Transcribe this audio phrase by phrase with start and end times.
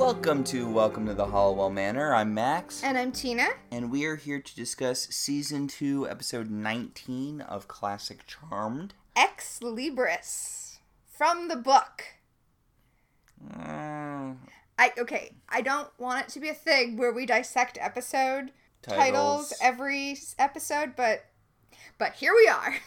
[0.00, 2.14] Welcome to Welcome to the Halliwell Manor.
[2.14, 3.48] I'm Max, And I'm Tina.
[3.70, 8.94] and we are here to discuss season two, episode 19 of Classic Charmed.
[9.14, 10.78] Ex Libris.
[11.06, 12.04] From the book.
[13.54, 14.32] Uh,
[14.78, 19.50] I okay, I don't want it to be a thing where we dissect episode titles,
[19.50, 19.54] Titles.
[19.60, 21.26] every episode, but
[21.98, 22.74] but here we are.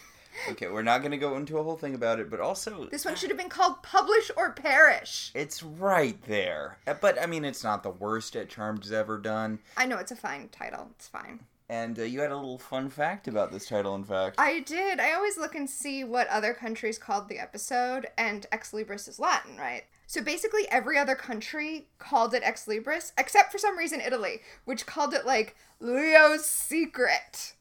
[0.50, 3.06] okay, we're not going to go into a whole thing about it, but also This
[3.06, 5.32] one should have been called Publish or Perish.
[5.36, 6.78] it's right there.
[6.88, 9.60] Uh, But I mean, it's not the worst that Charmed has ever done.
[9.78, 10.88] I know it's a fine title.
[10.96, 11.40] It's fine.
[11.70, 14.36] And uh, you had a little fun fact about this title, in fact.
[14.38, 15.00] I did.
[15.00, 19.18] I always look and see what other countries called the episode, and Ex Libris is
[19.18, 19.84] Latin, right?
[20.06, 24.86] So basically, every other country called it Ex Libris, except for some reason Italy, which
[24.86, 27.54] called it like Leo's Secret.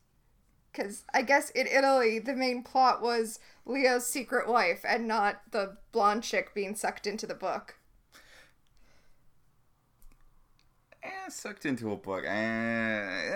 [0.72, 5.76] Because I guess in Italy, the main plot was Leo's secret wife and not the
[5.92, 7.76] blonde chick being sucked into the book.
[11.02, 12.24] Eh, sucked into a book.
[12.26, 13.32] Eh.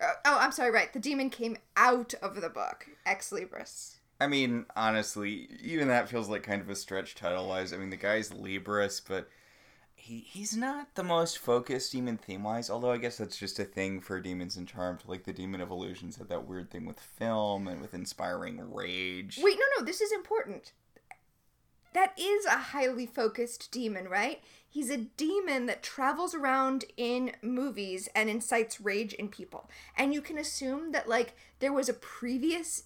[0.00, 0.92] Uh, oh, I'm sorry, right.
[0.92, 3.96] The demon came out of the book, Ex Libris.
[4.20, 7.72] I mean, honestly, even that feels like kind of a stretch title wise.
[7.72, 9.28] I mean, the guy's Libris, but
[10.02, 12.68] he he's not the most focused demon theme wise.
[12.68, 15.00] Although I guess that's just a thing for demons and charmed.
[15.06, 19.38] Like the demon of illusions had that weird thing with film and with inspiring rage.
[19.40, 20.72] Wait, no, no, this is important.
[21.94, 24.42] That is a highly focused demon, right?
[24.68, 29.70] He's a demon that travels around in movies and incites rage in people.
[29.96, 32.84] And you can assume that, like, there was a previous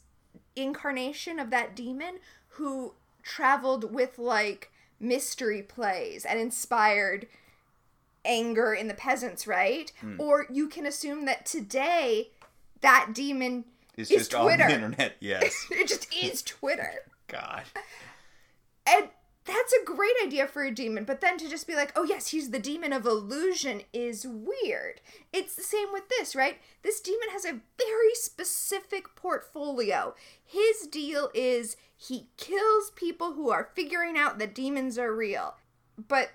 [0.57, 7.27] incarnation of that demon who traveled with, like, mystery plays and inspired
[8.25, 9.93] anger in the peasants, right?
[10.01, 10.21] Hmm.
[10.21, 12.31] Or you can assume that today
[12.81, 13.65] that demon
[13.97, 14.69] it's is just on the Twitter.
[14.71, 15.17] internet.
[15.21, 15.67] Yes.
[15.71, 16.93] it just is Twitter.
[17.29, 17.63] God.
[18.87, 19.09] And
[19.47, 22.29] that's a great idea for a demon, but then to just be like, oh yes,
[22.29, 25.01] he's the demon of illusion is weird.
[25.33, 26.59] It's the same with this, right?
[26.83, 30.15] This demon has a very specific portfolio.
[30.45, 35.55] His deal is he kills people who are figuring out that demons are real.
[35.97, 36.31] But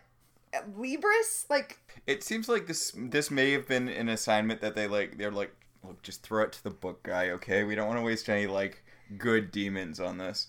[0.54, 4.88] uh, Libris, like, It seems like this this may have been an assignment that they
[4.88, 5.18] like.
[5.18, 5.54] They're like,
[5.84, 7.64] look, just throw it to the book guy, okay?
[7.64, 8.84] We don't want to waste any like
[9.18, 10.48] good demons on this.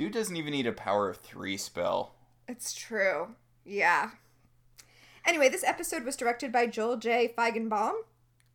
[0.00, 2.14] Dude doesn't even need a power of three spell.
[2.48, 3.34] it's true.
[3.66, 4.12] Yeah.
[5.26, 7.34] Anyway, this episode was directed by Joel J.
[7.36, 7.92] Feigenbaum.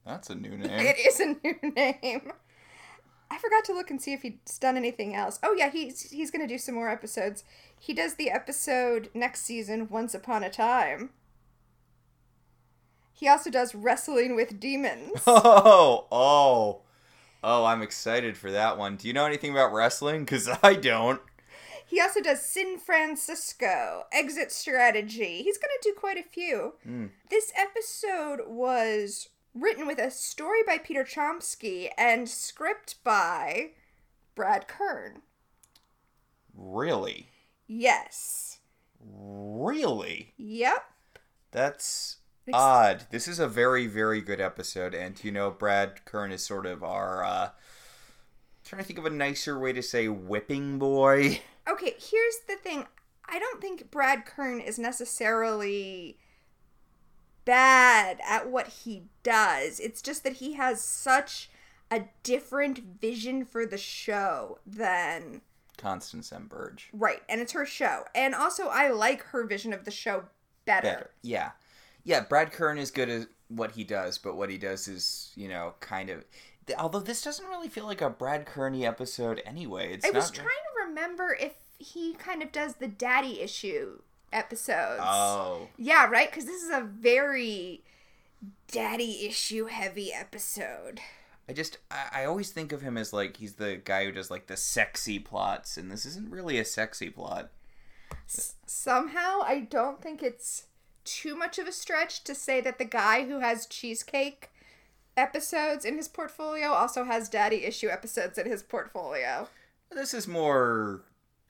[0.08, 0.72] That's a new name.
[0.72, 2.32] It is a new name.
[3.30, 5.38] I forgot to look and see if he's done anything else.
[5.44, 7.44] Oh yeah, he's he's gonna do some more episodes.
[7.80, 11.12] He does the episode next season, Once Upon a Time.
[13.14, 15.12] He also does Wrestling with Demons.
[15.28, 16.82] Oh, oh,
[17.44, 17.66] oh!
[17.66, 18.96] I'm excited for that one.
[18.96, 20.26] Do you know anything about wrestling?
[20.26, 21.22] Cause I don't.
[21.88, 25.44] He also does San Francisco, Exit Strategy.
[25.44, 26.74] He's gonna do quite a few.
[26.84, 27.08] Hmm.
[27.30, 33.72] This episode was written with a story by Peter Chomsky and script by
[34.34, 35.22] Brad Kern.
[36.54, 37.30] Really,
[37.68, 38.60] Yes.
[39.00, 40.34] really.
[40.38, 40.84] Yep.
[41.52, 42.18] That's
[42.48, 43.04] Ex- odd.
[43.12, 46.84] This is a very, very good episode, and you know, Brad Kern is sort of
[46.84, 47.24] our.
[47.24, 47.50] uh
[48.64, 51.40] Trying to think of a nicer way to say whipping boy.
[51.68, 52.86] Okay, here's the thing.
[53.28, 56.18] I don't think Brad Kern is necessarily
[57.44, 59.80] bad at what he does.
[59.80, 61.50] It's just that he has such
[61.92, 65.42] a different vision for the show than
[65.78, 66.48] Constance M.
[66.48, 66.90] Burge.
[66.94, 68.04] right, and it's her show.
[68.14, 70.26] And also I like her vision of the show
[70.66, 70.88] better.
[70.88, 71.10] Better.
[71.22, 71.52] Yeah.
[72.04, 75.48] Yeah, Brad Kern is good at what he does, but what he does is, you
[75.48, 76.24] know, kind of.
[76.78, 79.94] Although this doesn't really feel like a Brad Kern episode anyway.
[79.94, 80.16] It's I not.
[80.16, 84.00] was trying to remember if he kind of does the daddy issue
[84.32, 85.02] episodes.
[85.04, 85.68] Oh.
[85.78, 86.30] Yeah, right?
[86.30, 87.84] Because this is a very
[88.72, 91.02] daddy issue heavy episode.
[91.48, 94.32] I just I, I always think of him as like he's the guy who does
[94.32, 97.52] like the sexy plots, and this isn't really a sexy plot.
[98.66, 100.66] Somehow, I don't think it's
[101.04, 104.50] too much of a stretch to say that the guy who has cheesecake
[105.16, 109.48] episodes in his portfolio also has daddy issue episodes in his portfolio.
[109.92, 111.04] This is more.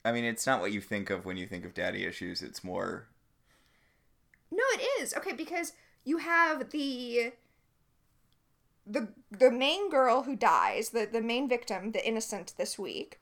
[0.04, 2.42] I mean, it's not what you think of when you think of daddy issues.
[2.42, 3.08] It's more.
[4.52, 5.16] No, it is.
[5.16, 5.74] Okay, because
[6.04, 7.34] you have the
[8.86, 13.20] the the main girl who dies, the the main victim, the innocent this week.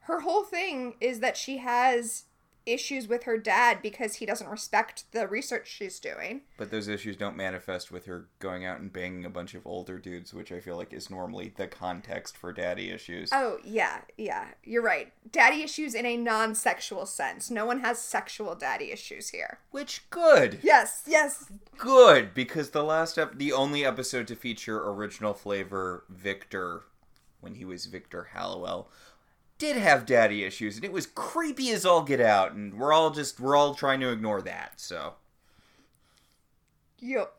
[0.00, 2.24] Her whole thing is that she has
[2.66, 6.42] issues with her dad because he doesn't respect the research she's doing.
[6.58, 9.98] But those issues don't manifest with her going out and banging a bunch of older
[9.98, 13.30] dudes, which I feel like is normally the context for daddy issues.
[13.32, 14.48] Oh, yeah, yeah.
[14.64, 15.12] You're right.
[15.30, 17.50] Daddy issues in a non sexual sense.
[17.50, 19.58] No one has sexual daddy issues here.
[19.70, 20.58] Which good.
[20.62, 21.46] Yes, yes.
[21.78, 26.82] Good because the last ep- the only episode to feature original flavor Victor
[27.40, 28.90] when he was Victor Halliwell
[29.58, 33.10] did have daddy issues and it was creepy as all get out and we're all
[33.10, 34.74] just we're all trying to ignore that.
[34.76, 35.14] So
[37.00, 37.32] Yep.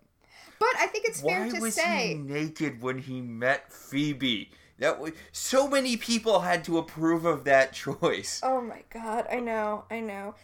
[0.60, 4.52] But I think it's fair why to was say he naked when he met Phoebe?
[4.80, 8.42] That was so many people had to approve of that choice.
[8.44, 10.36] Oh my god, I know, I know.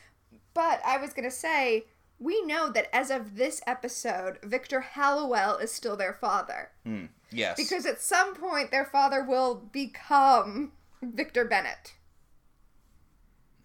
[0.54, 1.86] But I was gonna say,
[2.19, 6.69] we know that as of this episode, Victor Halliwell is still their father.
[6.86, 7.06] Hmm.
[7.31, 7.58] Yes.
[7.58, 10.74] Because at some point, their father will become
[11.04, 11.94] Victor Bennett.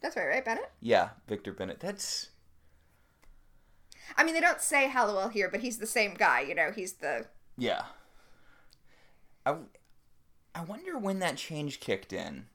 [0.00, 0.70] That's right, right, Bennett?
[0.80, 1.80] yeah, Victor Bennett.
[1.80, 2.28] That's
[4.16, 6.94] I mean, they don't say Halliwell here, but he's the same guy, you know, he's
[6.94, 7.26] the.
[7.56, 7.82] Yeah.
[9.44, 9.56] I,
[10.54, 12.46] I wonder when that change kicked in.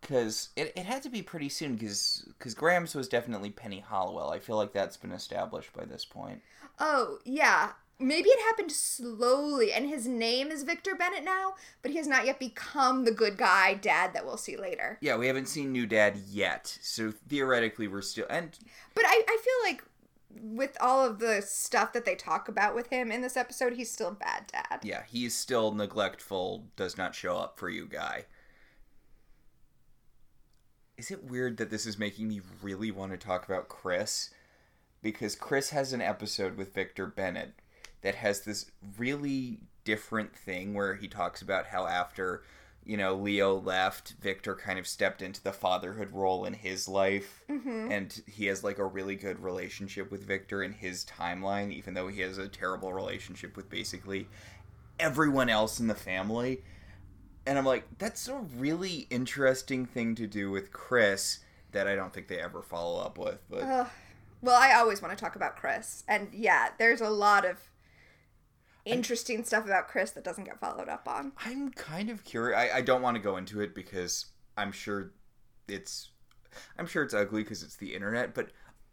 [0.00, 4.30] Because it, it had to be pretty soon, because Grams was definitely Penny Halliwell.
[4.30, 6.42] I feel like that's been established by this point.
[6.78, 7.72] Oh, yeah.
[7.98, 12.26] Maybe it happened slowly, and his name is Victor Bennett now, but he has not
[12.26, 14.98] yet become the good guy dad that we'll see later.
[15.00, 18.26] Yeah, we haven't seen New Dad yet, so theoretically we're still.
[18.28, 18.56] And
[18.94, 19.82] But I, I feel like
[20.42, 23.90] with all of the stuff that they talk about with him in this episode, he's
[23.90, 24.80] still a bad dad.
[24.82, 28.26] yeah, he's still neglectful, does not show up for you guy.
[30.98, 34.30] Is it weird that this is making me really want to talk about Chris?
[35.02, 37.54] Because Chris has an episode with Victor Bennett
[38.06, 42.44] that has this really different thing where he talks about how after,
[42.84, 47.42] you know, Leo left, Victor kind of stepped into the fatherhood role in his life.
[47.50, 47.90] Mm-hmm.
[47.90, 52.06] And he has like a really good relationship with Victor in his timeline, even though
[52.06, 54.28] he has a terrible relationship with basically
[55.00, 56.62] everyone else in the family.
[57.44, 61.40] And I'm like, that's a really interesting thing to do with Chris
[61.72, 63.40] that I don't think they ever follow up with.
[63.50, 63.90] But.
[64.42, 66.04] Well, I always want to talk about Chris.
[66.06, 67.58] And yeah, there's a lot of
[68.86, 71.32] interesting stuff about Chris that doesn't get followed up on.
[71.44, 72.58] I'm kind of curious.
[72.58, 75.12] I, I don't want to go into it because I'm sure
[75.68, 76.10] it's
[76.78, 78.50] I'm sure it's ugly because it's the internet, but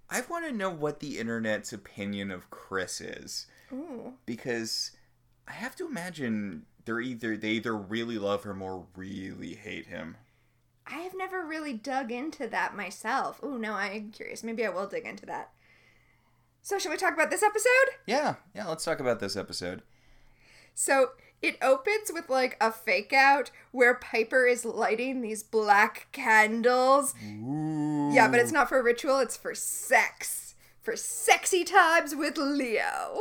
[0.09, 4.13] I want to know what the internet's opinion of Chris is Ooh.
[4.25, 4.91] because
[5.47, 10.17] I have to imagine they're either they either really love him or really hate him.
[10.85, 13.39] I have never really dug into that myself.
[13.41, 14.43] Oh no, I'm curious.
[14.43, 15.51] Maybe I will dig into that.
[16.63, 17.97] So, should we talk about this episode?
[18.07, 18.67] Yeah, yeah.
[18.67, 19.83] Let's talk about this episode.
[20.73, 21.09] So,
[21.41, 27.13] it opens with like a fake out where Piper is lighting these black candles.
[27.21, 28.11] Ooh.
[28.13, 30.55] Yeah, but it's not for ritual, it's for sex.
[30.81, 33.17] For sexy times with Leo.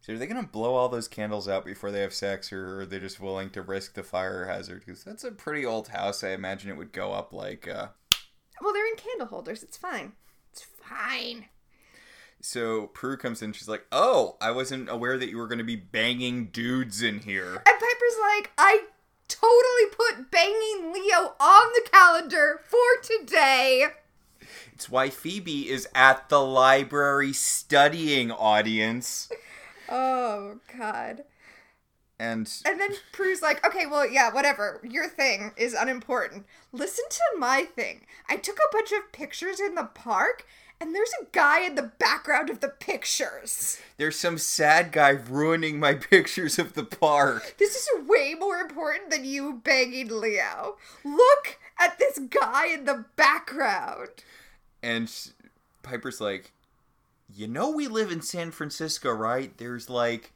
[0.00, 2.86] So are they gonna blow all those candles out before they have sex, or are
[2.86, 4.82] they just willing to risk the fire hazard?
[4.84, 6.22] Because that's a pretty old house.
[6.22, 7.66] I imagine it would go up like.
[7.66, 7.88] uh
[8.60, 9.62] Well, they're in candle holders.
[9.62, 10.12] It's fine.
[10.52, 11.46] It's fine.
[12.40, 13.52] So Prue comes in.
[13.52, 17.54] She's like, "Oh, I wasn't aware that you were gonna be banging dudes in here."
[17.54, 18.84] And Piper's like, I
[19.28, 23.86] totally put banging Leo on the calendar for today.
[24.72, 29.28] It's why Phoebe is at the library studying, audience.
[29.88, 31.24] Oh, God.
[32.18, 34.80] And And then Prue's like, okay, well, yeah, whatever.
[34.82, 36.46] Your thing is unimportant.
[36.72, 38.06] Listen to my thing.
[38.28, 40.44] I took a bunch of pictures in the park,
[40.80, 43.78] and there's a guy in the background of the pictures.
[43.96, 47.56] there's some sad guy ruining my pictures of the park.
[47.58, 50.76] This is way more important than you banging Leo.
[51.04, 54.08] Look at this guy in the background.
[54.82, 55.10] And
[55.82, 56.52] Piper's like,
[57.34, 59.56] you know, we live in San Francisco, right?
[59.58, 60.32] There's like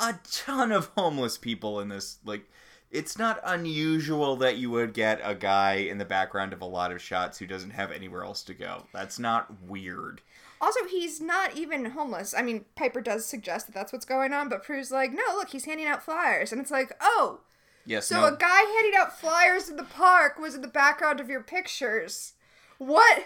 [0.00, 2.18] a ton of homeless people in this.
[2.24, 2.48] Like,
[2.94, 6.92] it's not unusual that you would get a guy in the background of a lot
[6.92, 8.84] of shots who doesn't have anywhere else to go.
[8.94, 10.22] That's not weird.
[10.60, 12.32] Also, he's not even homeless.
[12.36, 15.50] I mean, Piper does suggest that that's what's going on, but Prue's like, no, look,
[15.50, 16.52] he's handing out flyers.
[16.52, 17.40] And it's like, oh,
[17.86, 18.26] Yes, so no.
[18.28, 22.32] a guy handing out flyers in the park was in the background of your pictures.
[22.78, 23.24] What?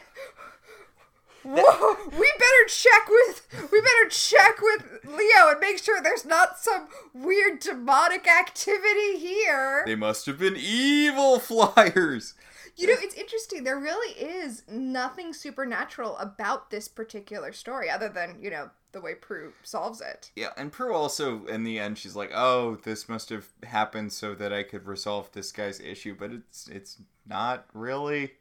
[1.45, 6.59] Whoa, we better check with we better check with Leo and make sure there's not
[6.59, 9.83] some weird demonic activity here.
[9.87, 12.35] they must have been evil flyers.
[12.77, 13.65] You know, it's interesting.
[13.65, 19.17] There really is nothing supernatural about this particular story other than, you know, the way
[19.17, 20.31] Prue solves it.
[20.37, 24.33] Yeah, and Prue also, in the end, she's like, "Oh, this must have happened so
[24.37, 28.35] that I could resolve this guy's issue," but it's it's not really.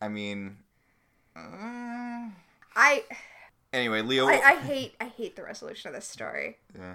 [0.00, 0.58] I mean,
[1.38, 2.30] Uh,
[2.76, 3.04] I
[3.72, 4.26] anyway, Leo.
[4.26, 6.58] I, I hate I hate the resolution of this story.
[6.76, 6.94] Yeah.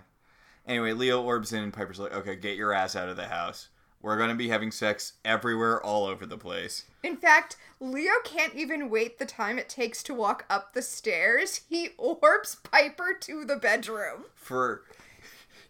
[0.67, 3.69] Anyway, Leo orbs in, and Piper's like, "Okay, get your ass out of the house.
[4.01, 8.89] We're gonna be having sex everywhere, all over the place." In fact, Leo can't even
[8.89, 11.62] wait the time it takes to walk up the stairs.
[11.69, 14.25] He orbs Piper to the bedroom.
[14.35, 14.83] for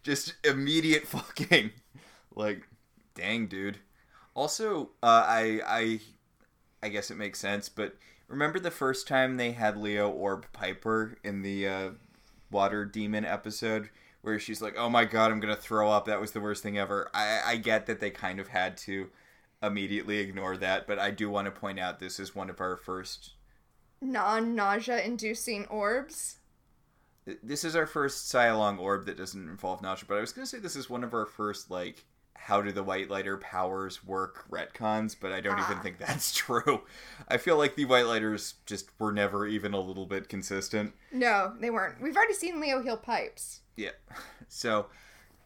[0.02, 1.70] just immediate fucking
[2.34, 2.62] like
[3.14, 3.78] dang dude
[4.34, 6.00] also uh, i i
[6.82, 7.94] i guess it makes sense but
[8.28, 11.90] remember the first time they had leo orb piper in the uh,
[12.50, 13.90] water demon episode?
[14.22, 16.06] Where she's like oh my god i'm gonna throw up.
[16.06, 17.10] That was the worst thing ever.
[17.12, 19.10] I i get that they kind of had to
[19.62, 22.76] immediately ignore that but i do want to point out this is one of our
[22.76, 23.32] first
[24.00, 26.36] Non nausea inducing orbs.
[27.42, 30.58] this is our first Cylong orb that doesn't involve nausea, but I was gonna say
[30.58, 32.04] this is one of our first like
[32.34, 35.82] how do the white lighter powers work retcons, but I don't even Ah.
[35.82, 36.82] think that's true.
[37.28, 40.92] I feel like the white lighters just were never even a little bit consistent.
[41.12, 42.00] No, they weren't.
[42.02, 43.60] We've already seen Leo heal pipes.
[43.76, 43.90] Yeah.
[44.48, 44.86] So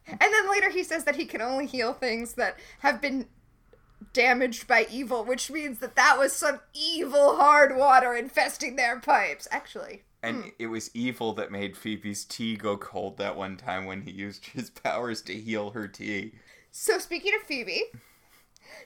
[0.07, 3.27] And then later he says that he can only heal things that have been
[4.13, 9.47] damaged by evil, which means that that was some evil hard water infesting their pipes.
[9.51, 14.01] Actually, and it was evil that made Phoebe's tea go cold that one time when
[14.01, 16.33] he used his powers to heal her tea.
[16.81, 17.83] So speaking of Phoebe,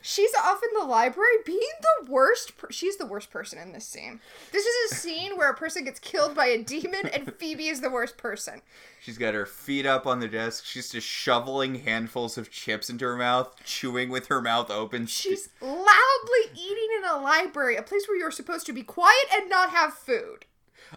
[0.02, 2.58] she's off in the library being the worst.
[2.58, 4.20] Per- she's the worst person in this scene.
[4.52, 7.82] This is a scene where a person gets killed by a demon, and Phoebe is
[7.82, 8.64] the worst person.
[9.00, 10.66] She's got her feet up on the desk.
[10.66, 15.06] She's just shoveling handfuls of chips into her mouth, chewing with her mouth open.
[15.06, 19.52] She's loudly eating in a library, a place where you're supposed to be quiet and
[19.52, 20.46] not have food.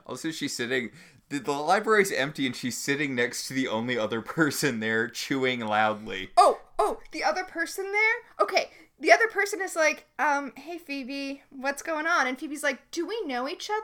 [0.07, 0.93] Also, she's sitting.
[1.29, 5.61] The, the library's empty, and she's sitting next to the only other person there, chewing
[5.61, 6.31] loudly.
[6.37, 8.15] Oh, oh, the other person there?
[8.41, 12.27] Okay, the other person is like, um, hey Phoebe, what's going on?
[12.27, 13.83] And Phoebe's like, do we know each other?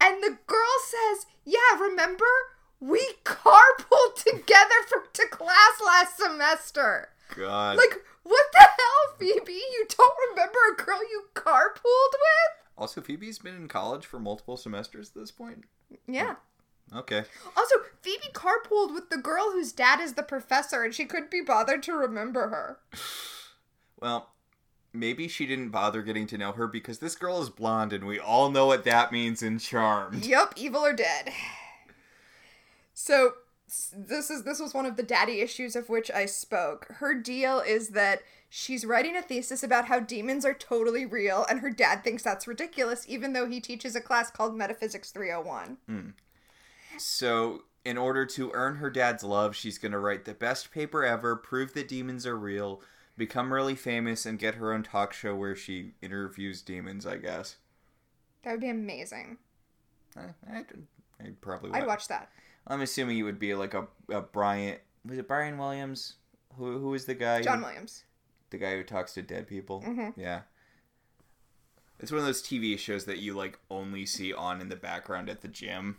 [0.00, 2.24] And the girl says, yeah, remember?
[2.80, 7.10] We carpooled together for, to class last semester.
[7.36, 7.76] God.
[7.76, 9.52] Like, what the hell, Phoebe?
[9.52, 12.62] You don't remember a girl you carpooled with?
[12.76, 15.64] also, Phoebe's been in college for multiple semesters at this point.
[16.08, 16.34] Yeah.
[16.94, 17.24] Okay.
[17.56, 21.40] Also, Phoebe carpooled with the girl whose dad is the professor, and she couldn't be
[21.40, 22.78] bothered to remember her.
[24.00, 24.30] Well,
[24.92, 28.18] maybe she didn't bother getting to know her because this girl is blonde, and we
[28.18, 30.26] all know what that means in Charmed.
[30.26, 31.32] Yep, evil or dead.
[32.92, 33.34] So
[33.96, 36.86] this is this was one of the daddy issues of which I spoke.
[36.98, 41.60] Her deal is that she's writing a thesis about how demons are totally real and
[41.60, 45.78] her dad thinks that's ridiculous even though he teaches a class called Metaphysics 301.
[45.86, 46.10] Hmm.
[46.98, 51.04] So, in order to earn her dad's love, she's going to write the best paper
[51.04, 52.80] ever, prove that demons are real,
[53.16, 57.56] become really famous, and get her own talk show where she interviews demons, I guess.
[58.44, 59.38] That would be amazing.
[60.16, 60.20] Eh,
[60.52, 60.66] I'd,
[61.20, 62.30] I'd probably I'd watch that.
[62.66, 64.76] I'm assuming it would be like a, a Brian.
[65.04, 66.14] Was it Brian Williams?
[66.56, 67.42] Who who is the guy?
[67.42, 68.04] John who, Williams.
[68.50, 69.82] the guy who talks to dead people.
[69.86, 70.12] Mhm.
[70.16, 70.42] Yeah.
[71.98, 75.28] It's one of those TV shows that you like only see on in the background
[75.28, 75.98] at the gym.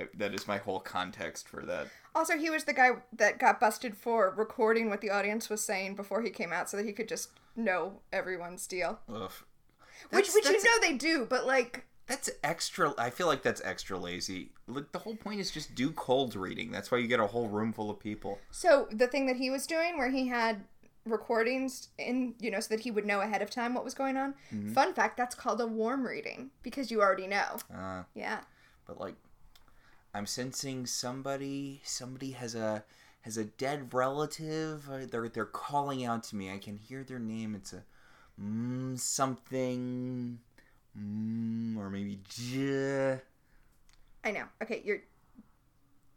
[0.00, 1.88] I, that is my whole context for that.
[2.14, 5.94] Also, he was the guy that got busted for recording what the audience was saying
[5.96, 9.00] before he came out so that he could just know everyone's deal.
[9.08, 9.30] Ugh.
[10.10, 12.94] Which That's- which you know they do, but like That's extra.
[12.98, 14.52] I feel like that's extra lazy.
[14.68, 16.70] Like the whole point is just do cold reading.
[16.70, 18.38] That's why you get a whole room full of people.
[18.50, 20.64] So the thing that he was doing, where he had
[21.06, 24.16] recordings in, you know, so that he would know ahead of time what was going
[24.16, 24.34] on.
[24.74, 27.56] Fun fact: that's called a warm reading because you already know.
[27.74, 28.40] Uh, Yeah.
[28.86, 29.14] but like,
[30.16, 31.82] I'm sensing somebody.
[31.84, 32.84] Somebody has a
[33.20, 34.88] has a dead relative.
[35.10, 36.50] They're they're calling out to me.
[36.50, 37.54] I can hear their name.
[37.54, 37.82] It's a
[38.42, 40.38] mm, something.
[40.98, 43.20] Mm, or maybe J.
[44.24, 44.44] I know.
[44.62, 45.00] Okay, you're.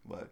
[0.06, 0.32] What?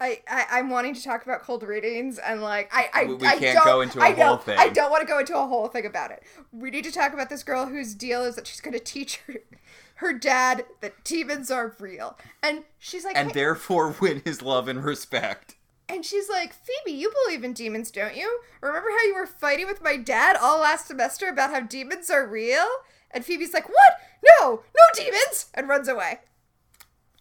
[0.00, 3.26] I, I I'm wanting to talk about cold readings and like I I, We- we
[3.28, 4.58] I can't don't, go into a I know, whole thing.
[4.58, 6.24] I don't want to go into a whole thing about it.
[6.50, 9.18] We need to talk about this girl whose deal is that she's going to teach
[9.28, 9.34] her
[10.02, 14.68] her dad that demons are real, and she's like, And "Hey," therefore win his love
[14.68, 15.56] and respect.
[15.88, 18.40] And she's like, Phoebe, you believe in demons, don't you?
[18.62, 22.26] Remember how you were fighting with my dad all last semester about how demons are
[22.26, 22.66] real?
[23.10, 23.98] And Phoebe's like, What?
[24.40, 25.50] No, no demons!
[25.52, 26.20] And runs away.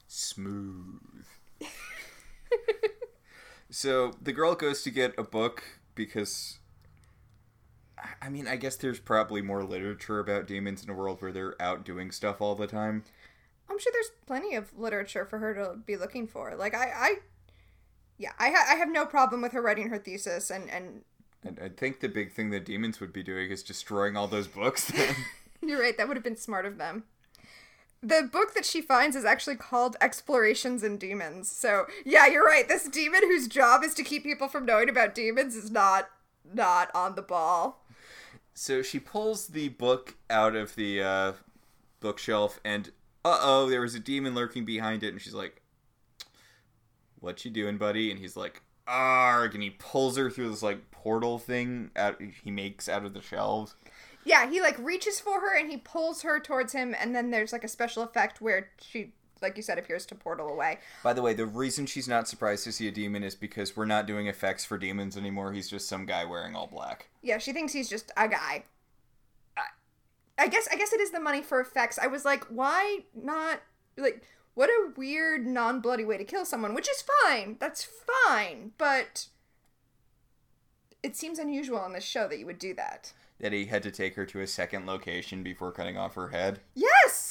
[0.07, 1.25] Smooth.
[3.69, 6.59] so the girl goes to get a book because.
[8.21, 11.61] I mean, I guess there's probably more literature about demons in a world where they're
[11.61, 13.03] out doing stuff all the time.
[13.69, 16.55] I'm sure there's plenty of literature for her to be looking for.
[16.55, 17.15] Like, I, I
[18.17, 21.03] yeah, I, ha- I have no problem with her writing her thesis and, and
[21.43, 24.47] And I think the big thing that demons would be doing is destroying all those
[24.47, 24.91] books
[25.61, 27.03] you're right, that would have been smart of them.
[28.01, 31.51] the book that she finds is actually called Explorations in Demons.
[31.51, 32.67] So yeah, you're right.
[32.67, 36.09] This demon whose job is to keep people from knowing about demons is not
[36.53, 37.80] not on the ball.
[38.53, 41.31] So she pulls the book out of the uh,
[41.99, 42.91] bookshelf, and
[43.23, 45.61] uh oh, there was a demon lurking behind it, and she's like,
[47.19, 50.91] "What you doing, buddy?" And he's like, "Arg!" And he pulls her through this like
[50.91, 53.75] portal thing out he makes out of the shelves.
[54.23, 57.51] Yeah, he like reaches for her and he pulls her towards him, and then there's
[57.53, 60.79] like a special effect where she, like you said, appears to portal away.
[61.03, 63.85] By the way, the reason she's not surprised to see a demon is because we're
[63.85, 65.53] not doing effects for demons anymore.
[65.53, 67.09] He's just some guy wearing all black.
[67.21, 68.65] Yeah, she thinks he's just a guy.
[69.57, 69.63] I,
[70.37, 71.99] I guess I guess it is the money for effects.
[71.99, 73.61] I was like, why not
[73.97, 77.57] like what a weird non-bloody way to kill someone, which is fine.
[77.59, 77.87] That's
[78.27, 79.27] fine, but
[81.03, 83.13] it seems unusual on this show that you would do that.
[83.39, 86.59] That he had to take her to a second location before cutting off her head.
[86.75, 87.30] Yes.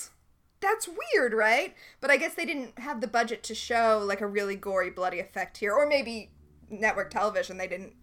[0.61, 1.75] That's weird, right?
[2.01, 5.19] But I guess they didn't have the budget to show like a really gory bloody
[5.19, 6.31] effect here or maybe
[6.69, 7.95] network television they didn't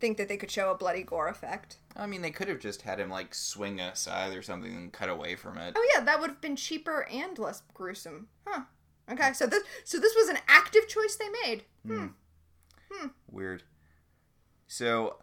[0.00, 1.78] think that they could show a bloody gore effect.
[1.96, 4.92] I mean, they could have just had him like swing a scythe or something and
[4.92, 5.74] cut away from it.
[5.76, 8.28] Oh yeah, that would have been cheaper and less gruesome.
[8.46, 8.62] Huh.
[9.10, 11.64] Okay, so this so this was an active choice they made.
[11.86, 12.06] Hmm.
[13.30, 13.62] Weird.
[14.66, 15.16] So,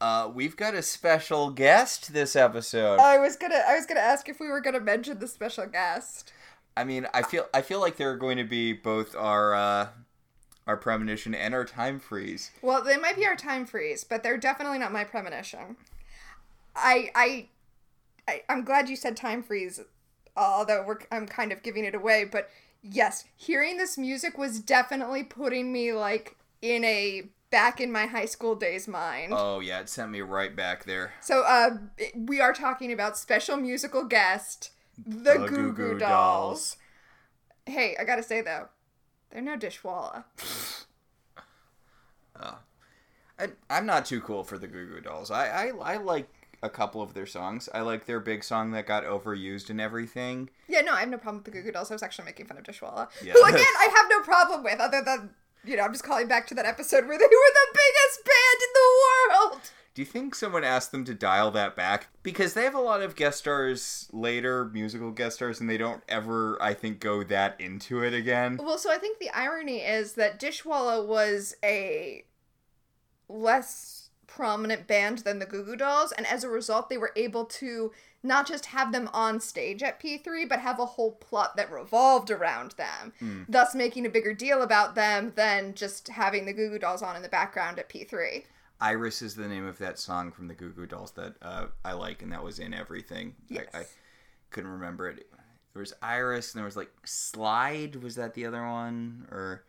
[0.00, 3.00] uh, we've got a special guest this episode.
[3.00, 6.32] I was gonna I was gonna ask if we were gonna mention the special guest.
[6.76, 9.88] I mean, I feel I feel like they're going to be both our uh,
[10.66, 12.50] our premonition and our time freeze.
[12.62, 15.76] Well, they might be our time freeze, but they're definitely not my premonition.
[16.74, 17.48] I I,
[18.26, 19.80] I I'm glad you said time freeze,
[20.36, 22.24] although we're I'm kind of giving it away.
[22.24, 22.48] But
[22.82, 28.24] yes, hearing this music was definitely putting me like in a back in my high
[28.26, 29.32] school days mind.
[29.36, 31.12] Oh yeah, it sent me right back there.
[31.20, 31.78] So uh,
[32.14, 36.76] we are talking about special musical guest, the, The Goo Goo Goo Goo Dolls.
[37.66, 38.68] Hey, I gotta say though,
[39.30, 40.24] they're no dishwalla.
[43.38, 45.30] I, I'm not too cool for the Goo Goo Dolls.
[45.30, 46.28] I, I I like
[46.62, 47.70] a couple of their songs.
[47.72, 50.50] I like their big song that got overused and everything.
[50.68, 51.90] Yeah, no, I have no problem with the Goo Goo Dolls.
[51.90, 53.32] I was actually making fun of Dishwalla, Yeah.
[53.32, 55.30] who again I have no problem with, other than
[55.64, 58.60] you know I'm just calling back to that episode where they were the biggest band
[58.62, 59.70] in the world.
[59.92, 62.08] Do you think someone asked them to dial that back?
[62.22, 66.02] Because they have a lot of guest stars later, musical guest stars, and they don't
[66.08, 68.58] ever, I think, go that into it again.
[68.62, 72.24] Well, so I think the irony is that Dishwalla was a
[73.28, 73.99] less
[74.30, 77.92] prominent band than the Goo Goo Dolls, and as a result, they were able to
[78.22, 82.30] not just have them on stage at P3, but have a whole plot that revolved
[82.30, 86.78] around them, thus making a bigger deal about them than just having the Goo Goo
[86.78, 88.44] Dolls on in the background at P3.
[88.80, 91.92] Iris is the name of that song from the Goo Goo Dolls that uh, I
[91.92, 93.34] like, and that was in everything.
[93.48, 93.66] Yes.
[93.74, 93.84] I, I
[94.50, 95.26] couldn't remember it.
[95.74, 97.96] There was Iris, and there was like Slide.
[97.96, 99.26] Was that the other one?
[99.30, 99.64] Or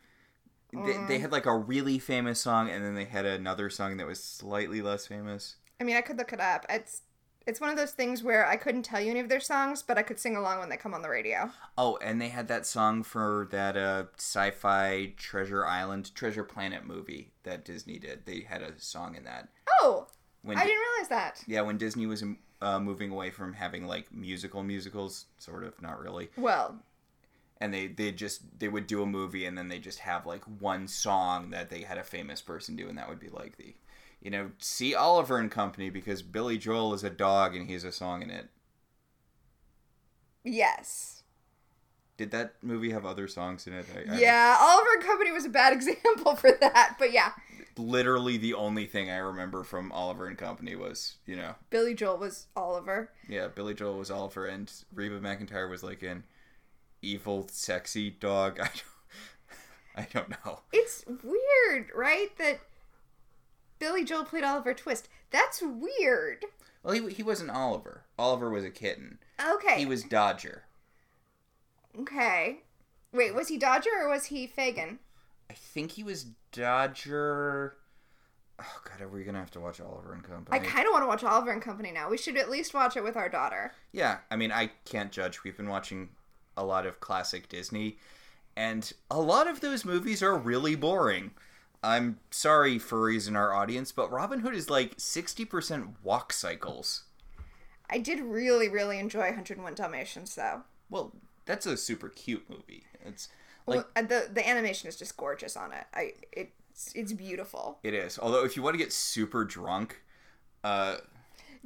[0.72, 4.06] they, they had like a really famous song, and then they had another song that
[4.06, 5.56] was slightly less famous.
[5.80, 6.64] I mean, I could look it up.
[6.68, 7.02] It's
[7.46, 9.98] it's one of those things where I couldn't tell you any of their songs, but
[9.98, 11.50] I could sing along when they come on the radio.
[11.76, 17.32] Oh, and they had that song for that uh, sci-fi Treasure Island, Treasure Planet movie
[17.42, 18.26] that Disney did.
[18.26, 19.48] They had a song in that.
[19.80, 20.06] Oh,
[20.42, 21.42] When I Di- didn't realize that.
[21.48, 22.22] yeah, when Disney was
[22.60, 26.30] uh, moving away from having like musical musicals, sort of, not really.
[26.36, 26.76] Well,
[27.62, 30.42] and they they just they would do a movie and then they just have like
[30.60, 33.74] one song that they had a famous person do and that would be like the
[34.20, 37.84] you know see Oliver and Company because Billy Joel is a dog and he has
[37.84, 38.48] a song in it.
[40.44, 41.22] yes.
[42.18, 43.86] Did that movie have other songs in it?
[43.96, 47.32] I, I- Yeah, Oliver and Company was a bad example for that, but yeah,
[47.78, 52.18] literally the only thing I remember from Oliver and Company was you know Billy Joel
[52.18, 53.10] was Oliver.
[53.28, 56.22] yeah Billy Joel was Oliver and Reba McEntire was like an
[57.02, 58.58] evil sexy dog.
[58.60, 58.82] I don't
[59.94, 60.60] I don't know.
[60.72, 62.36] It's weird, right?
[62.38, 62.60] That
[63.78, 65.08] Billy Joel played Oliver Twist.
[65.30, 66.46] That's weird.
[66.82, 68.04] Well, he he wasn't Oliver.
[68.18, 69.18] Oliver was a kitten.
[69.40, 69.78] Okay.
[69.78, 70.64] He was Dodger.
[72.00, 72.60] Okay.
[73.12, 74.98] Wait, was he Dodger or was he Fagin?
[75.50, 77.76] I think he was Dodger.
[78.58, 80.58] Oh God, are we gonna have to watch Oliver and Company?
[80.58, 82.08] I kind of want to watch Oliver and Company now.
[82.08, 83.72] We should at least watch it with our daughter.
[83.92, 85.42] yeah, I mean, I can't judge.
[85.44, 86.10] We've been watching
[86.56, 87.98] a lot of classic Disney,
[88.56, 91.32] and a lot of those movies are really boring.
[91.82, 97.04] I'm sorry, furries in our audience, but Robin Hood is like sixty percent walk cycles.
[97.90, 100.62] I did really, really enjoy 101 Dalmatians, though.
[100.88, 101.12] Well,
[101.44, 102.84] that's a super cute movie.
[103.04, 103.28] It's
[103.66, 105.84] like well, the the animation is just gorgeous on it.
[105.94, 107.78] I it's it's beautiful.
[107.82, 108.18] it is.
[108.18, 110.02] Although, if you want to get super drunk,
[110.64, 110.96] uh,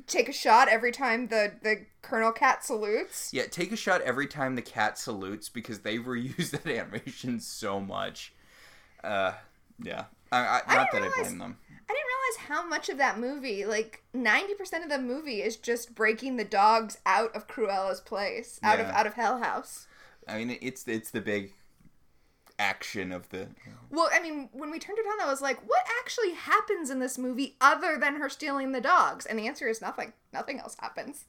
[0.07, 3.31] take a shot every time the the Colonel Cat salutes.
[3.33, 7.81] Yeah, take a shot every time the cat salutes because they reuse that animation so
[7.81, 8.33] much.
[9.03, 9.33] Uh,
[9.83, 11.57] yeah, I, I, I not that didn't I realize- blame them.
[11.89, 15.57] I didn't realize how much of that movie, like ninety percent of the movie, is
[15.57, 19.87] just breaking the dogs out of Cruella's place, out of out of Hell House.
[20.27, 21.53] I mean, it's it's the big
[22.59, 23.49] action of the.
[23.90, 26.99] Well, I mean, when we turned it on, I was like, what actually happens in
[26.99, 29.27] this movie other than her stealing the dogs?
[29.27, 30.12] And the answer is nothing.
[30.33, 31.25] Nothing else happens.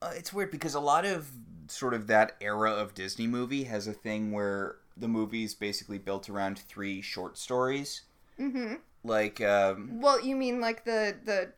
[0.00, 1.30] Uh, it's weird because a lot of
[1.68, 6.28] sort of that era of Disney movie has a thing where the movie's basically built
[6.28, 8.02] around three short stories.
[8.38, 8.74] Mm-hmm.
[9.02, 11.52] Like, um, Well, you mean like the the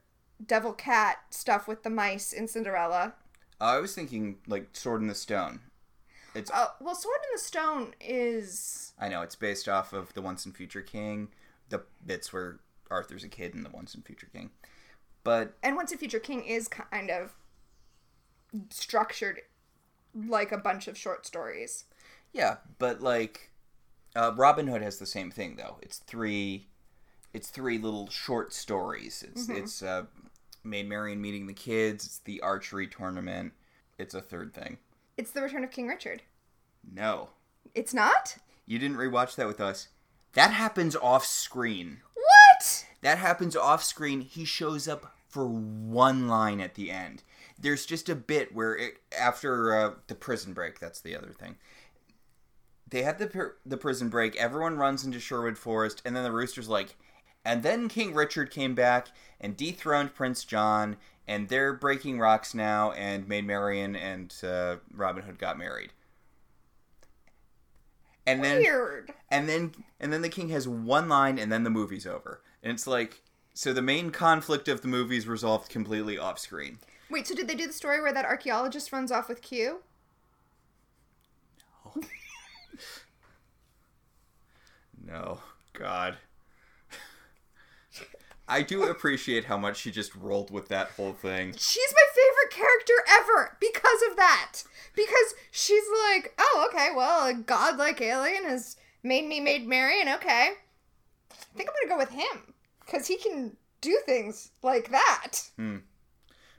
[0.45, 3.15] devil cat stuff with the mice in Cinderella?
[3.61, 5.61] I was thinking like Sword in the Stone.
[6.37, 10.23] It's Uh, well, Sword in the Stone is I know it's based off of the
[10.23, 11.29] Once and Future King,
[11.69, 14.51] the bits where Arthur's a kid in the Once and Future King.
[15.25, 17.35] But and Once and Future King is kind of
[18.71, 19.41] structured
[20.15, 21.85] like a bunch of short stories.
[22.33, 23.51] yeah, but like
[24.15, 25.79] uh, Robin Hood has the same thing though.
[25.83, 26.69] It's three,
[27.33, 29.25] it's three little short stories.
[29.27, 30.05] It's it's uh,
[30.65, 32.07] Maid Marian meeting the kids.
[32.07, 33.53] It's the archery tournament.
[33.99, 34.79] It's a third thing.
[35.17, 36.23] It's the Return of King Richard.
[36.91, 37.31] No,
[37.75, 38.37] It's not?
[38.65, 39.89] you didn't rewatch that with us.
[40.35, 42.01] That happens off screen.
[42.15, 42.87] What?
[43.03, 44.21] That happens off screen.
[44.21, 47.23] He shows up for one line at the end.
[47.59, 51.57] There's just a bit where it, after uh, the prison break, that's the other thing.
[52.89, 54.37] They had the the prison break.
[54.37, 56.97] Everyone runs into Sherwood Forest, and then the rooster's like,
[57.45, 59.09] and then King Richard came back
[59.41, 60.97] and dethroned Prince John,
[61.29, 62.93] and they're breaking rocks now.
[62.93, 65.93] And Maid Marian and uh, Robin Hood got married.
[68.27, 69.13] And then Weird.
[69.31, 72.73] and then and then the king has one line and then the movie's over and
[72.73, 73.23] it's like
[73.55, 77.47] so the main conflict of the movie is resolved completely off screen Wait, so did
[77.47, 79.79] they do the story where that archaeologist runs off with Q?
[81.95, 82.03] No.
[85.07, 85.41] no
[85.73, 86.17] god
[88.49, 92.51] i do appreciate how much she just rolled with that whole thing She's my favorite
[92.51, 94.63] character ever because of that.
[94.95, 100.09] Because she's like, oh, okay, well, a godlike alien has made me Maid Marian.
[100.09, 100.51] Okay,
[101.31, 105.33] I think I'm gonna go with him because he can do things like that.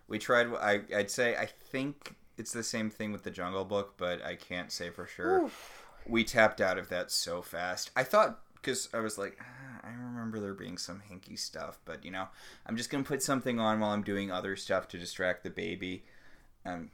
[0.07, 3.95] we tried I, i'd say i think it's the same thing with the jungle book
[3.97, 5.85] but i can't say for sure Oof.
[6.07, 7.91] we tapped out of that so fast.
[7.95, 9.45] I thought because I was like, "Ah,
[9.87, 12.27] I remember there being some hinky stuff, but you know,
[12.65, 16.03] I'm just gonna put something on while I'm doing other stuff to distract the baby,
[16.65, 16.91] um,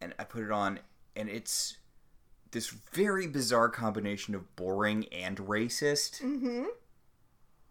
[0.00, 0.80] and I put it on,
[1.16, 1.78] and it's
[2.52, 6.22] this very bizarre combination of boring and racist.
[6.22, 6.66] Mm-hmm.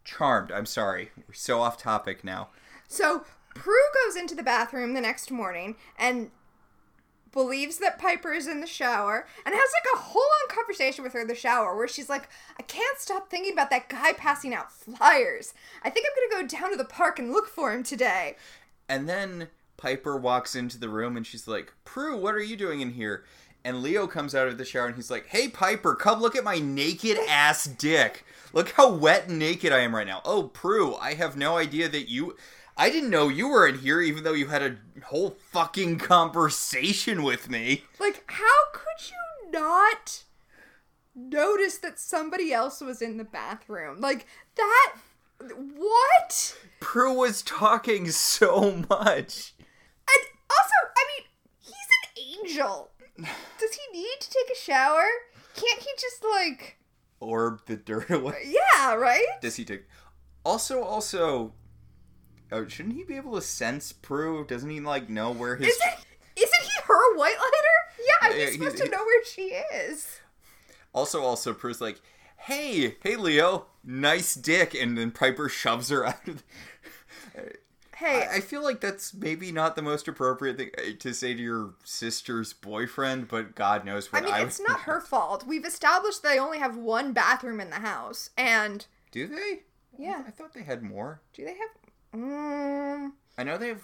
[0.04, 0.52] Charmed.
[0.52, 2.50] I'm sorry, we're so off topic now.
[2.88, 3.26] So
[3.56, 3.76] Prue
[4.06, 6.32] goes into the bathroom the next morning and
[7.34, 11.14] believes that Piper is in the shower and has like a whole on conversation with
[11.14, 14.54] her in the shower where she's like, I can't stop thinking about that guy passing
[14.54, 15.54] out flyers.
[15.84, 18.38] I think I'm gonna go down to the park and look for him today.
[18.88, 22.80] And then Piper walks into the room and she's like, Prue, what are you doing
[22.80, 23.26] in here?
[23.66, 26.44] And Leo comes out of the shower and he's like, Hey, Piper, come look at
[26.44, 28.26] my naked ass dick.
[28.54, 30.22] Look how wet and naked I am right now.
[30.24, 32.38] Oh, Prue, I have no idea that you.
[32.76, 37.22] I didn't know you were in here, even though you had a whole fucking conversation
[37.22, 37.84] with me.
[38.00, 40.24] Like, how could you not
[41.16, 44.02] notice that somebody else was in the bathroom?
[44.02, 44.94] Like, that.
[45.76, 46.58] What?
[46.80, 49.54] Prue was talking so much.
[49.60, 51.28] And also, I mean,
[51.60, 52.92] he's an angel.
[53.18, 55.06] Does he need to take a shower?
[55.56, 56.78] Can't he just, like.
[57.20, 58.44] Orb the dirt away.
[58.46, 59.26] Yeah, right?
[59.42, 59.84] Does he take.
[60.44, 61.54] Also, also.
[62.54, 64.46] Oh, shouldn't he be able to sense Prue?
[64.46, 65.70] Doesn't he, like, know where his.
[65.70, 68.30] Isn't, isn't he her white lighter?
[68.32, 70.20] Yeah, he's supposed to know where she is.
[70.94, 72.00] Also, also, Prue's like,
[72.38, 76.44] "Hey, hey, Leo, nice dick," and then Piper shoves her out of.
[77.34, 77.54] The...
[77.96, 81.34] Hey, I, I feel like that's maybe not the most appropriate thing uh, to say
[81.34, 84.42] to your sister's boyfriend, but God knows what I mean, I.
[84.42, 85.46] it's not her fault.
[85.46, 88.30] We've established they only have one bathroom in the house.
[88.38, 88.86] And.
[89.12, 89.62] Do they?
[89.98, 90.24] Yeah.
[90.28, 91.22] I thought they had more.
[91.34, 91.70] Do they have.
[92.16, 93.84] Mm, I know they have.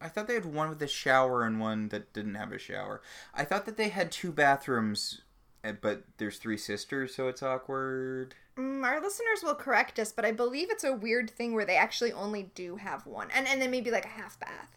[0.00, 3.00] I thought they had one with a shower and one that didn't have a shower.
[3.34, 5.20] I thought that they had two bathrooms,
[5.64, 8.34] uh, but there's three sisters, so it's awkward.
[8.56, 11.76] mm, our listeners will correct us, but I believe it's a weird thing where they
[11.76, 13.28] actually only do have one.
[13.32, 14.76] And, and then maybe like a half bath.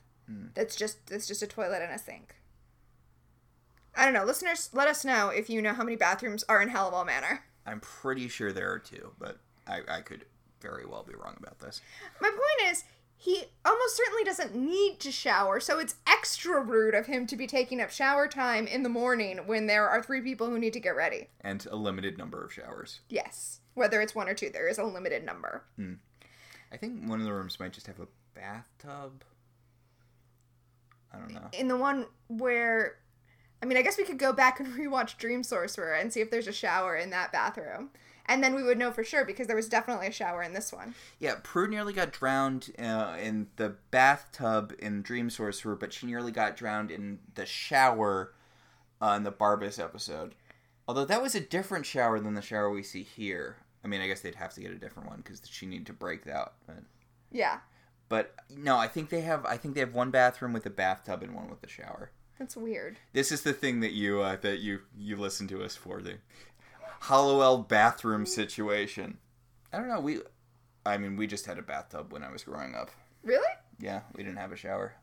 [0.56, 2.36] That's just that's just a toilet and a sink.
[3.96, 4.26] I don't know.
[4.26, 7.44] Listeners, let us know if you know how many bathrooms are in Halliwell Manor.
[7.66, 10.26] I'm pretty sure there are two, but I, I could
[10.66, 11.82] very well be wrong about this.
[12.20, 12.84] My point is,
[13.18, 17.48] he almost certainly doesn't need to shower, so it's extra rude of him to be
[17.48, 20.80] taking up shower time in the morning when there are three people who need to
[20.80, 21.30] get ready.
[21.42, 23.00] And a limited number of showers.
[23.10, 23.62] Yes.
[23.74, 25.64] Whether it's one or two, there is a limited number.
[25.78, 25.94] Hmm.
[26.72, 29.24] I think one of the rooms might just have a bathtub.
[31.14, 31.48] I don't know.
[31.54, 32.98] In the one where,
[33.64, 36.30] I mean, I guess we could go back and rewatch Dream Sorcerer and see if
[36.32, 37.92] there's a shower in that bathroom.
[38.28, 40.74] And then we would know for sure because there was definitely a shower in this
[40.74, 40.96] one.
[41.20, 46.32] Yeah, Prue nearly got drowned uh, in the bathtub in Dream Sorcerer, but she nearly
[46.32, 48.34] got drowned in the shower
[49.00, 50.34] uh, the Barbas episode.
[50.88, 53.58] Although that was a different shower than the shower we see here.
[53.84, 55.94] I mean, I guess they'd have to get a different one because she needed to
[55.94, 56.54] break that.
[56.66, 56.78] But,
[57.32, 57.60] Yeah.
[58.10, 59.46] but no, I think they have.
[59.46, 62.12] I think they have one bathroom with a bathtub and one with a shower.
[62.40, 62.98] That's weird.
[63.14, 66.18] This is the thing that you uh, that you you listen to us for the
[67.02, 69.18] Halliwell bathroom situation.
[69.72, 70.00] I don't know.
[70.00, 70.20] We,
[70.86, 72.92] I mean, we just had a bathtub when I was growing up.
[73.24, 73.48] Really?
[73.80, 74.96] Yeah, we didn't have a shower.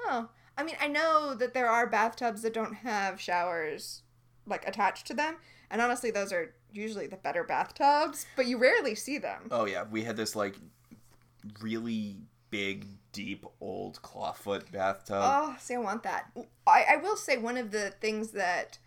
[0.00, 0.28] Oh.
[0.58, 4.02] I mean, I know that there are bathtubs that don't have showers
[4.44, 5.36] like attached to them,
[5.70, 9.42] and honestly, those are usually the better bathtubs, but you rarely see them.
[9.52, 10.56] Oh yeah, we had this like
[11.60, 12.16] really
[12.50, 15.20] big, deep, old clawfoot bathtub.
[15.22, 16.32] Oh, see, I want that.
[16.66, 18.78] I, I will say one of the things that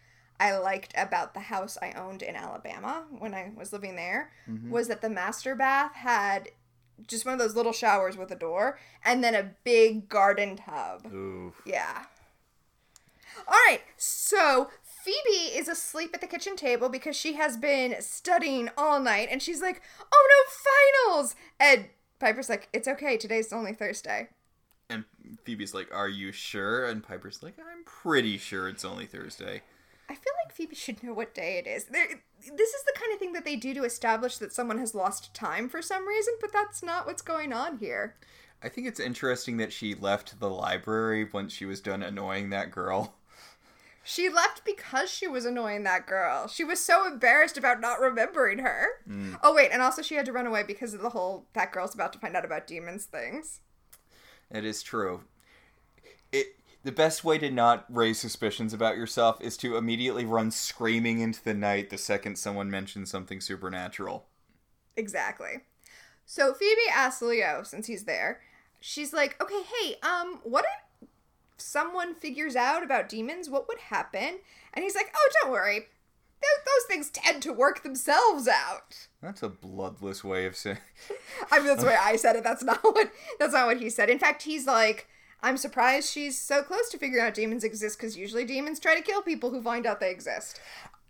[0.41, 4.71] I liked about the house I owned in Alabama when I was living there mm-hmm.
[4.71, 6.49] was that the master bath had
[7.07, 11.05] just one of those little showers with a door and then a big garden tub.
[11.13, 11.53] Ooh.
[11.63, 12.05] Yeah.
[13.47, 18.69] All right, so Phoebe is asleep at the kitchen table because she has been studying
[18.75, 20.27] all night and she's like, oh
[21.07, 21.35] no, finals!
[21.59, 21.85] And
[22.19, 24.29] Piper's like, it's okay, today's only Thursday.
[24.89, 25.05] And
[25.45, 29.61] Phoebe's like, "Are you sure?" And Piper's like, "I'm pretty sure it's only Thursday."
[30.11, 31.85] I feel like Phoebe should know what day it is.
[31.85, 34.93] There, this is the kind of thing that they do to establish that someone has
[34.93, 38.17] lost time for some reason, but that's not what's going on here.
[38.61, 42.71] I think it's interesting that she left the library once she was done annoying that
[42.71, 43.13] girl.
[44.03, 46.49] She left because she was annoying that girl.
[46.49, 48.87] She was so embarrassed about not remembering her.
[49.07, 49.39] Mm.
[49.41, 51.95] Oh wait, and also she had to run away because of the whole that girl's
[51.95, 53.61] about to find out about demons things.
[54.49, 55.21] It is true.
[56.33, 61.19] It the best way to not raise suspicions about yourself is to immediately run screaming
[61.19, 64.25] into the night the second someone mentions something supernatural.
[64.95, 65.61] Exactly.
[66.25, 68.41] So Phoebe asks Leo, since he's there,
[68.79, 71.09] she's like, okay, hey, um, what if
[71.57, 73.49] someone figures out about demons?
[73.49, 74.39] What would happen?
[74.73, 75.79] And he's like, oh, don't worry.
[75.79, 79.07] Th- those things tend to work themselves out.
[79.21, 80.77] That's a bloodless way of saying.
[81.51, 82.43] I mean, that's the way I said it.
[82.43, 84.09] That's not what that's not what he said.
[84.09, 85.07] In fact, he's like,
[85.43, 89.01] I'm surprised she's so close to figuring out demons exist because usually demons try to
[89.01, 90.59] kill people who find out they exist.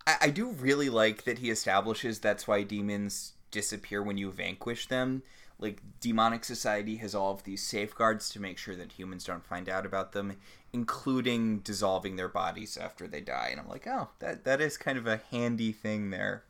[0.08, 4.88] I, I do really like that he establishes that's why demons disappear when you vanquish
[4.88, 5.24] them.
[5.60, 9.70] Like demonic society has all of these safeguards to make sure that humans don't find
[9.70, 10.38] out about them,
[10.74, 13.50] including dissolving their bodies after they die.
[13.52, 16.46] And I'm like, oh, that that is kind of a handy thing there.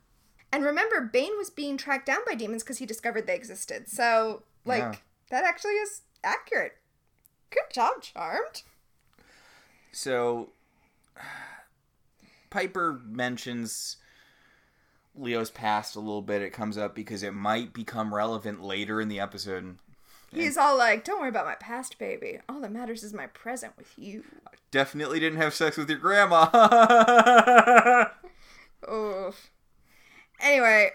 [0.53, 3.89] And remember, Bane was being tracked down by demons because he discovered they existed.
[3.89, 4.95] So, like, Yeah.
[5.29, 6.73] that actually is accurate.
[7.51, 8.63] Good job, Charmed.
[9.91, 10.49] So
[12.49, 13.97] Piper mentions
[15.15, 16.41] Leo's past a little bit.
[16.41, 19.77] It comes up because it might become relevant later in the episode.
[20.33, 22.39] He's all like, "Don't worry about my past, baby.
[22.47, 24.23] All that matters is my present with you."
[24.71, 26.45] Definitely didn't have sex with your grandma.
[28.89, 29.51] Oof.
[30.39, 30.91] Anyway,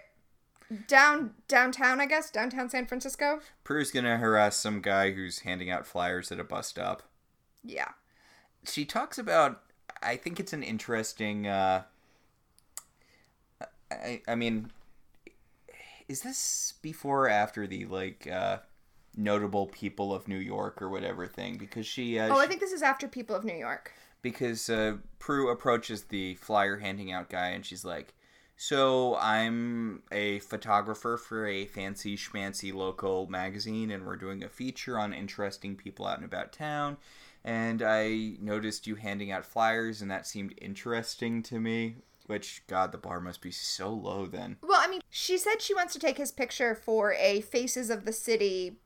[0.89, 3.41] down downtown, I guess downtown San Francisco.
[3.65, 7.03] Prue's gonna harass some guy who's handing out flyers at a bus stop.
[7.63, 7.91] Yeah.
[8.65, 9.63] She talks about.
[10.03, 11.47] I think it's an interesting.
[11.47, 11.83] Uh,
[13.91, 14.71] I, I mean,
[16.09, 18.59] is this before or after the like uh,
[19.17, 21.57] notable people of New York or whatever thing?
[21.59, 22.19] Because she.
[22.19, 23.93] Uh, Oh, I think this is after People of New York.
[24.23, 28.13] because uh, Prue approaches the flyer handing out guy and she's like,
[28.57, 34.99] "So I'm a photographer for a fancy schmancy local magazine, and we're doing a feature
[34.99, 36.97] on interesting people out and about town.
[37.45, 41.97] And I noticed you handing out flyers, and that seemed interesting to me.
[42.27, 44.57] Which God, the bar must be so low then.
[44.61, 48.05] Well, I mean, she said she wants to take his picture for a Faces of
[48.05, 48.81] the City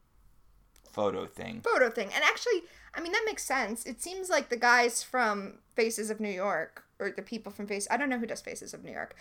[0.92, 1.62] Photo thing.
[1.62, 2.11] photo thing.
[2.14, 3.87] And actually, I mean, that makes sense.
[3.87, 7.88] It seems like the guys from Faces of New York, or the people from Face,
[7.90, 9.16] I don't know who does Faces of New York.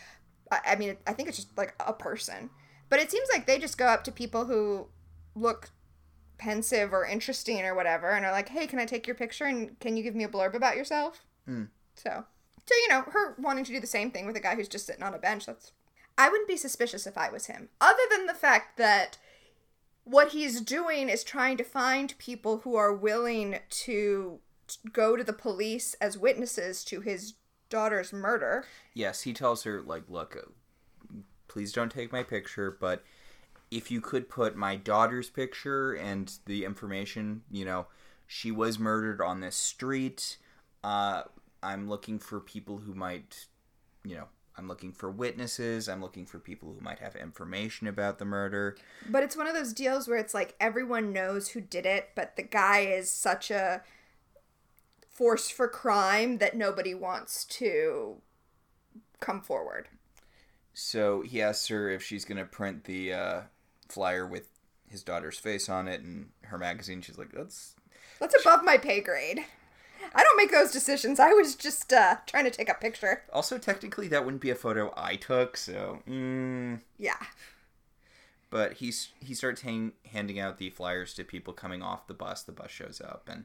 [0.51, 2.49] I, mean, I think it's just like a person.
[2.89, 4.87] But it seems like they just go up to people who
[5.35, 5.69] look
[6.37, 9.79] pensive or interesting or whatever and are like, hey, can I take your picture and
[9.79, 11.25] can you give me a blurb about yourself?
[11.45, 11.65] Hmm.
[11.93, 12.25] So,
[12.65, 14.85] so, you know, her wanting to do the same thing with a guy who's just
[14.87, 15.71] sitting on a bench, that's.
[16.17, 17.69] I wouldn't be suspicious if I was him.
[17.79, 19.17] Other than the fact that
[20.03, 24.39] what he's doing is trying to find people who are willing to
[24.91, 27.35] go to the police as witnesses to his
[27.69, 28.65] daughter's murder.
[28.93, 33.03] Yes, he tells her like, "Look, uh, please don't take my picture, but
[33.71, 37.87] if you could put my daughter's picture and the information, you know,
[38.27, 40.37] she was murdered on this street.
[40.83, 41.23] Uh,
[41.61, 43.47] I'm looking for people who might,
[44.03, 44.27] you know,
[44.57, 45.87] I'm looking for witnesses.
[45.87, 48.75] I'm looking for people who might have information about the murder.
[49.09, 52.35] But it's one of those deals where it's like everyone knows who did it, but
[52.35, 53.83] the guy is such a
[55.19, 58.21] force for crime that nobody wants to
[59.19, 59.89] come forward.
[60.73, 63.41] So he asks her if she's going to print the uh,
[63.89, 64.47] flyer with
[64.87, 67.01] his daughter's face on it and her magazine.
[67.01, 67.75] She's like, "That's
[68.21, 69.43] That's above my pay grade.
[70.15, 71.19] I don't make those decisions.
[71.19, 73.23] I was just uh, trying to take a picture.
[73.33, 76.79] also technically that wouldn't be a photo I took." So, mm.
[76.97, 77.21] Yeah.
[78.49, 82.41] but he's he starts hang, handing out the flyers to people coming off the bus.
[82.43, 83.43] The bus shows up and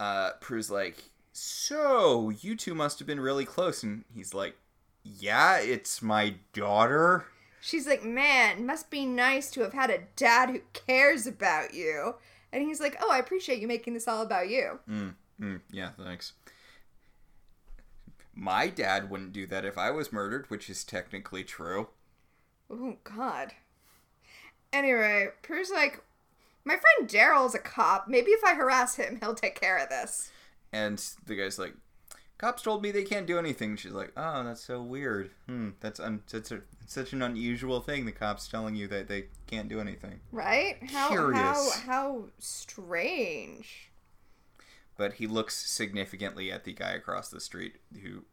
[0.00, 4.56] uh, Prue's like, "So you two must have been really close," and he's like,
[5.02, 7.26] "Yeah, it's my daughter."
[7.60, 12.14] She's like, man, must be nice to have had a dad who cares about you.
[12.52, 14.78] And he's like, oh, I appreciate you making this all about you.
[14.88, 16.32] Mm, mm, yeah, thanks.
[18.34, 21.88] My dad wouldn't do that if I was murdered, which is technically true.
[22.70, 23.52] Oh, God.
[24.72, 26.02] Anyway, Prue's like,
[26.68, 28.06] my friend Daryl's a cop.
[28.08, 30.30] Maybe if I harass him, he'll take care of this.
[30.70, 31.74] And the guy's like,
[32.36, 35.30] "Cops told me they can't do anything." She's like, "Oh, that's so weird.
[35.46, 38.04] Hmm, that's un- such a such an unusual thing.
[38.04, 40.76] The cops telling you that they can't do anything." Right?
[40.90, 41.74] How, how, Curious.
[41.80, 43.90] how strange.
[44.98, 48.24] But he looks significantly at the guy across the street who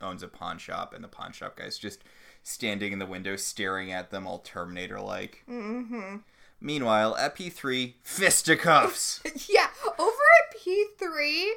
[0.00, 2.04] owns a pawn shop, and the pawn shop guy's just
[2.44, 5.42] standing in the window staring at them, all Terminator like.
[5.48, 6.18] Mm-hmm.
[6.64, 9.20] Meanwhile, at P3, fisticuffs.
[9.50, 9.66] Yeah,
[9.98, 11.50] over at P3,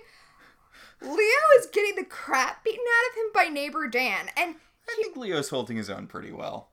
[1.01, 4.27] Leo is getting the crap beaten out of him by neighbor Dan.
[4.35, 4.55] And,
[4.89, 6.71] I think Leo's holding his own pretty well.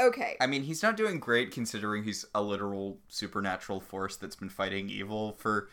[0.00, 4.48] okay, I mean, he's not doing great considering he's a literal supernatural force that's been
[4.48, 5.68] fighting evil for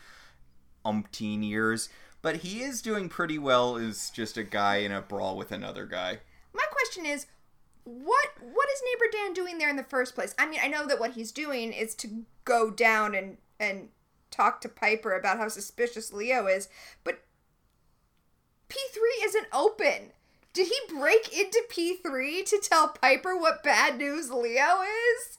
[0.84, 1.88] umpteen years.
[2.22, 5.86] But he is doing pretty well as just a guy in a brawl with another
[5.86, 6.20] guy.
[6.52, 7.26] my question is,
[7.88, 10.34] what what is neighbor Dan doing there in the first place?
[10.38, 13.88] I mean, I know that what he's doing is to go down and and
[14.30, 16.68] talk to Piper about how suspicious Leo is,
[17.02, 17.22] but
[18.68, 20.12] P3 isn't open.
[20.52, 25.38] Did he break into P3 to tell Piper what bad news Leo is?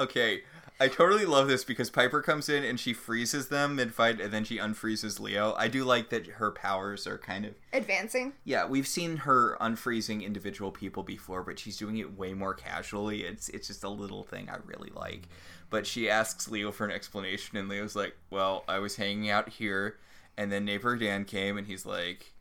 [0.00, 0.42] Okay,
[0.80, 4.32] I totally love this because Piper comes in and she freezes them mid fight and
[4.32, 5.54] then she unfreezes Leo.
[5.56, 7.54] I do like that her powers are kind of.
[7.72, 8.32] Advancing.
[8.44, 13.22] Yeah, we've seen her unfreezing individual people before, but she's doing it way more casually.
[13.22, 15.28] It's it's just a little thing I really like.
[15.70, 19.48] But she asks Leo for an explanation, and Leo's like, "Well, I was hanging out
[19.50, 19.98] here,
[20.36, 22.32] and then neighbor Dan came, and he's like."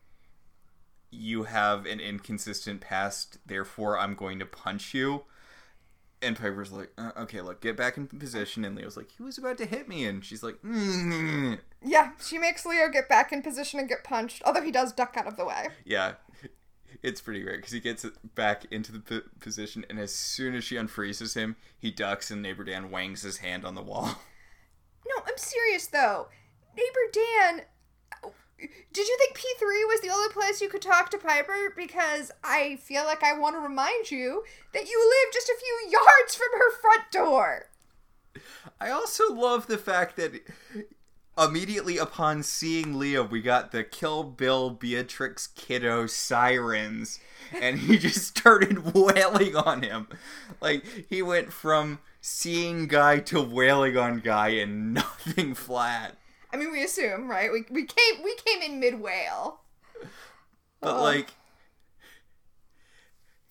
[1.13, 5.25] You have an inconsistent past, therefore I'm going to punch you.
[6.23, 8.63] And Piper's like, uh, okay, look, get back in position.
[8.63, 10.05] And Leo's like, he was about to hit me.
[10.05, 14.43] And she's like, mm Yeah, she makes Leo get back in position and get punched,
[14.45, 15.69] although he does duck out of the way.
[15.83, 16.13] Yeah,
[17.01, 18.05] it's pretty great because he gets
[18.35, 22.41] back into the p- position, and as soon as she unfreezes him, he ducks, and
[22.41, 24.19] neighbor Dan wangs his hand on the wall.
[25.07, 26.27] No, I'm serious though.
[26.77, 27.65] Neighbor Dan,
[28.93, 31.73] did you think P3 was the only place you could talk to Piper?
[31.75, 34.43] Because I feel like I want to remind you
[34.73, 37.69] that you live just a few yards from her front door.
[38.79, 40.41] I also love the fact that
[41.37, 47.19] immediately upon seeing Leo, we got the Kill Bill Beatrix Kiddo sirens,
[47.59, 50.07] and he just started wailing on him.
[50.59, 56.17] Like, he went from seeing guy to wailing on guy and nothing flat.
[56.53, 57.51] I mean, we assume, right?
[57.51, 59.61] We, we came we came in mid wail.
[60.81, 61.03] But Oh.
[61.03, 61.29] like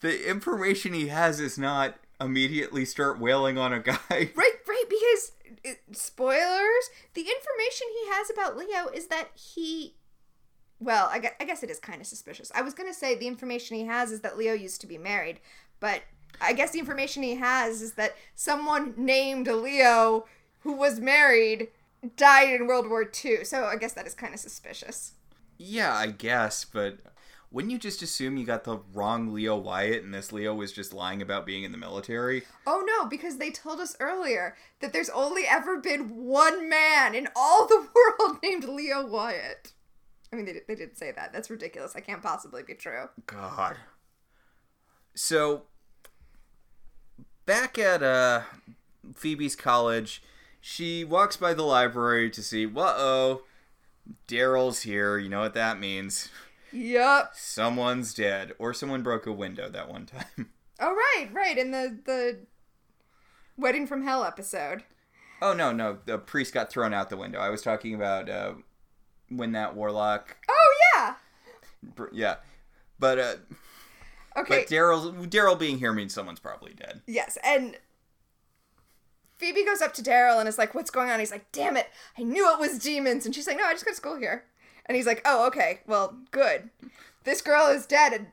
[0.01, 3.97] the information he has is not immediately start wailing on a guy.
[4.11, 4.33] Right,
[4.69, 5.33] right, because
[5.67, 9.95] uh, spoilers, the information he has about Leo is that he
[10.83, 12.51] well, I guess, I guess it is kind of suspicious.
[12.55, 14.97] I was going to say the information he has is that Leo used to be
[14.97, 15.39] married,
[15.79, 16.01] but
[16.41, 20.25] I guess the information he has is that someone named Leo
[20.61, 21.69] who was married
[22.17, 23.45] died in World War II.
[23.45, 25.13] So I guess that is kind of suspicious.
[25.59, 26.99] Yeah, I guess, but
[27.51, 30.95] wouldn't you just assume you got the wrong Leo Wyatt and this Leo was just
[30.95, 32.45] lying about being in the military?
[32.67, 37.29] Oh no, because they told us earlier that there's only ever been one man in
[37.35, 37.87] all the
[38.21, 39.73] world named Leo Wyatt.
[40.33, 41.33] I mean, they they did say that.
[41.33, 41.97] That's ridiculous.
[41.97, 43.09] I can't possibly be true.
[43.27, 43.77] God.
[45.15, 45.65] So
[47.47, 48.43] back at uh
[49.15, 50.23] Phoebe's college.
[50.61, 53.43] She walks by the library to see, whoa, oh,
[54.29, 55.17] Daryl's here.
[55.19, 56.29] You know what that means.
[56.73, 57.31] Yep.
[57.35, 58.53] Someone's dead.
[58.59, 60.51] Or someone broke a window that one time.
[60.83, 61.59] Oh right, right.
[61.59, 62.39] In the the
[63.59, 64.83] Wedding from Hell episode.
[65.43, 65.99] Oh, no, no.
[66.07, 67.39] The priest got thrown out the window.
[67.39, 68.55] I was talking about uh,
[69.29, 70.39] when that warlock.
[70.49, 71.15] Oh yeah.
[72.13, 72.37] Yeah.
[72.99, 73.35] But, uh,
[74.39, 74.61] Okay.
[74.61, 77.03] but Daryl Daryl being here means someone's probably dead.
[77.07, 77.77] Yes, and
[79.41, 81.89] Phoebe goes up to Daryl and is like, "What's going on?" He's like, "Damn it!
[82.19, 84.45] I knew it was demons." And she's like, "No, I just go to school here."
[84.85, 85.81] And he's like, "Oh, okay.
[85.87, 86.69] Well, good.
[87.25, 88.27] This girl is dead." And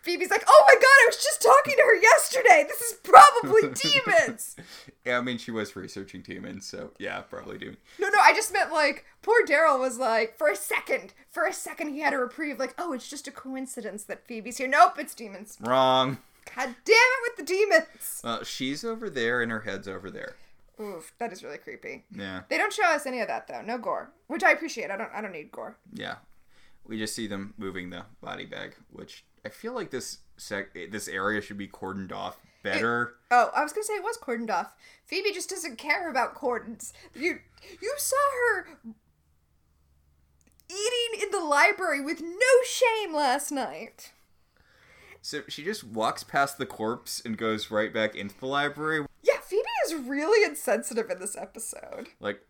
[0.00, 0.84] Phoebe's like, "Oh my god!
[0.84, 2.64] I was just talking to her yesterday.
[2.66, 4.56] This is probably demons."
[5.04, 7.76] Yeah, I mean, she was researching demons, so yeah, probably demons.
[7.98, 11.52] No, no, I just meant like poor Daryl was like, for a second, for a
[11.52, 12.58] second, he had a reprieve.
[12.58, 14.66] Like, oh, it's just a coincidence that Phoebe's here.
[14.68, 15.58] Nope, it's demons.
[15.60, 16.16] Wrong.
[16.56, 18.20] God damn it with the demons.
[18.24, 20.34] Well, she's over there and her head's over there.
[20.80, 22.04] Oof, that is really creepy.
[22.10, 23.60] Yeah, They don't show us any of that though.
[23.62, 24.90] No gore, which I appreciate.
[24.90, 25.10] I don't.
[25.14, 25.76] I don't need gore.
[25.92, 26.16] yeah.
[26.86, 31.06] We just see them moving the body bag, which I feel like this sec- this
[31.06, 33.14] area should be cordoned off better.
[33.30, 34.74] Oh, I was gonna say it was cordoned off.
[35.04, 36.92] Phoebe just doesn't care about cordons.
[37.14, 37.38] You
[37.80, 38.16] you saw
[38.48, 38.78] her
[40.68, 44.12] eating in the library with no shame last night.
[45.22, 49.04] So she just walks past the corpse and goes right back into the library.
[49.22, 52.08] Yeah, Phoebe is really insensitive in this episode.
[52.20, 52.40] Like,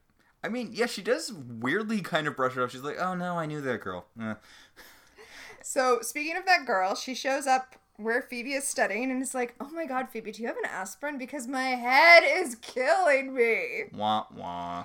[0.43, 2.71] I mean, yeah, she does weirdly kind of brush it off.
[2.71, 4.35] She's like, "Oh no, I knew that girl." Eh.
[5.62, 9.55] So speaking of that girl, she shows up where Phoebe is studying and is like,
[9.61, 11.18] "Oh my God, Phoebe, do you have an aspirin?
[11.18, 14.85] Because my head is killing me." Wah wah.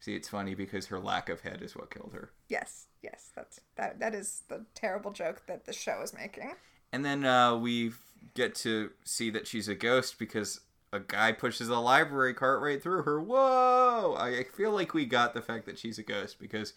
[0.00, 2.30] See, it's funny because her lack of head is what killed her.
[2.48, 3.98] Yes, yes, that's that.
[3.98, 6.52] That is the terrible joke that the show is making.
[6.92, 7.92] And then uh, we
[8.34, 10.60] get to see that she's a ghost because
[10.92, 13.20] a guy pushes a library cart right through her.
[13.20, 14.14] Whoa!
[14.18, 16.74] I I feel like we got the fact that she's a ghost because,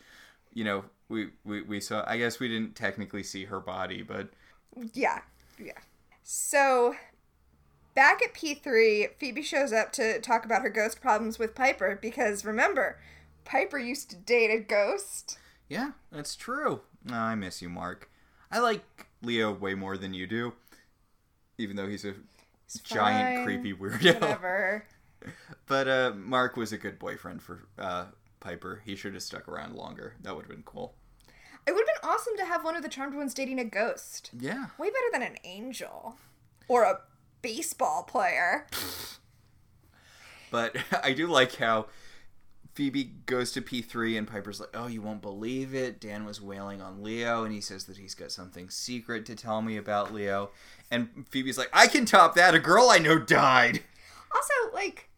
[0.54, 2.04] you know, we, we, we saw.
[2.08, 4.30] I guess we didn't technically see her body, but
[4.94, 5.22] Yeah,
[5.60, 5.80] yeah.
[6.24, 6.96] So,
[8.02, 12.44] back at P3, Phoebe shows up to talk about her ghost problems with Piper because
[12.44, 12.98] remember,
[13.46, 15.38] Piper used to date a ghost.
[15.70, 16.82] yeah, that's true.
[17.12, 18.10] Oh, I miss you, Mark.
[18.52, 20.54] I like Leo way more than you do,
[21.60, 22.16] even though he's a
[22.84, 24.16] giant fine, creepy weirdo.
[24.20, 24.88] Whatever.
[25.68, 28.06] But uh, Mark was a good boyfriend for uh,
[28.40, 28.82] Piper.
[28.84, 30.16] He should have stuck around longer.
[30.24, 30.96] That would have been cool.
[31.68, 34.32] It would have been awesome to have one of the charmed ones dating a ghost.
[34.36, 34.70] Yeah.
[34.80, 36.18] Way better than an angel
[36.68, 37.02] or a
[37.42, 38.68] baseball player.
[40.50, 41.88] But I do like how
[42.74, 46.00] Phoebe goes to P3 and Piper's like, oh, you won't believe it.
[46.00, 49.62] Dan was wailing on Leo and he says that he's got something secret to tell
[49.62, 50.52] me about Leo.
[50.90, 52.56] And Phoebe's like, I can top that.
[52.56, 53.82] A girl I know died.
[54.34, 55.10] Also, like,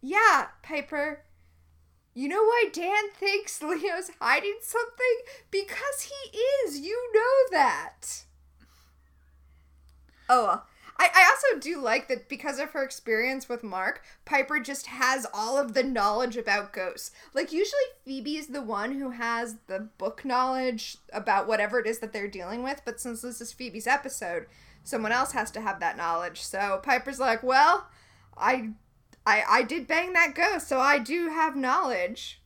[0.00, 1.22] yeah, Piper.
[2.14, 5.18] You know why Dan thinks Leo's hiding something?
[5.50, 6.80] Because he is.
[6.80, 8.24] You know that.
[10.28, 10.66] Oh, well.
[10.98, 15.26] I, I also do like that because of her experience with Mark, Piper just has
[15.34, 17.10] all of the knowledge about ghosts.
[17.34, 21.98] Like, usually Phoebe is the one who has the book knowledge about whatever it is
[21.98, 24.46] that they're dealing with, but since this is Phoebe's episode,
[24.84, 26.40] someone else has to have that knowledge.
[26.42, 27.88] So Piper's like, well,
[28.36, 28.70] I
[29.26, 32.40] I I did bang that ghost, so I do have knowledge.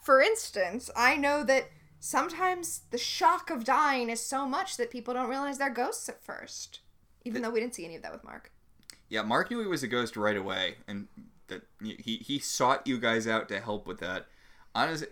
[0.00, 5.14] For instance, I know that sometimes the shock of dying is so much that people
[5.14, 6.80] don't realize they're ghosts at first.
[7.24, 8.52] Even though we didn't see any of that with Mark.
[9.08, 11.08] Yeah, Mark knew he was a ghost right away, and
[11.48, 14.26] that he he sought you guys out to help with that.
[14.74, 15.08] Honestly,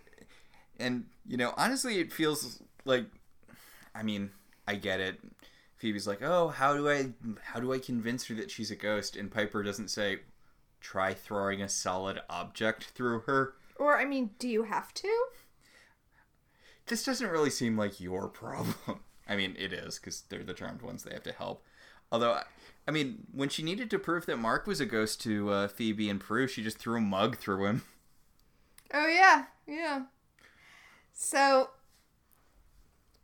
[0.79, 3.07] and you know, honestly, it feels like,
[3.95, 4.31] I mean,
[4.67, 5.19] I get it.
[5.77, 7.09] Phoebe's like, oh, how do I
[7.43, 9.17] how do I convince her that she's a ghost?
[9.17, 10.21] And Piper doesn't say,
[10.81, 13.55] try throwing a solid object through her.
[13.77, 15.27] Or I mean, do you have to?
[16.87, 19.01] This doesn't really seem like your problem.
[19.29, 21.65] I mean, it is because they're the charmed ones; they have to help.
[22.13, 22.45] Although, I-
[22.89, 26.09] I mean, when she needed to prove that Mark was a ghost to uh, Phoebe
[26.09, 27.83] and Prue, she just threw a mug through him.
[28.95, 30.03] Oh yeah, yeah.
[31.13, 31.71] So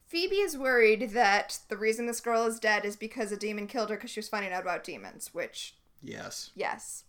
[0.09, 3.91] Phoebe is worried that the reason this girl is dead is because a demon killed
[3.91, 6.51] her because she was finding out about demons, which Yes.
[6.57, 7.05] Yes.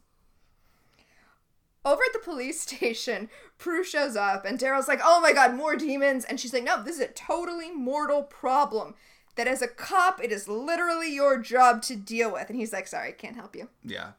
[1.84, 5.76] Over at the police station, Prue shows up and Daryl's like, oh my god, more
[5.76, 6.24] demons.
[6.24, 8.94] And she's like, no, this is a totally mortal problem
[9.36, 12.50] that as a cop, it is literally your job to deal with.
[12.50, 13.70] And he's like, sorry, I can't help you.
[13.84, 14.12] Yeah.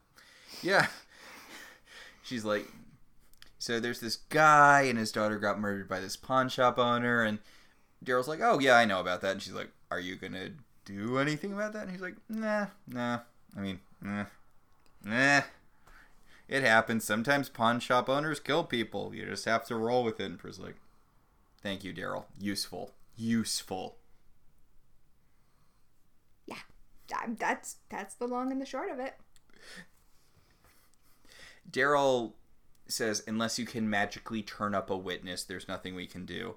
[0.61, 0.87] Yeah.
[2.23, 2.67] She's like,
[3.59, 7.39] so there's this guy and his daughter got murdered by this pawn shop owner, and
[8.03, 9.31] Daryl's like, oh yeah, I know about that.
[9.33, 10.49] And she's like, are you gonna
[10.85, 11.83] do anything about that?
[11.83, 13.19] And he's like, nah, nah.
[13.55, 14.25] I mean, nah,
[15.03, 15.41] nah.
[16.47, 17.03] it happens.
[17.05, 19.13] Sometimes pawn shop owners kill people.
[19.15, 20.25] You just have to roll with it.
[20.25, 20.75] And Prue's like,
[21.61, 22.25] thank you, Daryl.
[22.39, 22.91] Useful.
[23.15, 23.95] Useful.
[26.45, 26.63] Yeah, that-
[27.37, 29.15] that's that's the long and the short of it.
[31.69, 32.33] Daryl
[32.87, 36.55] says, unless you can magically turn up a witness, there's nothing we can do.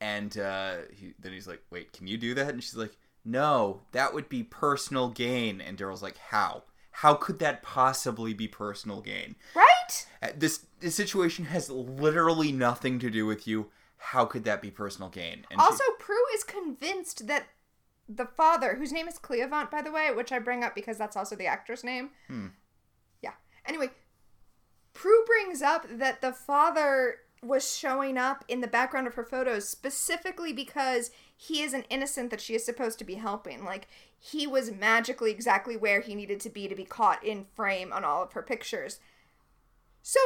[0.00, 2.50] And uh, he, then he's like, wait, can you do that?
[2.50, 5.60] And she's like, no, that would be personal gain.
[5.60, 6.62] And Daryl's like, how?
[6.92, 9.34] How could that possibly be personal gain?
[9.54, 10.06] Right?
[10.22, 13.70] Uh, This this situation has literally nothing to do with you.
[13.98, 15.44] How could that be personal gain?
[15.50, 17.48] And she- Also, Prue is convinced that
[18.08, 21.16] the father, whose name is Cleavant, by the way, which I bring up because that's
[21.16, 22.10] also the actor's name.
[22.28, 22.48] Hmm.
[23.22, 23.32] Yeah.
[23.66, 23.90] Anyway,
[24.92, 29.68] Prue brings up that the father was showing up in the background of her photos
[29.68, 33.64] specifically because he is an innocent that she is supposed to be helping.
[33.64, 33.88] Like,
[34.18, 38.04] he was magically exactly where he needed to be to be caught in frame on
[38.04, 39.00] all of her pictures.
[40.02, 40.20] So,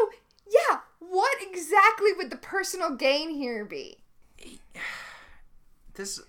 [0.48, 4.04] yeah, what exactly would the personal gain here be?
[5.94, 6.20] this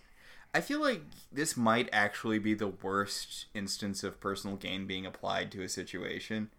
[0.54, 5.52] I feel like this might actually be the worst instance of personal gain being applied
[5.54, 6.50] to a situation.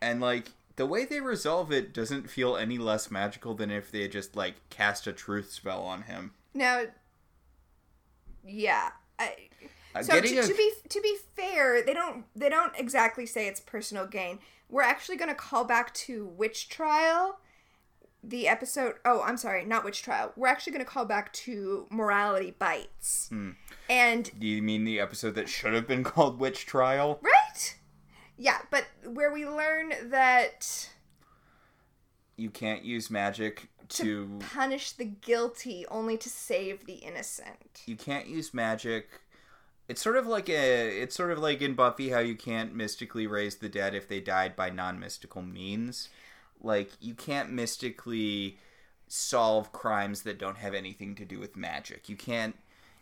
[0.00, 4.06] And like the way they resolve it doesn't feel any less magical than if they
[4.08, 6.32] just like cast a truth spell on him.
[6.52, 6.84] Now,
[8.46, 8.90] yeah.
[9.18, 9.34] I,
[9.94, 13.46] Uh, so to, a- to be to be fair, they don't they don't exactly say
[13.46, 14.38] it's personal gain.
[14.68, 17.38] We're actually going to call back to Witch Trial,
[18.28, 18.94] the episode.
[19.04, 20.32] Oh, I'm sorry, not Witch Trial.
[20.36, 23.50] We're actually going to call back to Morality Bites, Hmm.
[23.88, 27.18] and Do you mean the episode that should have been called Witch Trial?
[27.22, 27.76] right,
[28.36, 30.88] yeah, but where we learn that
[32.36, 37.82] You can't use magic to punish the guilty only to save the innocent.
[37.86, 39.08] you can't use magic
[39.88, 43.26] it's sort of like a it's sort of like in buffy how you can't mystically
[43.26, 46.08] raise the dead if they died by non-mystical means
[46.64, 48.58] like you can't mystically
[49.06, 52.56] solve crimes that don't have anything to do with magic you can't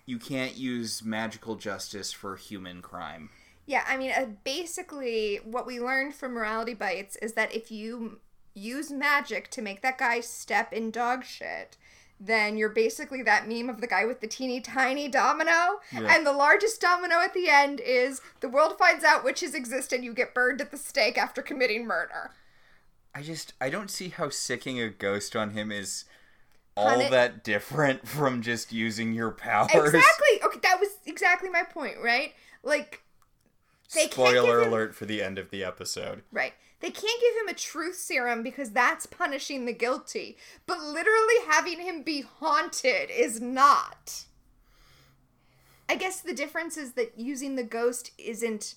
[0.04, 3.30] you can't use magical justice for human crime
[3.66, 8.20] Yeah, I mean, uh, basically, what we learned from Morality Bites is that if you
[8.54, 11.76] use magic to make that guy step in dog shit,
[12.18, 15.80] then you're basically that meme of the guy with the teeny tiny domino.
[15.92, 16.08] Yeah.
[16.08, 20.04] And the largest domino at the end is the world finds out witches exist and
[20.04, 22.32] you get burned at the stake after committing murder.
[23.14, 26.04] I just i don't see how sicking a ghost on him is
[26.76, 30.42] all Pun it- that different from just using your powers Exactly.
[30.44, 32.32] Okay, that was exactly my point, right?
[32.62, 33.02] Like,
[33.94, 36.54] they spoiler him- alert for the end of the episode Right.
[36.80, 40.36] They can't give him a truth serum because that's punishing the guilty.
[40.66, 44.24] But literally having him be haunted is not.
[45.88, 48.74] I guess the difference is that using the ghost isn't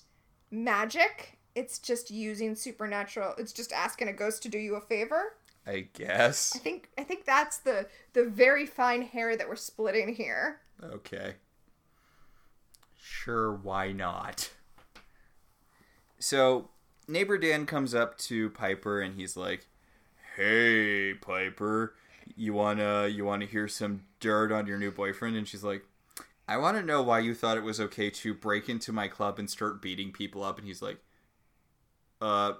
[0.52, 1.35] magic.
[1.56, 3.34] It's just using supernatural.
[3.38, 5.36] It's just asking a ghost to do you a favor.
[5.66, 10.14] i guess I think I think that's the the very fine hair that we're splitting
[10.14, 10.60] here.
[10.84, 11.36] Okay.
[13.00, 14.50] Sure, why not?
[16.18, 16.68] So,
[17.08, 19.66] neighbor Dan comes up to Piper and he's like,
[20.36, 21.94] "Hey, Piper,
[22.36, 25.86] you wanna you wanna hear some dirt on your new boyfriend?" And she's like,
[26.46, 29.38] "I want to know why you thought it was okay to break into my club
[29.38, 30.98] and start beating people up." And he's like,
[32.20, 32.54] "Uh."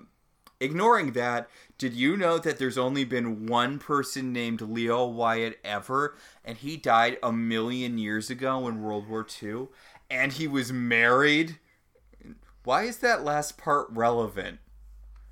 [0.59, 6.17] Ignoring that, did you know that there's only been one person named Leo Wyatt ever,
[6.43, 9.69] and he died a million years ago in World War II,
[10.09, 11.59] and he was married?
[12.65, 14.61] Why is that last part relevant?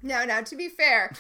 [0.02, 1.12] No, no, to be fair,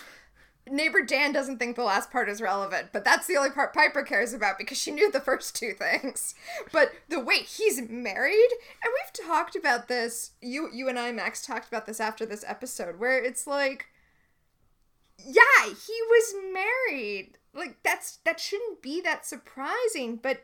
[0.70, 4.02] neighbor Dan doesn't think the last part is relevant, but that's the only part Piper
[4.02, 6.34] cares about because she knew the first two things.
[6.72, 8.48] But the wait, he's married?
[8.82, 10.32] And we've talked about this.
[10.40, 13.86] You you and I Max talked about this after this episode where it's like
[15.18, 17.38] yeah, he was married.
[17.54, 20.42] Like that's that shouldn't be that surprising, but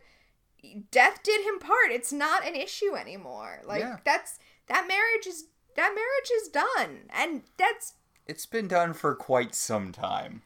[0.91, 1.91] death did him part.
[1.91, 3.62] It's not an issue anymore.
[3.66, 3.97] Like Yeah.
[4.05, 5.47] that's that marriage is
[5.77, 7.09] that marriage is done.
[7.11, 7.95] And that's
[8.31, 10.43] It's been done for quite some time.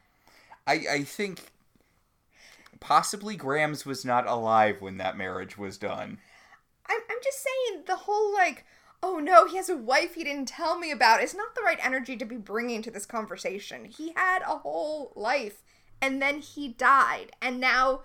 [0.66, 1.50] I, I think
[2.80, 6.16] possibly Grams was not alive when that marriage was done.
[6.86, 8.64] I'm, I'm just saying the whole like
[9.02, 11.78] oh no he has a wife he didn't tell me about is not the right
[11.82, 15.62] energy to be bringing to this conversation he had a whole life
[16.00, 18.00] and then he died and now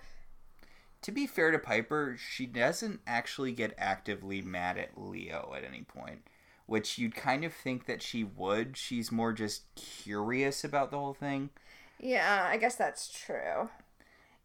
[1.02, 5.82] To be fair to Piper, she doesn't actually get actively mad at Leo at any
[5.82, 6.22] point,
[6.70, 8.76] which you'd kind of think that she would.
[8.76, 11.50] She's more just curious about the whole thing.
[11.98, 13.68] yeah i guess that's true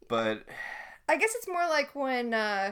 [0.08, 0.44] But
[1.08, 2.72] i guess it's more like when uh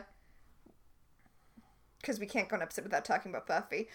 [2.01, 3.87] because we can't go an episode without talking about Buffy.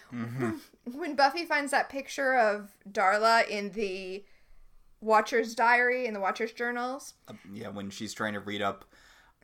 [0.84, 4.24] When Buffy finds that picture of Darla in the
[5.02, 7.12] Watcher's diary, in the Watcher's journals,
[7.52, 8.86] Yeah, when she's trying to read up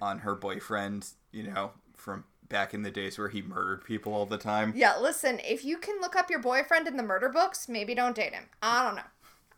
[0.01, 4.27] on her boyfriend, you know, from back in the days where he murdered people all
[4.27, 4.73] the time.
[4.77, 8.17] yeah, listen, if you can look up your boyfriend in the murder books, maybe don't
[8.17, 8.49] date him.
[8.63, 9.03] I don't know.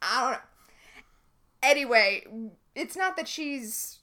[0.03, 0.39] I don't know.
[1.62, 2.24] Anyway,
[2.74, 3.99] it's not that she's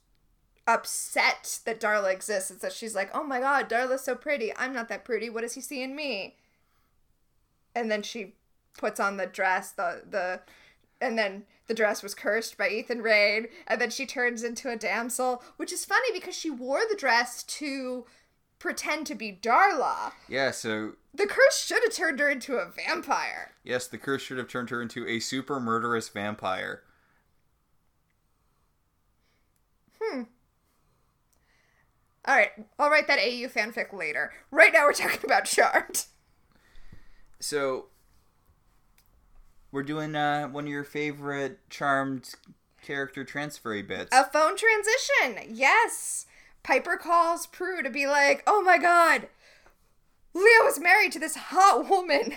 [0.66, 2.50] upset that Darla exists.
[2.50, 4.52] It's that she's like, oh my god, Darla's so pretty.
[4.56, 5.30] I'm not that pretty.
[5.30, 6.36] What does he see in me?
[7.74, 8.34] And then she
[8.76, 10.40] puts on the dress, the the,
[11.00, 14.76] and then the dress was cursed by Ethan Rayne, and then she turns into a
[14.76, 18.04] damsel, which is funny because she wore the dress to
[18.64, 20.12] pretend to be Darla.
[20.26, 23.52] Yeah, so The curse should have turned her into a vampire.
[23.62, 26.82] yes, the curse should have turned her into a super murderous vampire.
[30.00, 30.22] Hmm.
[32.24, 34.32] All right, I'll write that AU fanfic later.
[34.50, 36.06] Right now, we're talking about Charmed.
[37.40, 37.88] So
[39.72, 42.30] we're doing uh, one of your favorite charmed
[42.80, 44.08] character transfery bits.
[44.16, 45.54] A phone transition.
[45.54, 46.24] Yes.
[46.64, 49.28] Piper calls Prue to be like, "Oh my god.
[50.32, 52.34] Leo was married to this hot woman."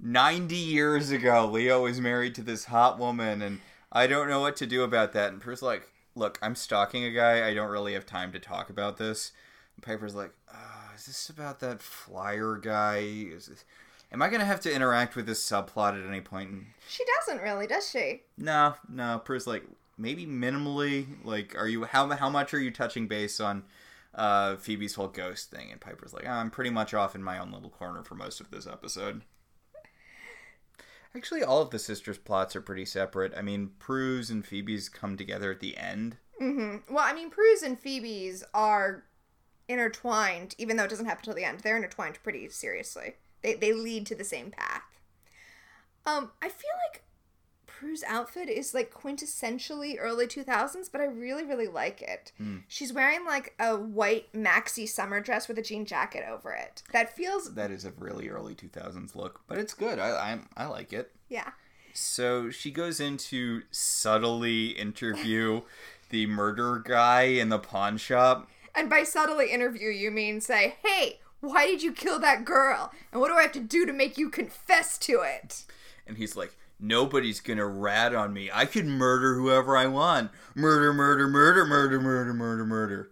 [0.00, 3.60] 90 years ago, Leo was married to this hot woman, and
[3.90, 5.32] I don't know what to do about that.
[5.32, 7.46] And Prue's like, Look, I'm stalking a guy.
[7.48, 9.30] I don't really have time to talk about this.
[9.76, 12.98] And Piper's like, uh, Is this about that flyer guy?
[12.98, 13.64] Is this...
[14.10, 16.50] Am I going to have to interact with this subplot at any point?
[16.50, 18.22] And She doesn't really, does she?
[18.36, 19.20] no, no.
[19.24, 19.64] Prue's like,
[19.98, 21.06] maybe minimally.
[21.24, 23.64] Like, are you, how, how much are you touching base on
[24.14, 25.70] uh, Phoebe's whole ghost thing?
[25.70, 28.50] And Piper's like, I'm pretty much off in my own little corner for most of
[28.50, 29.22] this episode.
[31.16, 33.32] Actually, all of the sisters' plots are pretty separate.
[33.36, 36.16] I mean, Prue's and Phoebe's come together at the end.
[36.40, 36.94] Mm-hmm.
[36.94, 39.04] Well, I mean, Prue's and Phoebe's are
[39.68, 41.60] intertwined, even though it doesn't happen till the end.
[41.60, 43.14] They're intertwined pretty seriously.
[43.42, 44.82] They they lead to the same path.
[46.06, 47.02] Um, I feel like
[47.78, 52.32] Prue's outfit is like quintessentially early 2000s, but I really really like it.
[52.36, 52.58] Hmm.
[52.66, 56.82] She's wearing like a white maxi summer dress with a jean jacket over it.
[56.92, 59.98] That feels That is a really early 2000s look, but it's good.
[60.00, 61.12] I, I, I like it.
[61.28, 61.50] yeah.
[61.94, 65.62] So she goes in to subtly interview
[66.10, 68.48] the murder guy in the pawn shop.
[68.74, 72.92] And by subtly interview, you mean say, "Hey, why did you kill that girl?
[73.12, 75.64] And what do I have to do to make you confess to it?"
[76.06, 78.50] And he's like, Nobody's gonna rat on me.
[78.52, 80.30] I can murder whoever I want.
[80.54, 83.10] Murder, murder, murder, murder, murder, murder, murder.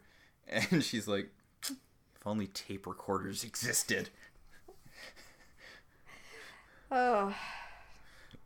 [0.49, 1.31] And she's like,
[1.64, 4.11] If only tape recorders existed.
[6.91, 7.35] Oh,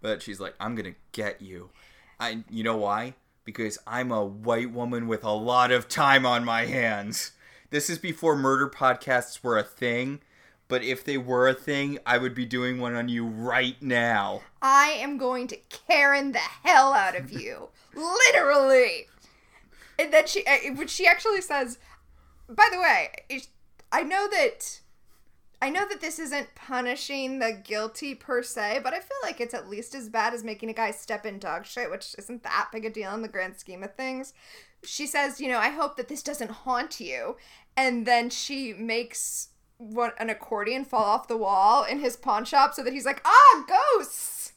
[0.01, 1.71] But she's like, I'm gonna get you.
[2.19, 3.15] I you know why?
[3.45, 7.33] Because I'm a white woman with a lot of time on my hands.
[7.71, 10.21] This is before murder podcasts were a thing,
[10.71, 14.43] but if they were a thing, I would be doing one on you right now.
[14.63, 19.09] I am going to Karen the hell out of you, literally.
[19.99, 21.79] And then she, uh, which she actually says,
[22.49, 23.11] by the way,
[23.93, 24.81] I know that.
[25.63, 29.53] I know that this isn't punishing the guilty per se, but I feel like it's
[29.53, 32.71] at least as bad as making a guy step in dog shit, which isn't that
[32.73, 34.33] big a deal in the grand scheme of things.
[34.85, 37.37] She says, you know, I hope that this doesn't haunt you.
[37.77, 39.50] And then she makes
[39.81, 43.23] one, an accordion fall off the wall in his pawn shop so that he's like,
[43.25, 44.53] ah, ghosts!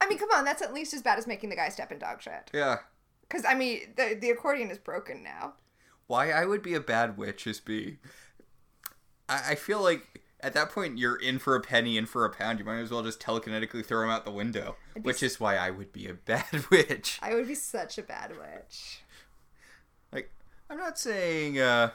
[0.00, 1.98] I mean, come on, that's at least as bad as making the guy step in
[1.98, 2.50] dog shit.
[2.52, 2.78] Yeah.
[3.22, 5.54] Because, I mean, the, the accordion is broken now.
[6.08, 7.98] Why I would be a bad witch is be.
[9.28, 12.30] I, I feel like at that point you're in for a penny, in for a
[12.30, 12.58] pound.
[12.58, 14.74] You might as well just telekinetically throw him out the window.
[15.00, 17.20] Which is why I would be a bad witch.
[17.22, 19.02] I would be such a bad witch.
[20.12, 20.32] Like,
[20.68, 21.90] I'm not saying, uh.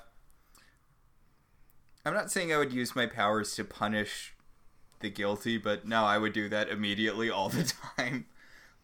[2.08, 4.34] I'm not saying I would use my powers to punish
[5.02, 8.28] the guilty, but no, I would do that immediately all the time.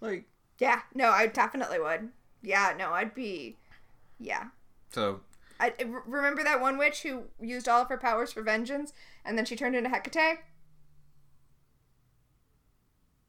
[0.02, 0.26] Like,
[0.60, 2.10] Yeah, no, I definitely would.
[2.42, 3.56] Yeah, no, I'd be.
[4.20, 4.48] Yeah.
[4.92, 5.22] so,
[5.58, 5.74] I
[6.06, 8.92] remember that one witch who used all of her powers for vengeance,
[9.24, 10.40] and then she turned into Hecate.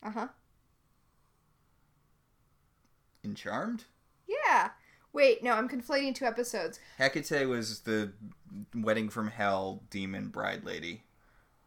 [0.02, 0.28] Uh huh.
[3.22, 3.84] in Charmed?
[4.26, 4.70] Yeah.
[5.12, 6.80] Wait, no, I'm conflating two episodes.
[6.98, 8.12] Hecate was the
[8.74, 11.02] wedding from hell demon bride lady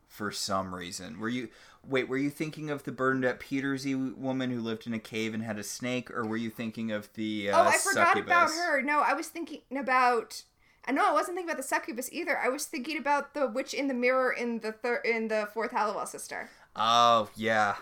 [0.08, 1.20] for some reason.
[1.20, 1.50] Were you
[1.88, 5.34] wait, were you thinking of the burned up Petersy woman who lived in a cave
[5.34, 8.28] and had a snake or were you thinking of the uh, oh, I forgot succubus?
[8.28, 8.82] about her.
[8.82, 10.44] No, I was thinking about.
[10.86, 12.38] I know I wasn't thinking about the succubus either.
[12.38, 15.72] I was thinking about the witch in the mirror in the third in the fourth
[15.72, 16.50] Halliwell sister.
[16.76, 17.76] Oh, yeah.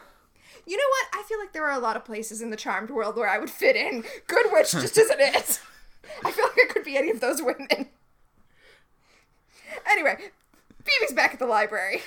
[0.66, 1.20] You know what?
[1.20, 3.38] I feel like there are a lot of places in the charmed world where I
[3.38, 4.04] would fit in.
[4.28, 5.60] Good witch just isn't it.
[6.26, 7.90] I feel like I could be any of those women.
[9.90, 10.18] Anyway,
[10.84, 12.02] Phoebe's back at the library.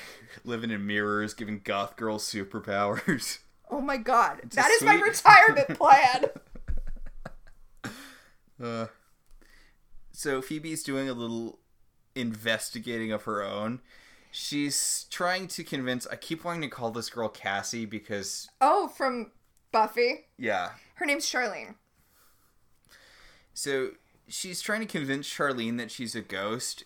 [0.45, 3.39] Living in mirrors, giving goth girls superpowers.
[3.71, 4.41] Oh my god.
[4.45, 6.25] a That is my retirement plan.
[8.63, 8.87] Uh,
[10.11, 11.59] so Phoebe's doing a little
[12.15, 13.81] investigating of her own.
[14.31, 16.07] She's trying to convince.
[16.07, 19.33] I keep wanting to call this girl Cassie because, oh, from
[19.71, 20.29] Buffy.
[20.39, 20.71] yeah.
[20.95, 21.75] Her name's Charlene.
[23.53, 23.91] So
[24.29, 26.85] she's trying to convince Charlene that she's a ghost,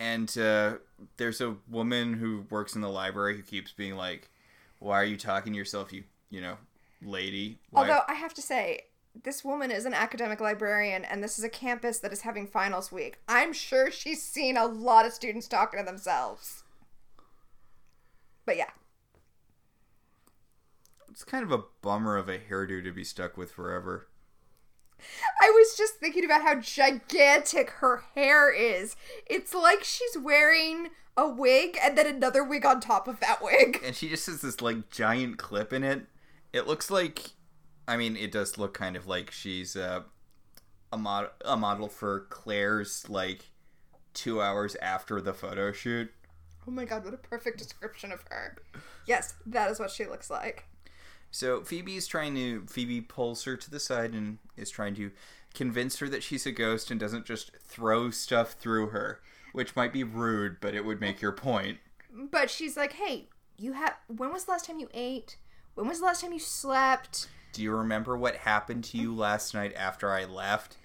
[0.00, 0.74] and uh,
[1.16, 4.30] there's a woman who works in the library who keeps being like,
[4.78, 6.56] "Why are you talking to yourself, you you know,
[7.02, 7.82] lady?" Why?
[7.82, 8.82] Although I have to say,
[9.24, 12.92] this woman is an academic librarian, and this is a campus that is having finals
[12.92, 13.18] week.
[13.28, 16.62] I'm sure she's seen a lot of students talking to themselves.
[18.46, 18.70] But yeah,
[21.10, 24.06] it's kind of a bummer of a hairdo to be stuck with forever.
[25.42, 28.96] I was just thinking about how gigantic her hair is.
[29.26, 33.80] It's like she's wearing a wig and then another wig on top of that wig.
[33.84, 36.06] and she just has this like giant clip in it.
[36.52, 37.30] It looks like,
[37.86, 40.02] I mean, it does look kind of like she's uh,
[40.92, 43.50] a mod a model for Claire's like
[44.14, 46.10] two hours after the photo shoot.
[46.66, 48.56] Oh my god, what a perfect description of her.
[49.06, 50.64] Yes, that is what she looks like.
[51.30, 55.10] So Phoebe is trying to Phoebe pulls her to the side and is trying to
[55.54, 59.20] convince her that she's a ghost and doesn't just throw stuff through her,
[59.52, 61.78] which might be rude, but it would make your point.
[62.12, 63.94] But she's like, hey, you have.
[64.08, 65.36] When was the last time you ate?
[65.74, 67.28] When was the last time you slept?
[67.52, 70.76] Do you remember what happened to you last night after I left?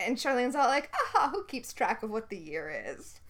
[0.00, 3.20] And Charlene's all like, aha, oh, who keeps track of what the year is?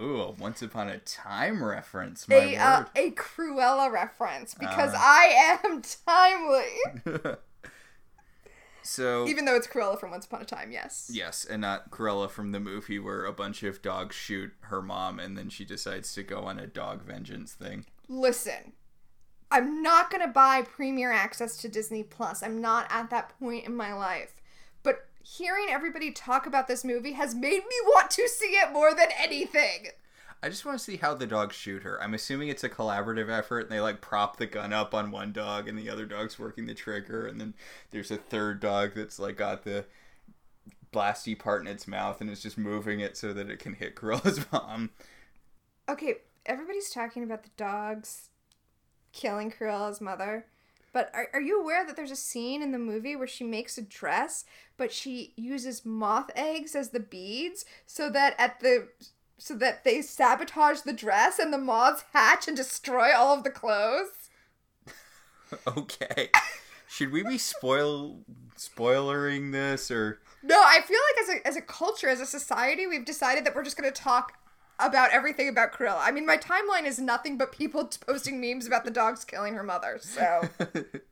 [0.00, 2.86] Ooh, a once upon a time reference, my A, uh, word.
[2.94, 4.98] a Cruella reference because Uh.
[5.00, 7.34] I am timely.
[8.82, 11.10] so Even though it's Cruella from Once Upon a Time, yes.
[11.12, 15.18] yes, and not Cruella from the movie where a bunch of dogs shoot her mom
[15.18, 17.84] and then she decides to go on a dog vengeance thing.
[18.08, 18.72] Listen,
[19.50, 22.42] I'm not gonna buy premier access to Disney Plus.
[22.42, 24.37] I'm not at that point in my life.
[25.36, 29.08] Hearing everybody talk about this movie has made me want to see it more than
[29.20, 29.88] anything.
[30.42, 32.02] I just want to see how the dogs shoot her.
[32.02, 35.32] I'm assuming it's a collaborative effort and they like prop the gun up on one
[35.32, 37.52] dog and the other dog's working the trigger and then
[37.90, 39.84] there's a third dog that's like got the
[40.94, 43.94] blasty part in its mouth and is just moving it so that it can hit
[43.94, 44.90] Cruella's mom.
[45.90, 46.14] Okay,
[46.46, 48.30] everybody's talking about the dogs
[49.12, 50.46] killing Cruella's mother.
[50.92, 53.78] But are, are you aware that there's a scene in the movie where she makes
[53.78, 54.44] a dress,
[54.76, 58.88] but she uses moth eggs as the beads so that at the
[59.38, 63.50] so that they sabotage the dress and the moths hatch and destroy all of the
[63.50, 64.30] clothes?
[65.66, 66.30] okay.
[66.88, 68.20] Should we be spoil
[68.56, 72.86] spoilering this or No, I feel like as a as a culture, as a society,
[72.86, 74.32] we've decided that we're just going to talk
[74.78, 76.00] about everything about Cruella.
[76.00, 79.62] I mean, my timeline is nothing but people posting memes about the dogs killing her
[79.62, 79.98] mother.
[80.00, 80.48] So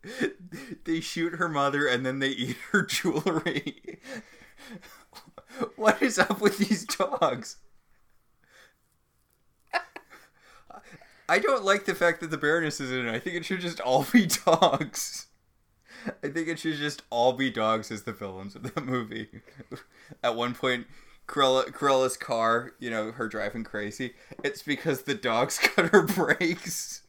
[0.84, 4.00] they shoot her mother and then they eat her jewelry.
[5.76, 7.56] what is up with these dogs?
[11.28, 13.14] I don't like the fact that the Baroness is in it.
[13.14, 15.26] I think it should just all be dogs.
[16.22, 19.28] I think it should just all be dogs as the villains of the movie.
[20.22, 20.86] At one point,
[21.26, 24.14] Cruella's car, you know, her driving crazy.
[24.44, 27.02] It's because the dogs cut her brakes.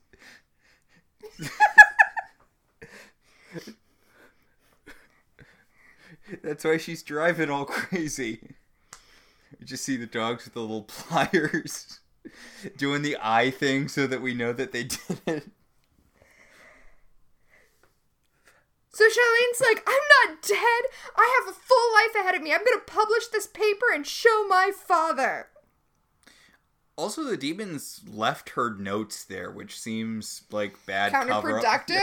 [6.44, 8.40] That's why she's driving all crazy.
[9.60, 12.00] You just see the dogs with the little pliers
[12.78, 15.48] doing the eye thing so that we know that they did it.
[18.98, 20.90] So Charlene's like, I'm not dead.
[21.16, 22.52] I have a full life ahead of me.
[22.52, 25.50] I'm gonna publish this paper and show my father.
[26.96, 31.14] Also, the demons left her notes there, which seems like bad.
[31.14, 32.00] Counterproductive.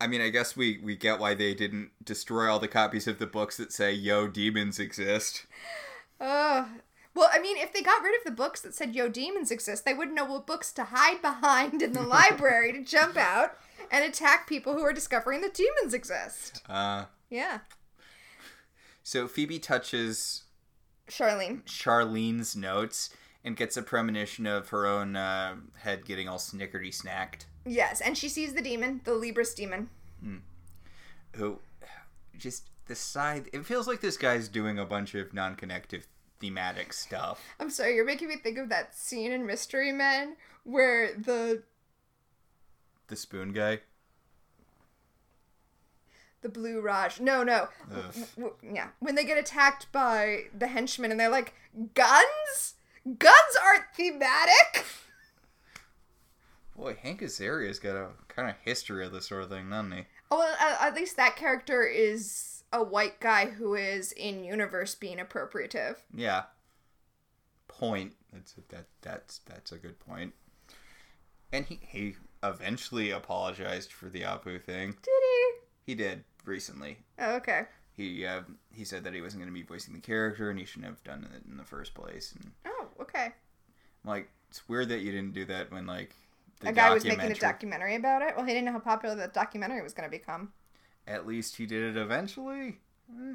[0.00, 3.18] I mean, I guess we we get why they didn't destroy all the copies of
[3.18, 5.44] the books that say "Yo, demons exist."
[6.18, 6.66] Ugh.
[7.14, 9.84] Well, I mean, if they got rid of the books that said "Yo, demons exist,"
[9.84, 13.54] they wouldn't know what books to hide behind in the library to jump out
[13.90, 16.62] and attack people who are discovering that demons exist.
[16.68, 17.60] Uh, Yeah,
[19.02, 20.44] so Phoebe touches
[21.08, 21.64] Charlene.
[21.64, 23.10] Charlene's notes
[23.44, 27.46] and gets a premonition of her own uh, head getting all snickerty snacked.
[27.66, 29.88] Yes, and she sees the demon, the Libris demon.
[31.36, 31.58] Who
[32.36, 33.48] just the side?
[33.52, 36.06] It feels like this guy's doing a bunch of non-connective
[36.40, 37.40] thematic stuff.
[37.58, 41.62] I'm sorry, you're making me think of that scene in Mystery Men where the
[43.12, 43.80] The spoon guy.
[46.40, 47.22] The Blue Raja.
[47.22, 47.68] No, no.
[47.90, 48.26] W- Ugh.
[48.36, 48.88] w- yeah.
[49.00, 51.52] When they get attacked by the henchmen and they're like,
[51.92, 52.76] guns?
[53.04, 54.86] Guns aren't thematic.
[56.74, 60.04] Boy, Hank Azaria's got a kind of history of this sort of thing, doesn't he?
[60.30, 64.94] Oh, well, at, at least that character is a white guy who is in universe
[64.94, 65.96] being appropriative.
[66.14, 66.44] Yeah.
[67.68, 68.14] Point.
[68.32, 68.86] That's that.
[69.02, 70.32] That's that's a good point.
[71.52, 74.90] And he he eventually apologized for the Apu thing.
[75.02, 75.50] Did he?
[75.84, 76.98] He did recently.
[77.18, 77.62] Oh, okay.
[77.94, 80.64] He uh, he said that he wasn't going to be voicing the character and he
[80.64, 82.32] shouldn't have done it in the first place.
[82.34, 83.26] And Oh, okay.
[83.26, 86.14] I'm like, it's weird that you didn't do that when like
[86.60, 88.34] the a guy was making a documentary- about it.
[88.36, 90.52] Well, he didn't know how popular the documentary was going to become.
[91.06, 92.78] At least he did it eventually.
[93.10, 93.34] Eh.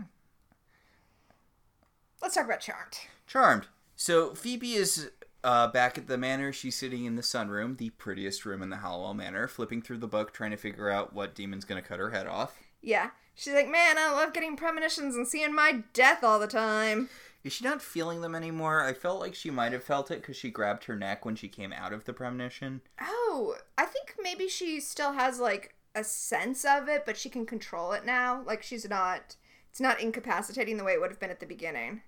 [2.21, 2.97] Let's talk about Charmed.
[3.27, 3.67] Charmed.
[3.95, 5.11] So Phoebe is
[5.43, 6.51] uh, back at the manor.
[6.51, 10.07] She's sitting in the sunroom, the prettiest room in the Halliwell Manor, flipping through the
[10.07, 12.59] book, trying to figure out what demon's gonna cut her head off.
[12.81, 13.11] Yeah.
[13.35, 17.09] She's like, man, I love getting premonitions and seeing my death all the time.
[17.43, 18.83] Is she not feeling them anymore?
[18.83, 21.47] I felt like she might have felt it because she grabbed her neck when she
[21.47, 22.81] came out of the premonition.
[22.99, 27.45] Oh, I think maybe she still has like a sense of it, but she can
[27.45, 28.41] control it now.
[28.43, 29.35] Like she's not
[29.69, 32.01] it's not incapacitating the way it would have been at the beginning.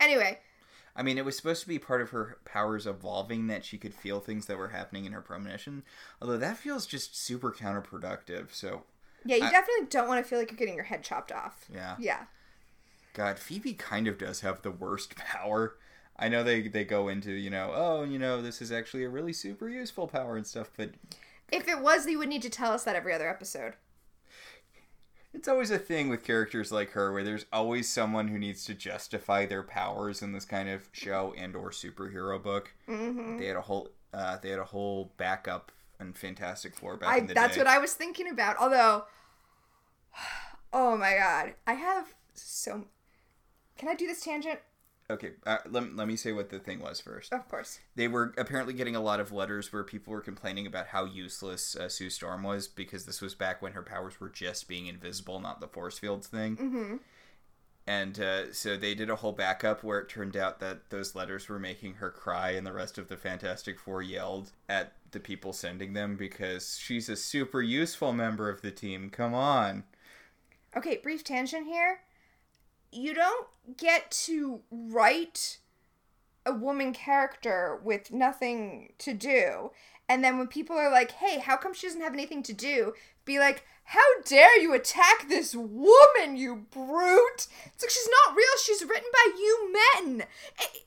[0.00, 0.40] Anyway,
[0.94, 3.94] I mean, it was supposed to be part of her powers evolving that she could
[3.94, 5.84] feel things that were happening in her premonition.
[6.20, 8.52] Although that feels just super counterproductive.
[8.52, 8.82] So,
[9.24, 11.64] yeah, you I- definitely don't want to feel like you're getting your head chopped off.
[11.72, 11.96] yeah.
[11.98, 12.24] Yeah.
[13.14, 15.76] God, Phoebe kind of does have the worst power.
[16.18, 19.08] I know they they go into you know oh you know this is actually a
[19.08, 20.90] really super useful power and stuff, but
[21.50, 23.74] If it was, you would need to tell us that every other episode.
[25.34, 28.74] It's always a thing with characters like her where there's always someone who needs to
[28.74, 32.72] justify their powers in this kind of show and or superhero book.
[32.86, 37.08] hmm They had a whole uh, they had a whole backup and Fantastic Four back
[37.14, 37.60] I in the that's day.
[37.60, 38.56] what I was thinking about.
[38.58, 39.04] Although,
[40.72, 42.84] oh my god, I have so.
[43.78, 44.60] Can I do this tangent?
[45.12, 47.32] Okay, uh, let, let me say what the thing was first.
[47.34, 47.78] Of course.
[47.94, 51.76] They were apparently getting a lot of letters where people were complaining about how useless
[51.76, 55.38] uh, Sue Storm was because this was back when her powers were just being invisible,
[55.38, 56.56] not the force fields thing.
[56.56, 56.96] hmm
[57.86, 61.48] And uh, so they did a whole backup where it turned out that those letters
[61.48, 65.52] were making her cry, and the rest of the Fantastic Four yelled at the people
[65.52, 69.10] sending them because she's a super useful member of the team.
[69.10, 69.84] Come on.
[70.74, 72.00] Okay, brief tangent here.
[72.92, 75.58] You don't get to write
[76.44, 79.70] a woman character with nothing to do.
[80.08, 82.92] And then when people are like, hey, how come she doesn't have anything to do?
[83.24, 87.46] Be like, how dare you attack this woman, you brute?
[87.66, 88.58] It's like, she's not real.
[88.62, 90.24] She's written by you men.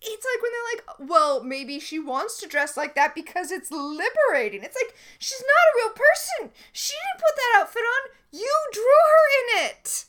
[0.02, 3.72] It's like when they're like, well, maybe she wants to dress like that because it's
[3.72, 4.64] liberating.
[4.64, 6.52] It's like, she's not a real person.
[6.72, 8.12] She didn't put that outfit on.
[8.32, 10.06] You drew her in it.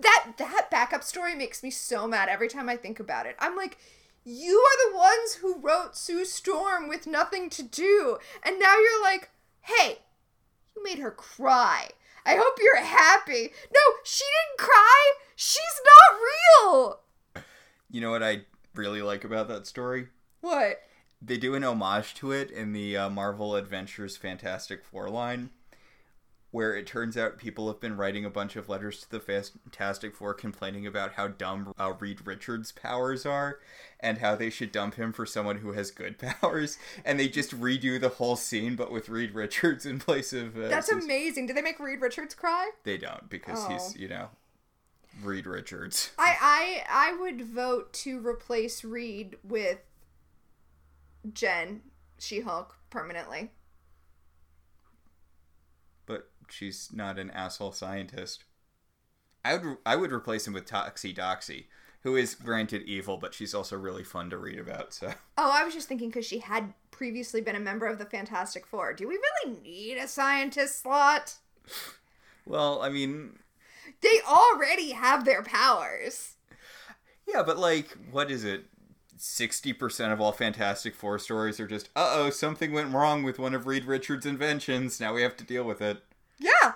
[0.00, 3.36] That that backup story makes me so mad every time I think about it.
[3.38, 3.78] I'm like,
[4.24, 9.02] you are the ones who wrote Sue Storm with nothing to do, and now you're
[9.02, 9.30] like,
[9.62, 9.98] hey,
[10.74, 11.88] you made her cry.
[12.24, 13.50] I hope you're happy.
[13.74, 15.12] No, she didn't cry.
[15.34, 16.20] She's not
[16.64, 17.00] real.
[17.90, 18.42] You know what I
[18.74, 20.08] really like about that story?
[20.40, 20.82] What?
[21.22, 25.50] They do an homage to it in the uh, Marvel Adventures Fantastic Four line,
[26.52, 30.16] where it turns out people have been writing a bunch of letters to the Fantastic
[30.16, 33.60] Four complaining about how dumb uh, Reed Richards' powers are
[34.00, 36.76] and how they should dump him for someone who has good powers.
[37.04, 40.56] And they just redo the whole scene, but with Reed Richards in place of.
[40.56, 41.46] Uh, That's amazing.
[41.46, 42.70] Do they make Reed Richards cry?
[42.84, 43.68] They don't because Oh.
[43.68, 44.30] he's, you know,
[45.22, 46.10] Reed Richards.
[46.18, 49.78] I I I would vote to replace Reed with
[51.32, 51.82] Jen
[52.18, 53.50] She-Hulk permanently.
[56.52, 58.44] She's not an asshole scientist.
[59.44, 61.64] I would I would replace him with Toxie Doxy,
[62.02, 64.92] who is granted evil, but she's also really fun to read about.
[64.92, 68.04] So Oh, I was just thinking because she had previously been a member of the
[68.04, 68.92] Fantastic Four.
[68.92, 71.36] Do we really need a scientist slot?
[72.46, 73.38] well, I mean,
[74.02, 76.36] They already have their powers.
[77.26, 78.64] yeah, but like, what is it?
[79.16, 83.38] Sixty percent of all Fantastic Four stories are just, uh oh, something went wrong with
[83.38, 84.98] one of Reed Richards' inventions.
[85.00, 86.02] Now we have to deal with it.
[86.42, 86.72] Yeah,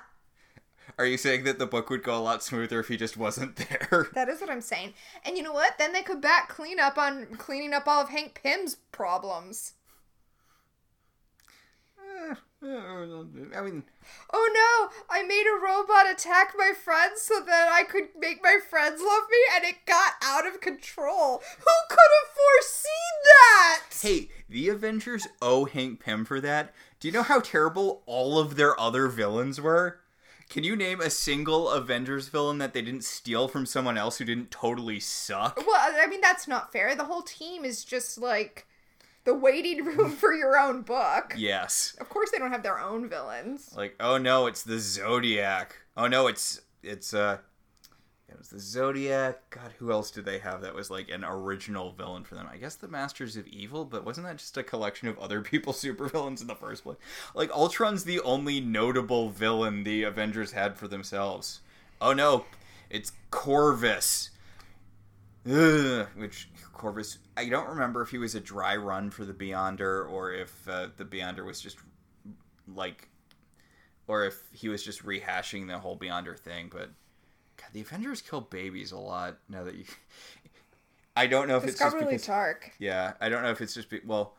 [0.98, 3.56] Are you saying that the book would go a lot smoother if he just wasn't
[3.90, 4.08] there?
[4.14, 4.92] that is what I'm saying.
[5.24, 5.78] And you know what?
[5.78, 9.72] Then they could back clean up on cleaning up all of Hank Pym's problems.
[11.98, 13.82] Eh, I mean,
[14.32, 15.14] Oh no!
[15.14, 19.22] I made a robot attack my friends so that I could make my friends love
[19.30, 21.42] me, and it got out of control.
[21.58, 23.80] Who could have foreseen that?
[24.00, 26.74] Hey, the Avengers owe Hank Pym for that.
[27.04, 30.00] Do you know how terrible all of their other villains were?
[30.48, 34.24] Can you name a single Avengers villain that they didn't steal from someone else who
[34.24, 35.62] didn't totally suck?
[35.66, 36.96] Well, I mean that's not fair.
[36.96, 38.66] The whole team is just like
[39.24, 41.34] the waiting room for your own book.
[41.36, 41.94] Yes.
[42.00, 43.74] Of course they don't have their own villains.
[43.76, 45.76] Like, oh no, it's the Zodiac.
[45.98, 47.36] Oh no, it's it's uh
[48.34, 49.48] it was the Zodiac.
[49.50, 52.48] God, who else did they have that was like an original villain for them?
[52.50, 55.80] I guess the Masters of Evil, but wasn't that just a collection of other people's
[55.80, 56.98] supervillains in the first place?
[57.34, 61.60] Like Ultron's the only notable villain the Avengers had for themselves.
[62.00, 62.44] Oh no,
[62.90, 64.30] it's Korvac.
[65.46, 70.10] Ugh, which Korvac, I don't remember if he was a dry run for the Beyonder
[70.10, 71.78] or if uh, the Beyonder was just
[72.74, 73.08] like,
[74.08, 76.68] or if he was just rehashing the whole Beyonder thing.
[76.72, 76.90] But
[77.74, 79.36] the Avengers kill babies a lot.
[79.50, 79.84] Now that you,
[81.16, 82.72] I don't know if It's it's, just really because dark.
[82.78, 84.34] yeah, I don't know if it's just be, well.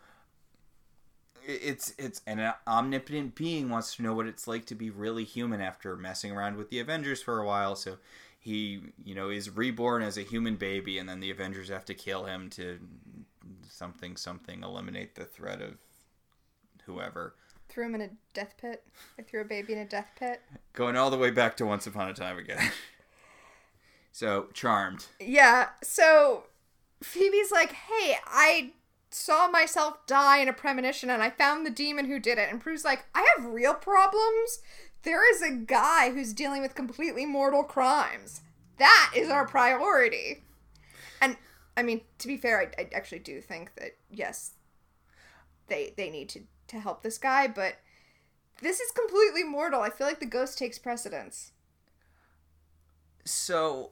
[1.48, 5.62] It's it's an omnipotent being wants to know what it's like to be really human
[5.62, 7.76] after messing around with the Avengers for a while.
[7.76, 7.98] So
[8.40, 11.94] he you know is reborn as a human baby, and then the Avengers have to
[11.94, 12.80] kill him to
[13.70, 15.76] something something eliminate the threat of
[16.86, 17.36] whoever.
[17.70, 18.84] Threw him in a death pit.
[19.20, 20.42] I threw a baby in a death pit.
[20.74, 22.72] Going all the way back to Once Upon a Time again.
[24.16, 25.08] so charmed.
[25.20, 26.46] Yeah, so
[27.04, 28.72] Phoebe's like, hey, I
[29.10, 32.50] saw myself die in a premonition and I found the demon who did it.
[32.50, 34.60] And Prue's like, I have real problems.
[35.04, 38.40] There is a guy who's dealing with completely mortal crimes.
[38.78, 40.46] That is our priority.
[41.22, 41.36] And
[41.76, 44.52] I mean, to be fair, I, I actually do think that yes,
[45.68, 47.76] they they need to to help this guy, but
[48.62, 49.82] this is completely mortal.
[49.82, 51.52] I feel like the ghost takes precedence.
[53.26, 53.92] So,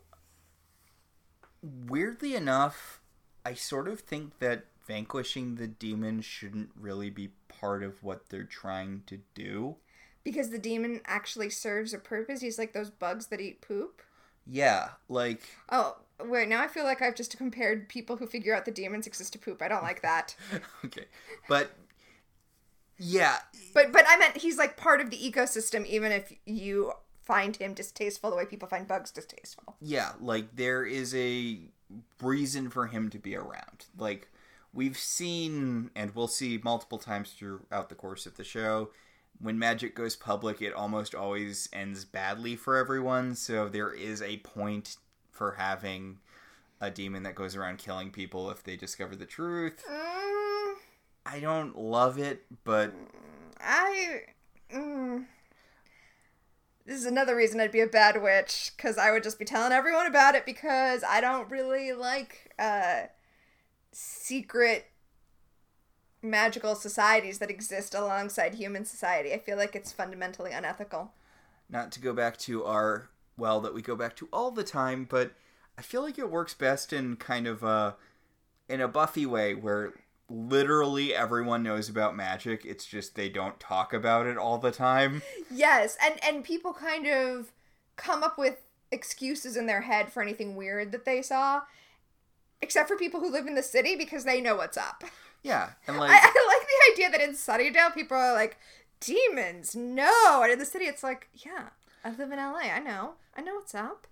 [1.64, 3.02] weirdly enough,
[3.46, 8.44] I sort of think that vanquishing the demon shouldn't really be part of what they're
[8.44, 9.78] trying to do.
[10.24, 12.42] Because the demon actually serves a purpose.
[12.42, 14.02] He's like those bugs that eat poop.
[14.46, 18.66] Yeah, like Oh, wait, now I feel like I've just compared people who figure out
[18.66, 19.62] the demons exist to poop.
[19.62, 20.36] I don't like that.
[20.86, 21.06] okay.
[21.48, 21.72] But
[22.98, 23.38] yeah,
[23.74, 26.92] But but I meant he's like part of the ecosystem even if you
[27.24, 29.76] find him distasteful the way people find bugs distasteful.
[29.82, 31.60] yeah, like there is a
[32.22, 33.86] reason for him to be around.
[33.98, 34.30] Like
[34.74, 38.90] we've seen and we'll see multiple times throughout the course of the show
[39.40, 44.38] when magic goes public it almost always ends badly for everyone so there is a
[44.38, 44.98] point
[45.32, 46.18] for having
[46.82, 50.74] a demon that goes around killing people if they discover the truth Mm,
[51.26, 52.94] i don't love it but
[53.60, 54.22] I
[54.74, 55.26] mm,
[56.86, 59.72] This is another reason I'd be a bad witch cuz I would just be telling
[59.72, 63.04] everyone about it because I don't really like uh
[63.92, 64.88] secret
[66.22, 69.34] magical societies that exist alongside human society.
[69.34, 71.14] I feel like it's fundamentally unethical.
[71.70, 75.06] not to go back to our well that we go back to all the time
[75.10, 75.32] but
[75.78, 77.96] i feel like it works best in kind of a
[78.70, 79.94] in a buffy way where
[80.34, 85.22] literally everyone knows about magic it's just they don't talk about it all the time
[85.52, 87.52] Yes, and and people kind of
[87.98, 88.58] come up with
[88.92, 91.62] excuses in their head for anything weird that they saw,
[92.62, 95.04] except for people who live in the city because they know what's up.
[95.44, 98.58] yeah and I, like I like the idea that in Sunnydale people are like
[99.00, 101.70] demons, no, and in the city it's like, yeah,
[102.04, 104.08] I live in LA, I know, I know what's up.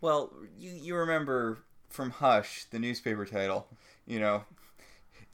[0.00, 1.58] well you you remember
[1.88, 3.68] from hush the newspaper title
[4.06, 4.42] you know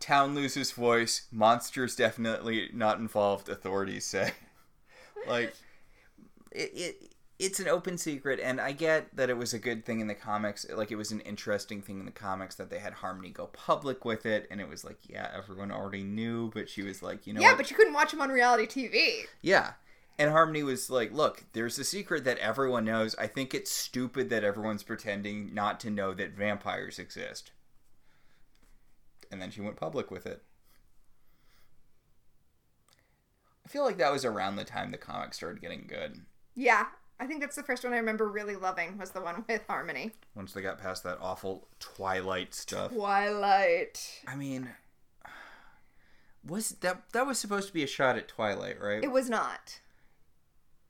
[0.01, 1.27] town loses voice.
[1.31, 4.33] Monsters definitely not involved authorities say.
[5.29, 5.55] Like
[6.51, 10.01] it, it it's an open secret and i get that it was a good thing
[10.01, 10.65] in the comics.
[10.75, 14.07] Like it was an interesting thing in the comics that they had harmony go public
[14.07, 17.35] with it and it was like yeah everyone already knew but she was like you
[17.35, 17.59] know yeah, what?
[17.59, 19.27] but you couldn't watch him on reality TV.
[19.43, 19.73] yeah.
[20.19, 23.15] And harmony was like look there's a secret that everyone knows.
[23.17, 27.51] I think it's stupid that everyone's pretending not to know that vampires exist
[29.31, 30.43] and then she went public with it
[33.65, 36.21] i feel like that was around the time the comics started getting good
[36.55, 36.87] Yeah,
[37.19, 40.13] I think that's the first one I remember really loving was the one with Harmony.
[40.35, 44.23] once they got past that awful twilight stuff Twilight.
[44.27, 44.69] i mean
[46.45, 49.81] was that that was supposed to be a shot at twilight right It was not.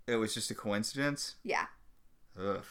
[0.07, 1.66] it was just a coincidence Yeah.
[2.41, 2.64] Ugh.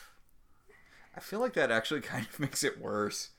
[1.15, 3.29] I feel like that actually kind of makes it worse.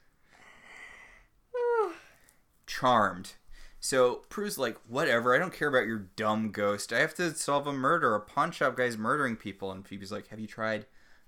[2.70, 3.32] Charmed.
[3.80, 6.92] So Prue's like, whatever, I don't care about your dumb ghost.
[6.92, 8.14] I have to solve a murder.
[8.14, 9.72] A pawn shop guy's murdering people.
[9.72, 10.86] And Phoebe's like, have you tried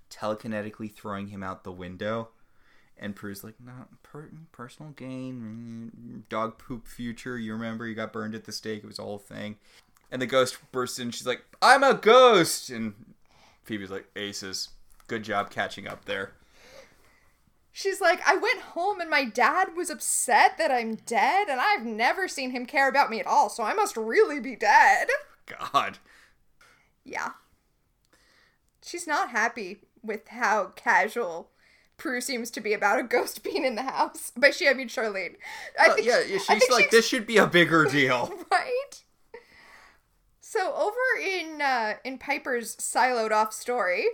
[0.09, 2.29] telekinetically throwing him out the window?
[2.97, 3.73] And Prue's like, no,
[4.03, 7.37] per- personal gain, mm, dog poop future.
[7.37, 8.83] You remember you got burned at the stake.
[8.83, 9.57] It was a whole thing.
[10.11, 11.11] And the ghost bursts in.
[11.11, 12.69] She's like, I'm a ghost.
[12.69, 12.93] And
[13.63, 14.69] Phoebe's like, Aces,
[15.07, 16.33] good job catching up there.
[17.75, 21.83] She's like, I went home and my dad was upset that I'm dead, and I've
[21.83, 25.07] never seen him care about me at all, so I must really be dead.
[25.47, 25.97] God.
[27.03, 27.31] Yeah.
[28.83, 31.49] She's not happy with how casual
[31.97, 34.31] Prue seems to be about a ghost being in the house.
[34.37, 35.35] By she, I mean Charlene.
[35.79, 38.31] I Uh, yeah, yeah, she's like, this should be a bigger deal.
[38.51, 39.03] right?
[40.41, 44.05] So over in uh, in Piper's siloed off story,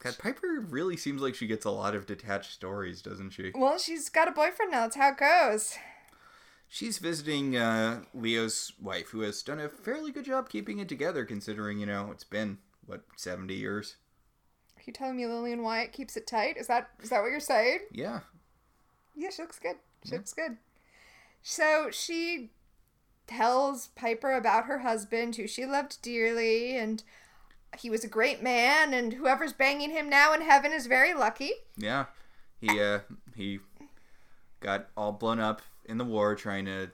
[0.00, 3.52] God, Piper really seems like she gets a lot of detached stories, doesn't she?
[3.54, 4.82] well, she's got a boyfriend now.
[4.82, 5.76] That's how it goes.
[6.68, 11.24] She's visiting uh, Leo's wife, who has done a fairly good job keeping it together,
[11.24, 13.96] considering, you know, it's been, what, 70 years?
[14.76, 16.56] Are you telling me Lillian Wyatt keeps it tight?
[16.56, 17.80] Is that is that what you're saying?
[17.90, 18.20] Yeah.
[19.16, 19.76] Yeah, she looks good.
[20.04, 20.58] She looks good.
[21.42, 22.50] So she
[23.26, 27.02] tells Piper about her husband, who she loved dearly, and
[27.76, 31.52] he was a great man, and whoever's banging him now in heaven is very lucky.
[31.76, 32.06] Yeah.
[32.60, 33.00] He, uh,
[33.36, 33.60] he
[34.60, 36.90] got all blown up in the war trying to.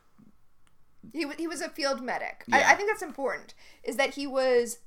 [1.13, 2.45] He, he was a field medic.
[2.49, 2.67] Yeah.
[2.69, 3.55] I think that's important.
[3.83, 4.79] Is that he was,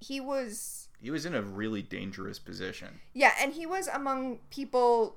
[0.00, 3.00] he was, He was in a really dangerous position.
[3.14, 5.16] yeah, and he was among people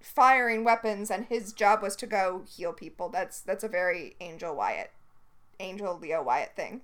[0.00, 3.08] firing weapons, and his job was to go heal people.
[3.08, 4.90] That's that's a very Angel Wyatt,
[5.60, 6.80] Angel Leo Wyatt thing.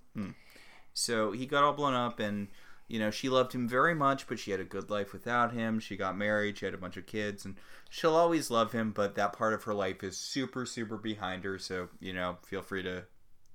[0.99, 2.49] So he got all blown up, and
[2.89, 5.79] you know she loved him very much, but she had a good life without him.
[5.79, 7.57] She got married, she had a bunch of kids, and
[7.89, 8.91] she'll always love him.
[8.91, 11.59] But that part of her life is super, super behind her.
[11.59, 13.05] So you know, feel free to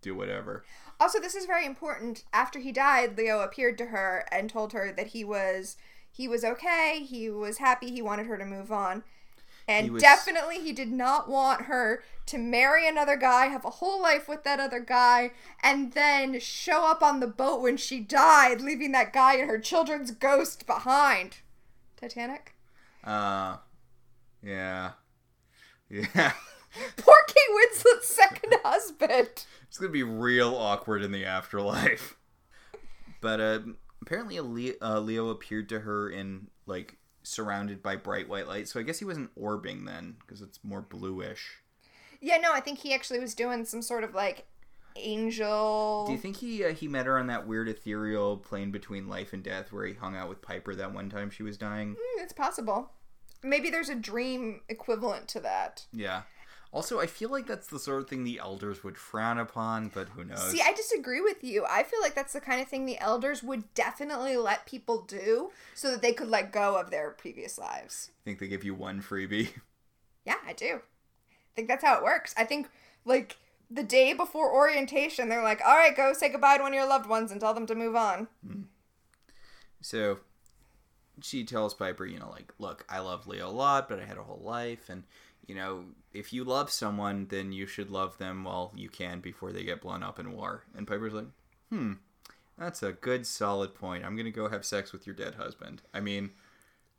[0.01, 0.63] do whatever.
[0.99, 2.23] Also, this is very important.
[2.31, 5.75] After he died, Leo appeared to her and told her that he was
[6.09, 9.03] he was okay, he was happy, he wanted her to move on.
[9.67, 13.69] And He was- definitely he did not want her to marry another guy, have a
[13.69, 17.99] whole life with that other guy, and then show up on the boat when she
[17.99, 21.37] died, leaving that guy and her children's ghost behind.
[21.97, 22.55] Titanic?
[23.03, 23.57] Uh,
[24.41, 24.91] yeah,
[25.89, 26.31] yeah.
[26.97, 29.45] Poor Kate Winslet's second husband.
[29.67, 32.17] It's gonna be real awkward in the afterlife.
[33.21, 33.59] But uh,
[34.01, 38.67] apparently, Leo, uh, Leo appeared to her in like surrounded by bright white light.
[38.67, 41.59] So I guess he wasn't orbing then, because it's more bluish.
[42.21, 44.45] Yeah, no, I think he actually was doing some sort of like
[44.95, 46.05] angel.
[46.05, 49.33] Do you think he uh, he met her on that weird ethereal plane between life
[49.33, 51.95] and death, where he hung out with Piper that one time she was dying?
[51.95, 52.91] Mm, it's possible.
[53.43, 55.85] Maybe there's a dream equivalent to that.
[55.91, 56.21] Yeah.
[56.73, 60.09] Also, I feel like that's the sort of thing the elders would frown upon, but
[60.09, 60.49] who knows?
[60.49, 61.63] See, I disagree with you.
[61.69, 65.51] I feel like that's the kind of thing the elders would definitely let people do
[65.75, 68.09] so that they could let go of their previous lives.
[68.09, 69.49] I think they give you one freebie.
[70.25, 70.81] Yeah, I do.
[70.81, 72.33] I think that's how it works.
[72.35, 72.69] I think,
[73.05, 73.37] like,
[73.69, 76.89] the day before orientation, they're like, all right, go say goodbye to one of your
[76.89, 78.27] loved ones and tell them to move on.
[78.43, 78.61] Hmm.
[79.79, 80.21] So
[81.21, 84.17] she tells Piper, you know, like, look, I love Leo a lot, but I had
[84.17, 85.03] a whole life, and
[85.45, 89.51] you know, if you love someone, then you should love them while you can before
[89.51, 90.63] they get blown up in war.
[90.75, 91.27] And Piper's like,
[91.69, 91.93] hmm,
[92.57, 94.05] that's a good, solid point.
[94.05, 95.81] I'm gonna go have sex with your dead husband.
[95.93, 96.31] I mean,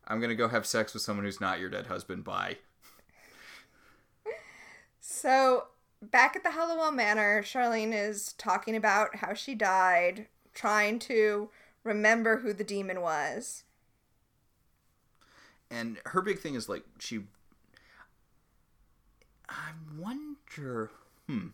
[0.07, 2.25] I'm gonna go have sex with someone who's not your dead husband.
[2.25, 2.59] Bye.
[5.01, 5.69] So,
[6.03, 11.51] back at the Halliwell Manor, Charlene is talking about how she died, trying to
[11.83, 13.65] remember who the demon was.
[15.71, 17.25] And her big thing is like she.
[19.55, 20.91] I wonder.
[21.29, 21.49] Hmm.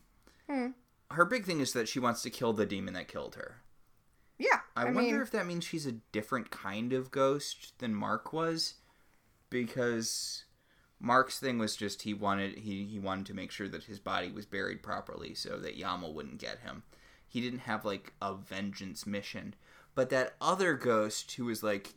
[0.48, 0.68] Hmm.
[1.10, 3.62] Her big thing is that she wants to kill the demon that killed her.
[4.38, 7.94] Yeah, I, I, wonder mean, if that means she's a different kind of ghost than
[7.94, 8.74] Mark was,
[9.50, 10.44] because
[10.98, 14.30] Mark's thing was just he wanted he he wanted to make sure that his body
[14.30, 16.84] was buried properly so that Yama wouldn't get him.
[17.28, 19.54] He didn't have like a vengeance mission,
[19.94, 21.94] but that other ghost who was like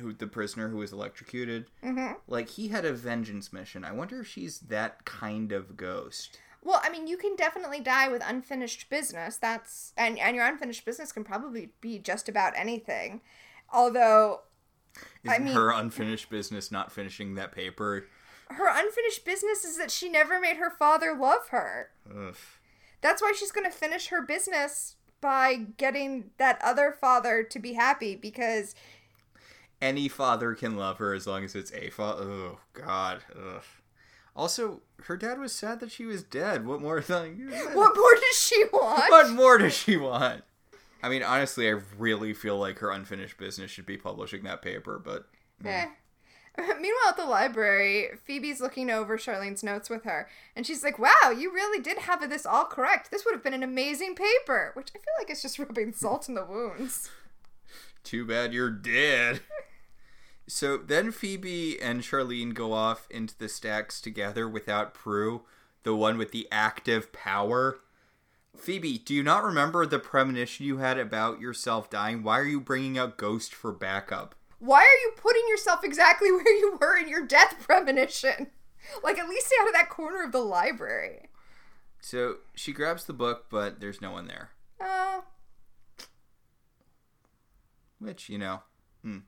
[0.00, 2.16] who the prisoner who was electrocuted, Mhm.
[2.26, 3.84] like he had a vengeance mission.
[3.84, 6.38] I wonder if she's that kind of ghost.
[6.62, 9.36] Well, I mean, you can definitely die with unfinished business.
[9.36, 13.20] That's and and your unfinished business can probably be just about anything.
[13.72, 14.42] Although
[15.22, 18.06] Is I mean- her unfinished business not finishing that paper?
[18.50, 21.90] her unfinished business is that she never made her father love her.
[22.10, 22.34] Ugh.
[23.02, 27.74] That's why she's going to finish her business by getting that other father to be
[27.74, 28.74] happy because
[29.80, 32.24] any father can love her as long as it's a father.
[32.24, 33.20] Oh God.
[33.36, 33.62] Ugh.
[34.34, 36.66] Also, her dad was sad that she was dead.
[36.66, 37.50] What more thing?
[37.72, 39.10] what more does she want?
[39.10, 40.44] What more does she want?
[41.02, 45.00] I mean, honestly, I really feel like her unfinished business should be publishing that paper,
[45.02, 45.26] but
[45.64, 45.86] Eh.
[46.58, 51.30] Meanwhile, at the library, Phoebe's looking over Charlene's notes with her, and she's like, "Wow,
[51.36, 53.12] you really did have this all correct.
[53.12, 56.28] This would have been an amazing paper." Which I feel like is just rubbing salt
[56.28, 57.10] in the wounds.
[58.02, 59.40] Too bad you're dead.
[60.48, 65.42] So then Phoebe and Charlene go off into the stacks together without Prue,
[65.82, 67.80] the one with the active power.
[68.56, 72.22] Phoebe, do you not remember the premonition you had about yourself dying?
[72.22, 74.34] Why are you bringing out Ghost for backup?
[74.58, 78.48] Why are you putting yourself exactly where you were in your death premonition?
[79.04, 81.28] Like, at least stay out of that corner of the library.
[82.00, 84.50] So she grabs the book, but there's no one there.
[84.80, 85.24] Oh,
[87.98, 88.62] Which, you know.
[89.02, 89.18] Hmm.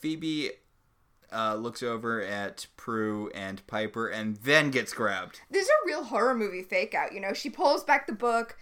[0.00, 0.50] Phoebe
[1.32, 5.40] uh, looks over at Prue and Piper and then gets grabbed.
[5.50, 7.32] This is a real horror movie fake out, you know?
[7.32, 8.56] She pulls back the book.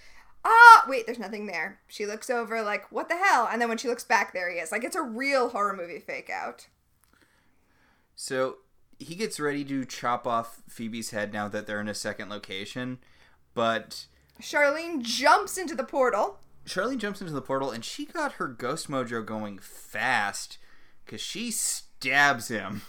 [0.45, 1.81] Ah, wait, there's nothing there.
[1.89, 3.49] She looks over, like, what the hell?
[3.51, 4.71] And then when she looks back, there he is.
[4.71, 6.69] Like, it's a real horror movie fake out.
[8.15, 8.59] So
[8.99, 12.99] he gets ready to chop off Phoebe's head now that they're in a second location,
[13.55, 14.07] but
[14.41, 16.39] Charlene jumps into the portal.
[16.67, 20.59] Charlene jumps into the portal and she got her ghost mojo going fast
[21.09, 22.83] because she stabs him.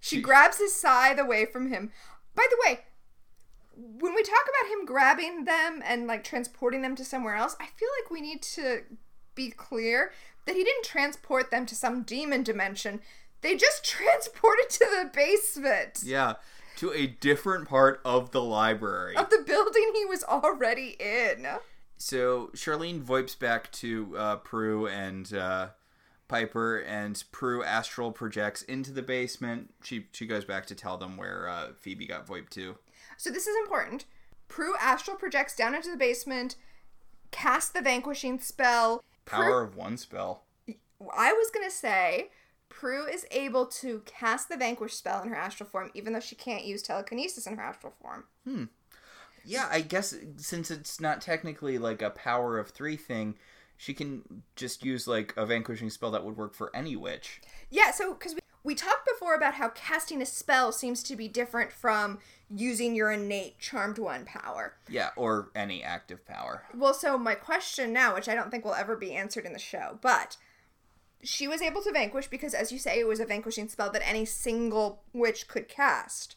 [0.00, 1.90] She grabs his scythe away from him.
[2.34, 2.80] By the way,
[3.76, 7.66] when we talk about him grabbing them and like transporting them to somewhere else, I
[7.66, 8.82] feel like we need to
[9.34, 10.12] be clear
[10.46, 13.00] that he didn't transport them to some demon dimension.
[13.42, 16.34] They just transported to the basement Yeah,
[16.76, 19.16] to a different part of the library.
[19.16, 21.46] of the building he was already in.
[21.98, 25.68] So Charlene voips back to uh, Prue and uh,
[26.28, 29.72] Piper, and Prue astral projects into the basement.
[29.82, 32.76] She she goes back to tell them where uh, Phoebe got voiped to.
[33.16, 34.04] So this is important.
[34.48, 36.56] Prue astral projects down into the basement,
[37.30, 39.02] casts the vanquishing spell.
[39.24, 40.44] Power of one spell.
[41.16, 42.30] I was gonna say
[42.68, 46.36] Prue is able to cast the vanquish spell in her astral form, even though she
[46.36, 48.24] can't use telekinesis in her astral form.
[48.44, 48.64] Hmm.
[49.44, 53.36] Yeah, I guess since it's not technically like a power of three thing,
[53.76, 57.40] she can just use like a vanquishing spell that would work for any witch.
[57.70, 61.28] Yeah, so because we, we talked before about how casting a spell seems to be
[61.28, 62.18] different from
[62.50, 64.76] using your innate charmed one power.
[64.88, 66.64] Yeah, or any active power.
[66.74, 69.58] Well, so my question now, which I don't think will ever be answered in the
[69.58, 70.36] show, but
[71.22, 74.06] she was able to vanquish because, as you say, it was a vanquishing spell that
[74.08, 76.36] any single witch could cast.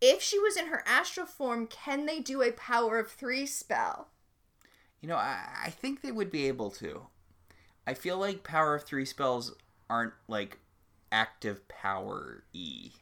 [0.00, 4.08] If she was in her astral form, can they do a power of three spell?
[5.04, 7.02] You know, I, I think they would be able to.
[7.86, 9.54] I feel like power of three spells
[9.90, 10.60] aren't like
[11.12, 12.92] active power E.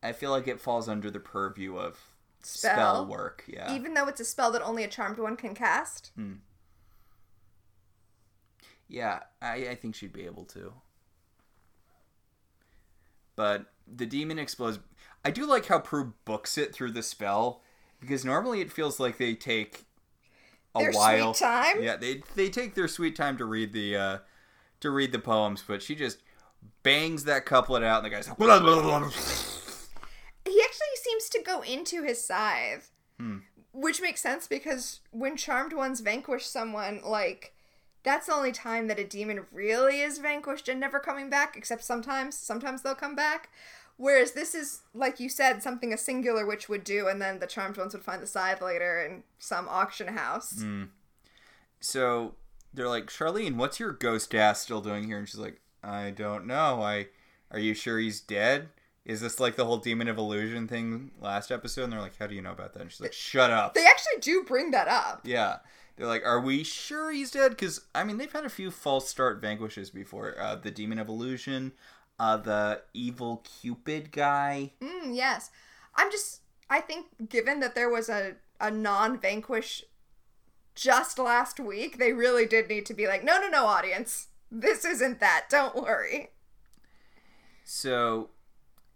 [0.00, 1.98] I feel like it falls under the purview of
[2.40, 3.06] spell, Spell?
[3.06, 3.42] work.
[3.48, 3.74] Yeah.
[3.74, 6.12] Even though it's a spell that only a charmed one can cast?
[6.14, 6.34] Hmm.
[8.86, 10.72] Yeah, I, I think she'd be able to.
[13.34, 14.78] But the demon explodes.
[15.24, 17.60] I do like how Prue books it through the spell
[17.98, 19.83] because normally it feels like they take
[20.74, 21.34] a Their while.
[21.34, 21.82] sweet time?
[21.82, 24.18] Yeah, they they take their sweet time to read the uh,
[24.80, 26.18] to read the poems, but she just
[26.82, 29.10] bangs that couplet out, and the guy's like, "Blah, blah, blah, blah."
[30.44, 32.90] He actually seems to go into his scythe.
[33.72, 37.54] Which makes sense because when charmed ones vanquish someone, like,
[38.04, 41.82] that's the only time that a demon really is vanquished and never coming back, except
[41.82, 42.36] sometimes.
[42.36, 43.48] Sometimes they'll come back.
[43.96, 47.46] Whereas this is, like you said, something a singular witch would do, and then the
[47.46, 50.64] charmed ones would find the scythe later in some auction house.
[51.80, 52.34] So
[52.72, 55.18] they're like, Charlene, what's your ghost ass still doing here?
[55.18, 56.82] And she's like, I don't know.
[56.82, 57.08] I
[57.50, 58.68] are you sure he's dead?
[59.04, 61.84] Is this like the whole demon of illusion thing last episode?
[61.84, 62.82] And they're like, How do you know about that?
[62.82, 63.74] And she's like, Shut up.
[63.74, 65.20] They actually do bring that up.
[65.24, 65.58] Yeah.
[65.96, 67.50] They're like, Are we sure he's dead?
[67.50, 70.34] Because I mean, they've had a few false start vanquishes before.
[70.40, 71.72] Uh, the demon of illusion,
[72.18, 74.72] uh, the evil Cupid guy.
[74.80, 75.50] Mm, yes.
[75.96, 79.84] I'm just I think given that there was a, a non vanquish
[80.74, 84.28] just last week, they really did need to be like, no no no audience.
[84.50, 85.46] This isn't that.
[85.48, 86.30] Don't worry.
[87.64, 88.30] So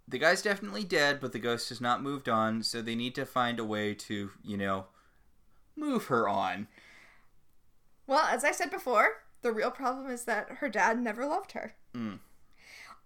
[0.07, 3.25] the guy's definitely dead, but the ghost has not moved on, so they need to
[3.25, 4.85] find a way to, you know,
[5.75, 6.67] move her on.
[8.07, 11.75] Well, as I said before, the real problem is that her dad never loved her.
[11.93, 12.19] Mm.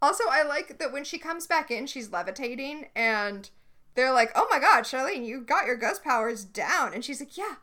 [0.03, 3.49] Also, I like that when she comes back in, she's levitating and
[3.95, 7.37] they're like, "Oh my god, Charlene, you got your ghost powers down." And she's like,
[7.37, 7.55] "Yeah,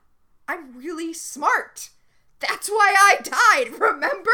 [0.49, 1.91] I'm really smart.
[2.39, 4.31] That's why I died, remember?"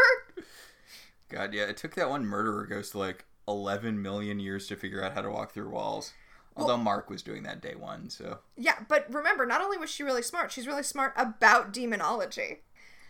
[1.27, 5.13] God, yeah, it took that one murderer ghost like 11 million years to figure out
[5.13, 6.13] how to walk through walls.
[6.55, 8.39] Although Mark was doing that day one, so.
[8.55, 12.61] Yeah, but remember, not only was she really smart, she's really smart about demonology.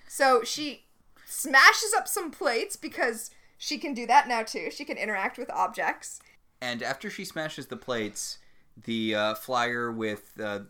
[0.08, 0.86] So she
[1.28, 4.70] smashes up some plates because she can do that now too.
[4.72, 6.20] She can interact with objects.
[6.62, 8.40] And after she smashes the plates,
[8.84, 10.62] the uh, flyer with uh,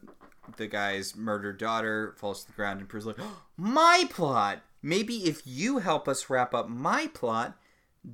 [0.57, 3.17] the guy's murdered daughter falls to the ground, and Prue's like,
[3.57, 4.63] "My plot!
[4.81, 7.57] maybe if you help us wrap up my plot,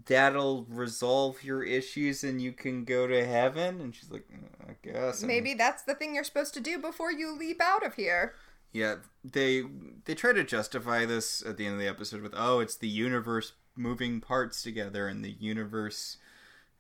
[0.06, 3.82] that'll resolve your issues and you can go to heaven.
[3.82, 5.24] And she's like, "Mm, I guess.
[5.24, 8.34] Maybe that's the thing you're supposed to do before you leap out of here.
[8.72, 9.64] Yeah, they
[10.06, 12.88] they try to justify this at the end of the episode with, oh, it's the
[12.88, 16.18] universe moving parts together, in the universe.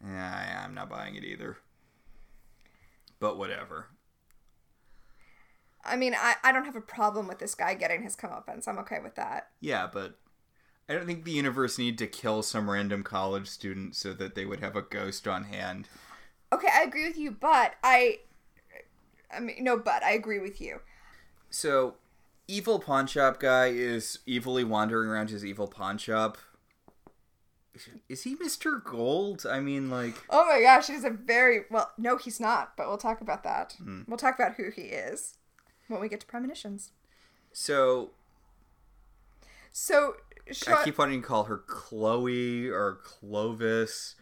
[0.03, 1.57] Yeah, I'm not buying it either.
[3.19, 3.87] But whatever.
[5.85, 8.67] I mean, I, I don't have a problem with this guy getting his comeuppance.
[8.67, 9.49] I'm okay with that.
[9.59, 10.17] Yeah, but
[10.87, 14.45] I don't think the universe need to kill some random college student so that they
[14.45, 15.89] would have a ghost on hand.
[16.51, 18.19] Okay, I agree with you, but I.
[19.35, 20.81] I mean, no, but I agree with you.
[21.49, 21.95] So,
[22.47, 26.37] evil pawn shop guy is evilly wandering around his evil pawn shop.
[28.07, 28.83] Is he Mr.
[28.83, 29.45] Gold?
[29.49, 31.91] I mean, like, Oh my gosh, he's a very well.
[31.97, 32.77] No, he's not.
[32.77, 33.73] But we'll talk about that.
[33.79, 34.01] Hmm.
[34.07, 35.37] We'll talk about who he is
[35.87, 36.91] when we get to premonitions.
[37.51, 38.11] so
[39.71, 40.17] So,
[40.51, 44.15] Char- I keep wanting to call her Chloe or Clovis.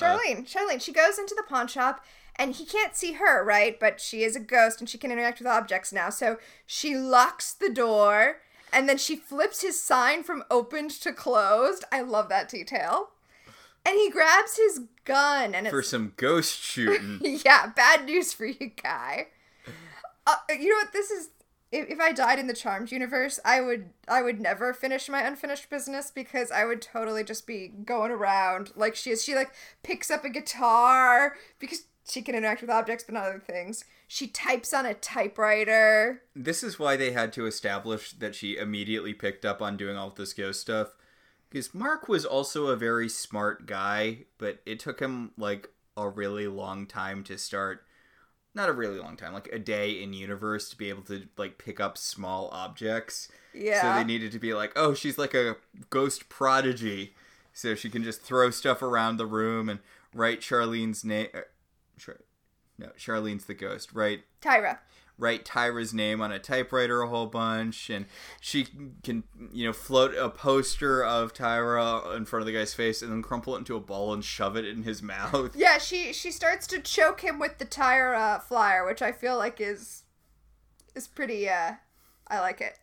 [0.00, 2.04] Uh, Charlene, Charlene, she goes into the pawn shop
[2.36, 3.80] and he can't see her, right?
[3.80, 6.10] But she is a ghost and she can interact with objects now.
[6.10, 8.36] So she locks the door
[8.72, 11.84] and then she flips his sign from opened to closed.
[11.90, 13.10] I love that detail.
[13.84, 17.20] And he grabs his gun and For some ghost shooting.
[17.44, 19.28] yeah, bad news for you, guy.
[20.26, 20.92] Uh, you know what?
[20.92, 21.28] This is
[21.72, 25.22] if, if I died in the Charmed universe, I would I would never finish my
[25.22, 29.24] unfinished business because I would totally just be going around like she is.
[29.24, 29.52] She like
[29.82, 33.84] picks up a guitar because she can interact with objects but not other things.
[34.08, 36.22] She types on a typewriter.
[36.34, 40.10] this is why they had to establish that she immediately picked up on doing all
[40.10, 40.94] this ghost stuff.
[41.50, 46.46] Because Mark was also a very smart guy, but it took him like a really
[46.46, 47.84] long time to start.
[48.54, 51.58] Not a really long time, like a day in universe to be able to like
[51.58, 53.28] pick up small objects.
[53.54, 53.82] Yeah.
[53.82, 55.56] So they needed to be like, oh, she's like a
[55.90, 57.14] ghost prodigy.
[57.52, 59.80] So she can just throw stuff around the room and
[60.14, 61.28] write Charlene's name.
[61.34, 61.40] Uh,
[61.98, 62.20] Char-
[62.78, 64.20] no, Charlene's the ghost, right?
[64.42, 64.78] Tyra.
[65.18, 68.04] write Tyra's name on a typewriter a whole bunch, and
[68.40, 68.66] she
[69.02, 73.10] can, you know, float a poster of Tyra in front of the guy's face and
[73.10, 75.56] then crumple it into a ball and shove it in his mouth.
[75.56, 79.60] Yeah, she she starts to choke him with the Tyra flyer, which I feel like
[79.60, 80.02] is
[80.94, 81.72] is pretty uh
[82.28, 82.78] I like it.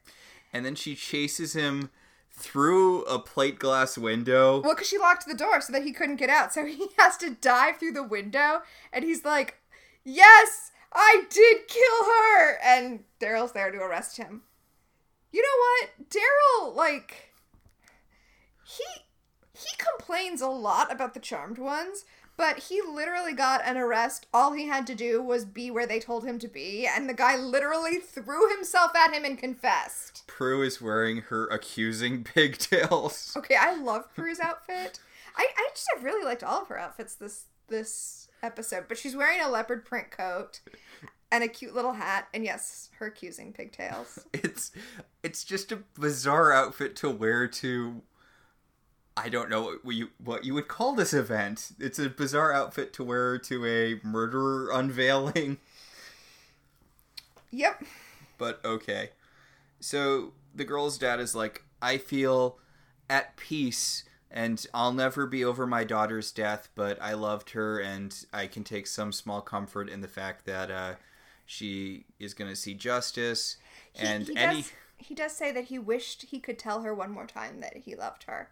[0.51, 1.89] And then she chases him
[2.31, 4.61] through a plate glass window.
[4.61, 6.53] Well, because she locked the door so that he couldn't get out.
[6.53, 8.61] So he has to dive through the window,
[8.91, 9.59] and he's like,
[10.03, 12.59] Yes, I did kill her!
[12.63, 14.43] And Daryl's there to arrest him.
[15.31, 16.09] You know what?
[16.09, 17.33] Daryl, like,
[18.63, 18.83] he.
[19.55, 22.05] He complains a lot about the charmed ones,
[22.35, 24.25] but he literally got an arrest.
[24.33, 27.13] All he had to do was be where they told him to be, and the
[27.13, 30.23] guy literally threw himself at him and confessed.
[30.25, 33.33] Prue is wearing her accusing pigtails.
[33.37, 34.99] Okay, I love Prue's outfit.
[35.37, 39.15] I, I just have really liked all of her outfits this this episode, but she's
[39.15, 40.59] wearing a leopard print coat
[41.31, 44.19] and a cute little hat, and yes, her accusing pigtails.
[44.33, 44.71] It's
[45.23, 48.01] it's just a bizarre outfit to wear to
[49.15, 51.71] I don't know what you what you would call this event.
[51.79, 55.57] It's a bizarre outfit to wear to a murderer unveiling,
[57.51, 57.83] Yep.
[58.37, 59.11] but okay.
[59.79, 62.57] So the girl's dad is like, "I feel
[63.09, 64.03] at peace
[64.33, 68.63] and I'll never be over my daughter's death, but I loved her and I can
[68.63, 70.93] take some small comfort in the fact that uh
[71.45, 73.57] she is going to see justice
[73.93, 76.93] He- and he, any does, he does say that he wished he could tell her
[76.93, 78.49] one more time that he loved her.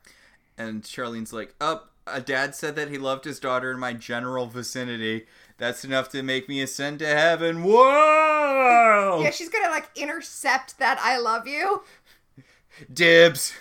[0.57, 4.47] And Charlene's like, Up, a dad said that he loved his daughter in my general
[4.47, 5.25] vicinity.
[5.57, 7.63] That's enough to make me ascend to heaven.
[7.63, 9.21] Whoa!
[9.23, 11.83] Yeah, she's gonna like intercept that I love you.
[12.93, 13.53] Dibs.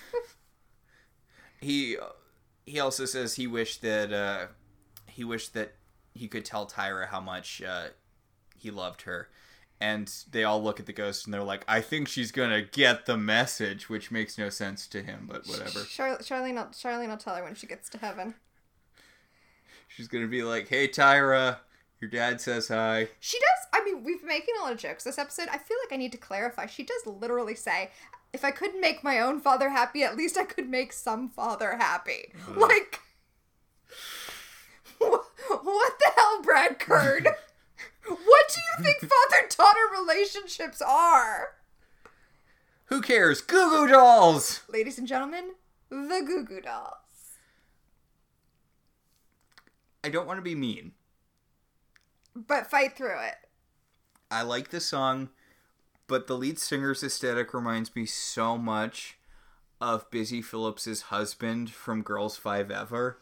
[1.60, 1.96] He
[2.66, 4.46] he also says he wished that uh,
[5.06, 5.74] he wished that
[6.14, 7.88] he could tell Tyra how much uh,
[8.56, 9.28] he loved her.
[9.82, 13.06] And they all look at the ghost and they're like, I think she's gonna get
[13.06, 15.84] the message, which makes no sense to him, but whatever.
[15.84, 18.34] Char- Charlene, will, Charlene will tell her when she gets to heaven.
[19.88, 21.58] She's gonna be like, Hey Tyra,
[21.98, 23.08] your dad says hi.
[23.20, 23.80] She does.
[23.80, 25.48] I mean, we've been making a lot of jokes this episode.
[25.48, 26.66] I feel like I need to clarify.
[26.66, 27.90] She does literally say,
[28.32, 31.76] "If I couldn't make my own father happy, at least I could make some father
[31.76, 33.00] happy." Like,
[34.98, 35.24] wh-
[35.64, 37.24] what the hell, Brad Kern?
[38.06, 41.54] what do you think father-daughter relationships are,
[42.86, 43.40] Who cares?
[43.40, 44.60] Goo Goo Dolls!
[44.68, 45.52] ladies and gentlemen?
[45.90, 46.94] The Goo Goo Dolls.
[50.02, 50.92] I don't want to be mean.
[52.34, 53.34] But fight through it.
[54.30, 55.28] I like the song,
[56.10, 59.16] but the lead singer's aesthetic reminds me so much
[59.80, 63.14] of Busy Philipps's husband from Girls Five Eva.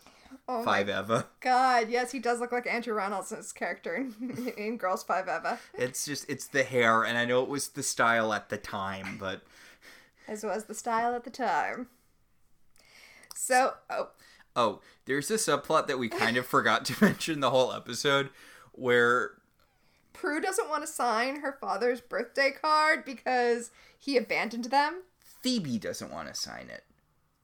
[0.48, 1.26] Oh Five Eva.
[1.40, 6.06] god, yes, he does look like Andrew Rannells' character in, in Girls Five Eva, It's
[6.06, 9.42] just it's the hair, and I know it was the style at the time, but
[10.26, 11.88] as was the style at the time.
[13.34, 14.08] So, oh,
[14.56, 18.30] oh, there's a subplot that we kind of forgot to mention the whole episode,
[18.72, 19.32] where
[20.12, 25.02] Prue doesn't want to sign her father's birthday card because he abandoned them.
[25.42, 26.84] Phoebe doesn't want to sign it.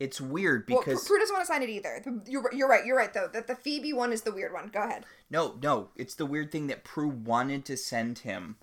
[0.00, 2.02] It's weird Well, because Prue doesn't want to sign it either.
[2.26, 2.84] You're, you're right.
[2.84, 3.28] You're right though.
[3.32, 4.68] That the Phoebe one is the weird one.
[4.68, 5.04] Go ahead.
[5.30, 8.56] no, no, it's the weird thing that Prue wanted to send him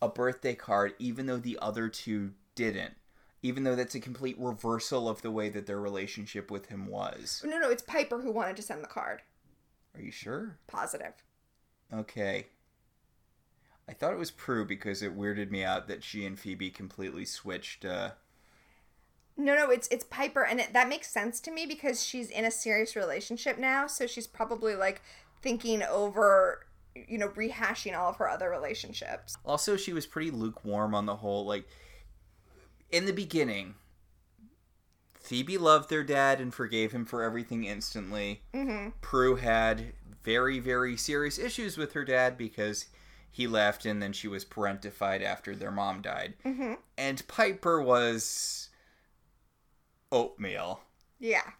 [0.00, 2.94] a birthday card, even though the other two didn't.
[3.42, 7.42] Even though that's a complete reversal of the way that their relationship with him was.
[7.44, 9.22] No, no, it's Piper who wanted to send the card.
[9.94, 10.58] Are you sure?
[10.66, 11.12] Positive.
[11.92, 12.46] Okay.
[13.88, 17.24] I thought it was Prue because it weirded me out that she and Phoebe completely
[17.24, 17.84] switched.
[17.84, 18.10] Uh,
[19.36, 22.44] No, no, it's it's Piper, and it, that makes sense to me because she's in
[22.44, 25.02] a serious relationship now, so she's probably like
[25.42, 29.36] thinking over, you know, rehashing all of her other relationships.
[29.44, 31.44] also, she was pretty lukewarm on the whole.
[31.44, 31.66] Like,
[32.92, 33.74] in the beginning,
[35.14, 38.42] Phoebe loved their dad and forgave him for everything instantly.
[38.52, 38.90] Mm-hmm.
[39.00, 39.92] Prue had
[40.22, 42.86] very, very serious issues with her dad because
[43.30, 46.34] he left and then she was parentified after their mom died.
[46.44, 46.74] Mm-hmm.
[46.98, 48.68] And Piper was
[50.10, 50.80] oatmeal.
[51.18, 51.52] Yeah.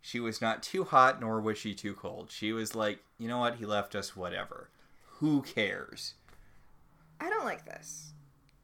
[0.00, 2.30] She was not too hot nor was she too cold.
[2.30, 3.56] She was like, you know what?
[3.56, 4.70] He left us, whatever.
[5.18, 6.14] Who cares?
[7.20, 8.12] I don't like this.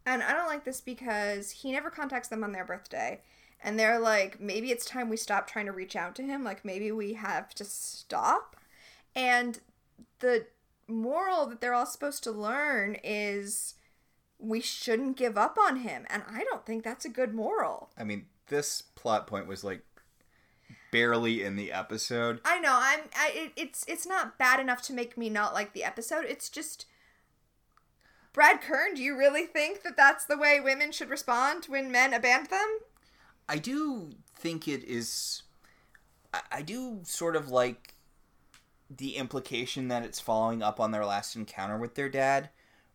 [0.06, 3.20] And I don't like this because he never contacts them on their birthday.
[3.62, 6.44] And they're like, maybe it's time we stop trying to reach out to him.
[6.44, 8.56] Like, maybe we have to stop.
[9.14, 9.60] And
[10.20, 10.46] the
[10.88, 13.74] moral that they're all supposed to learn is
[14.38, 16.06] we shouldn't give up on him.
[16.08, 17.90] And I don't think that's a good moral.
[17.98, 19.82] I mean, this plot point was like
[20.92, 22.40] barely in the episode.
[22.44, 22.72] I know.
[22.72, 23.00] I'm.
[23.14, 23.52] I.
[23.56, 23.84] It's.
[23.88, 26.24] It's not bad enough to make me not like the episode.
[26.26, 26.86] It's just.
[28.32, 32.12] Brad Kern, do you really think that that's the way women should respond when men
[32.12, 32.78] abandon them?
[33.48, 35.42] I do think it is.
[36.34, 37.95] I, I do sort of like
[38.88, 42.50] the implication that it's following up on their last encounter with their dad,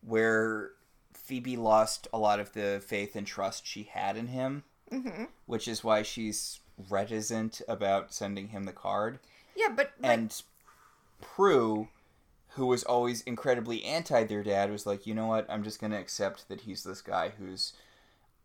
[0.05, 0.71] where
[1.13, 5.25] Phoebe lost a lot of the faith and trust she had in him, Mm-hmm.
[5.45, 6.59] which is why she's
[6.89, 9.19] reticent about sending him the card.
[9.55, 10.41] Yeah, but like, And
[11.21, 11.87] Prue,
[12.49, 15.45] who was always incredibly anti their dad, was like, you know what?
[15.49, 17.73] I'm just going to accept that he's this guy who's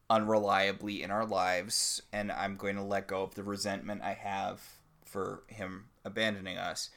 [0.09, 4.61] unreliably in our lives, and I'm going to let go of the resentment I have
[5.05, 6.91] for him abandoning us.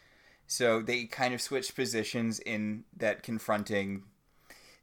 [0.50, 4.02] So they kind of switched positions in that confronting.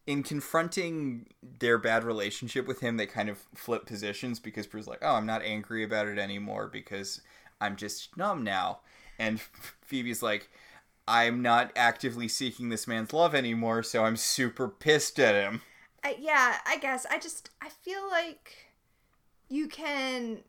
[0.06, 5.00] In confronting their bad relationship with him, they kind of flip positions because Prue's like,
[5.02, 7.20] "Oh, I'm not angry about it anymore because
[7.60, 8.78] I'm just numb now,"
[9.18, 9.40] and
[9.82, 10.48] Phoebe's like,
[11.08, 15.62] "I'm not actively seeking this man's love anymore, so I'm super pissed at him."
[16.04, 18.68] I, yeah, I guess I just I feel like
[19.48, 20.44] you can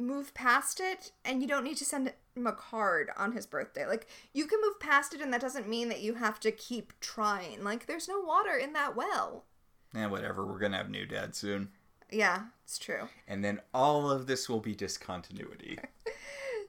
[0.00, 3.86] move past it, and you don't need to send him a card on his birthday.
[3.86, 6.92] Like you can move past it, and that doesn't mean that you have to keep
[7.00, 7.64] trying.
[7.64, 9.44] Like there's no water in that well.
[9.94, 10.44] Eh, whatever.
[10.46, 11.70] We're gonna have new dad soon,
[12.10, 13.08] Yeah, it's true.
[13.26, 15.78] and then all of this will be discontinuity.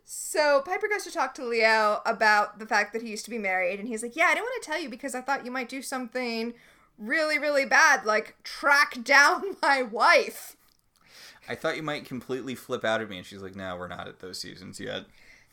[0.09, 3.37] So Piper goes to talk to Leo about the fact that he used to be
[3.37, 5.51] married, and he's like, "Yeah, I didn't want to tell you because I thought you
[5.51, 6.53] might do something
[6.97, 10.55] really, really bad, like track down my wife."
[11.49, 14.07] I thought you might completely flip out at me, and she's like, "No, we're not
[14.07, 15.07] at those seasons yet."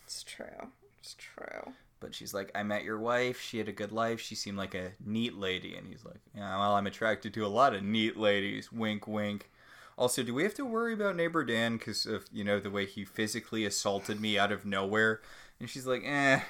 [0.05, 0.69] It's true.
[1.01, 1.73] It's true.
[2.01, 3.41] But she's like, I met your wife.
[3.41, 4.21] She had a good life.
[4.21, 5.75] She seemed like a neat lady.
[5.75, 8.71] And he's like, Yeah, well, I'm attracted to a lot of neat ladies.
[8.71, 9.51] Wink, wink.
[9.97, 12.85] Also, do we have to worry about neighbor Dan because of you know the way
[12.85, 15.21] he physically assaulted me out of nowhere?
[15.61, 16.41] And she's like, Eh,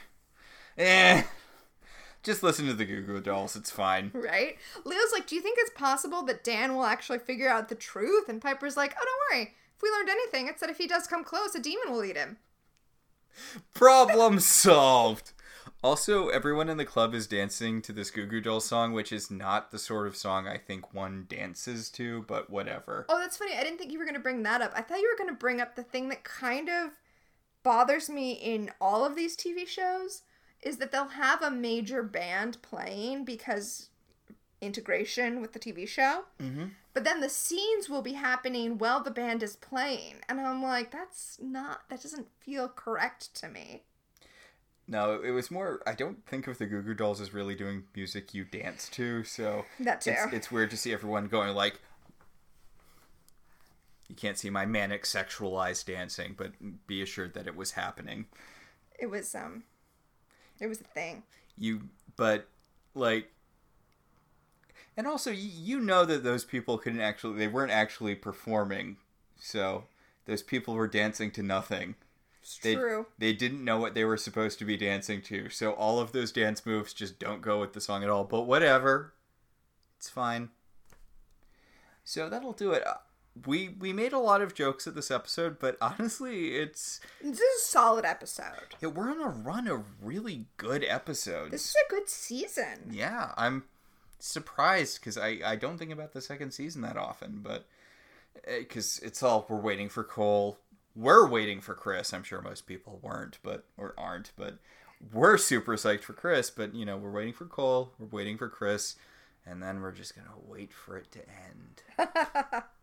[0.78, 1.22] eh.
[2.22, 3.54] Just listen to the Goo Goo Dolls.
[3.54, 4.10] It's fine.
[4.14, 4.56] Right?
[4.84, 8.28] Leo's like, Do you think it's possible that Dan will actually figure out the truth?
[8.28, 9.54] And Piper's like, Oh, don't worry.
[9.76, 12.16] If we learned anything, it's that if he does come close, a demon will eat
[12.16, 12.38] him.
[13.74, 15.32] Problem solved.
[15.82, 19.30] Also, everyone in the club is dancing to this Goo Goo Doll song, which is
[19.30, 23.04] not the sort of song I think one dances to, but whatever.
[23.10, 23.54] Oh, that's funny.
[23.54, 24.72] I didn't think you were going to bring that up.
[24.74, 26.92] I thought you were going to bring up the thing that kind of
[27.62, 30.22] bothers me in all of these TV shows
[30.62, 33.90] is that they'll have a major band playing because
[34.60, 36.24] integration with the TV show.
[36.40, 36.66] Mm-hmm.
[36.92, 40.16] But then the scenes will be happening while the band is playing.
[40.28, 43.82] And I'm like, that's not, that doesn't feel correct to me.
[44.86, 45.82] No, it was more.
[45.86, 49.24] I don't think of the Goo Goo Dolls as really doing music you dance to,
[49.24, 50.10] so That too.
[50.10, 51.80] it's, it's weird to see everyone going like,
[54.08, 56.52] You can't see my manic sexualized dancing, but
[56.86, 58.26] be assured that it was happening.
[58.98, 59.64] It was um,
[60.60, 61.22] it was a thing.
[61.56, 62.46] You, but
[62.94, 63.30] like,
[64.96, 68.96] and also you, you know that those people couldn't actually, they weren't actually performing,
[69.38, 69.84] so
[70.26, 71.94] those people were dancing to nothing.
[72.42, 73.06] It's They, true.
[73.18, 76.30] they didn't know what they were supposed to be dancing to, so all of those
[76.32, 78.24] dance moves just don't go with the song at all.
[78.24, 79.14] But whatever,
[79.96, 80.50] it's fine.
[82.04, 82.86] So that'll do it.
[82.86, 82.94] Uh,
[83.46, 87.62] We we made a lot of jokes at this episode, but honestly, it's This is
[87.62, 88.74] a solid episode.
[88.80, 91.50] yeah, we're on a run of really good episodes.
[91.50, 92.90] This is a good season.
[92.92, 93.64] Yeah, I'm
[94.26, 97.66] surprised because I, I don't think about the second season that often, but
[98.46, 100.58] because it's all we're waiting for Cole,
[100.94, 102.12] we're waiting for Chris.
[102.12, 104.58] I'm sure most people weren't, but or aren't, but
[105.12, 106.50] we're super psyched for Chris.
[106.50, 108.96] But you know, we're waiting for Cole, we're waiting for Chris,
[109.46, 112.62] and then we're just gonna wait for it to end.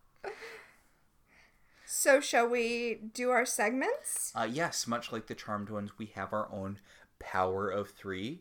[1.94, 4.32] So shall we do our segments?
[4.34, 6.78] Uh, yes, much like the Charmed ones, we have our own
[7.18, 8.40] power of three.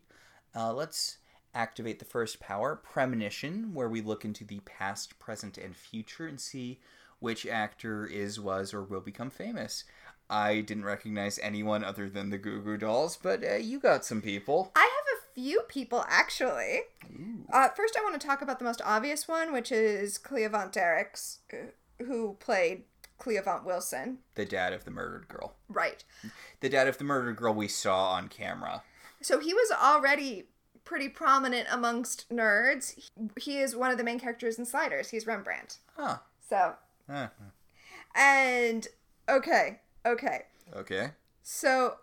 [0.55, 1.17] Uh, let's
[1.53, 6.39] activate the first power, Premonition, where we look into the past, present, and future and
[6.39, 6.79] see
[7.19, 9.83] which actor is, was, or will become famous.
[10.29, 14.21] I didn't recognize anyone other than the Goo Goo Dolls, but uh, you got some
[14.21, 14.71] people.
[14.75, 16.81] I have a few people actually.
[17.51, 21.39] Uh, first, I want to talk about the most obvious one, which is Cleavant Derricks,
[21.53, 22.83] uh, who played
[23.19, 24.19] Cleavant Wilson.
[24.35, 25.55] The dad of the murdered girl.
[25.67, 26.03] Right.
[26.61, 28.83] The dad of the murdered girl we saw on camera.
[29.21, 30.45] So he was already
[30.91, 32.99] pretty prominent amongst nerds.
[33.39, 35.09] He is one of the main characters in Sliders.
[35.09, 35.77] He's Rembrandt.
[35.95, 36.17] Huh.
[36.49, 36.73] So,
[37.09, 37.29] Huh.
[38.13, 38.89] and
[39.29, 40.47] okay, okay.
[40.75, 41.11] Okay.
[41.43, 41.95] So,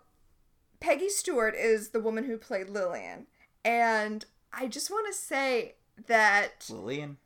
[0.79, 3.27] Peggy Stewart is the woman who played Lillian.
[3.63, 5.75] And I just want to say
[6.07, 7.17] that Lillian?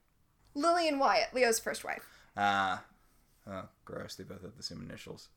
[0.56, 2.84] Lillian Wyatt, Leo's first wife, Ah.
[3.48, 4.16] oh, gross.
[4.16, 5.30] They both have the same initials.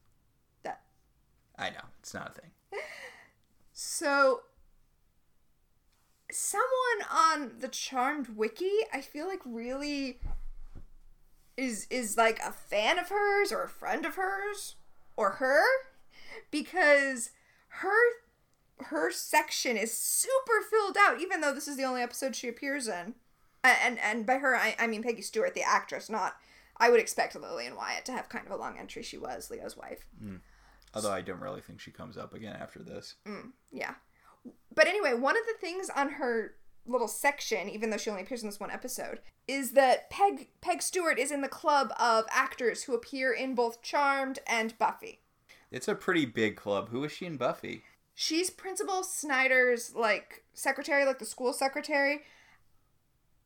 [0.64, 0.80] that
[1.56, 1.84] I know.
[2.00, 2.50] It's not a thing.
[3.72, 4.40] So,
[6.30, 10.18] someone on the Charmed wiki, I feel like really
[11.56, 14.76] is is like a fan of hers or a friend of hers
[15.16, 15.62] or her
[16.50, 17.30] because
[17.68, 17.96] her
[18.78, 22.88] her section is super filled out even though this is the only episode she appears
[22.88, 23.14] in.
[23.64, 26.36] And and by her I, I mean Peggy Stewart the actress, not
[26.76, 29.02] I would expect Lillian Wyatt to have kind of a long entry.
[29.02, 30.06] She was Leo's wife.
[30.22, 30.40] Mm.
[30.94, 33.14] Although I don't really think she comes up again after this.
[33.26, 33.94] Mm, yeah.
[34.74, 36.54] But anyway, one of the things on her
[36.86, 40.82] little section, even though she only appears in this one episode, is that Peg Peg
[40.82, 45.20] Stewart is in the club of actors who appear in both Charmed and Buffy.
[45.70, 46.90] It's a pretty big club.
[46.90, 47.82] Who is she in Buffy?
[48.14, 52.22] She's Principal Snyder's like secretary, like the school secretary.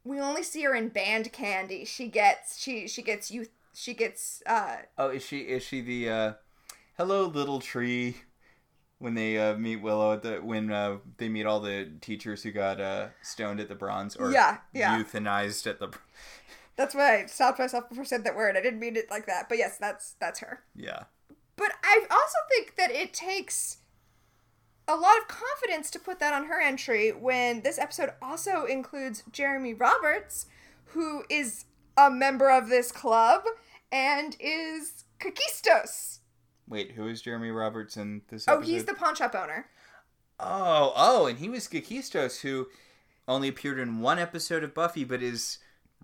[0.04, 1.84] We only see her in Band Candy.
[1.84, 6.08] She gets she she gets youth she gets uh Oh, is she is she the
[6.08, 6.32] uh
[6.96, 8.16] Hello Little Tree
[9.00, 12.52] when they uh, meet Willow at the when uh, they meet all the teachers who
[12.52, 15.02] got uh, stoned at the bronze or Yeah, yeah.
[15.02, 15.88] euthanized at the
[16.76, 18.56] that's why I stopped myself before I said that word.
[18.56, 19.48] I didn't mean it like that.
[19.48, 20.60] But yes, that's that's her.
[20.76, 21.04] yeah.
[21.56, 23.78] But I also think that it takes
[24.88, 29.24] a lot of confidence to put that on her entry when this episode also includes
[29.30, 30.46] Jeremy Roberts,
[30.86, 31.66] who is
[31.98, 33.42] a member of this club
[33.92, 36.19] and is Kakistos.
[36.70, 38.70] Wait, who is Jeremy Roberts in this Oh, episode?
[38.70, 39.66] he's the pawn shop owner.
[40.38, 42.68] Oh, oh, and he was Kakistos, who
[43.28, 45.58] only appeared in one episode of Buffy, but is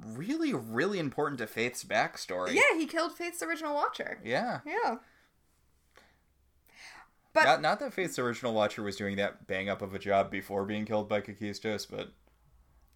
[0.04, 2.52] really, really important to Faith's backstory.
[2.52, 4.18] Yeah, he killed Faith's original watcher.
[4.24, 4.60] Yeah.
[4.66, 4.96] Yeah.
[7.32, 10.30] But Not, not that Faith's original watcher was doing that bang up of a job
[10.30, 12.12] before being killed by Kakistos, but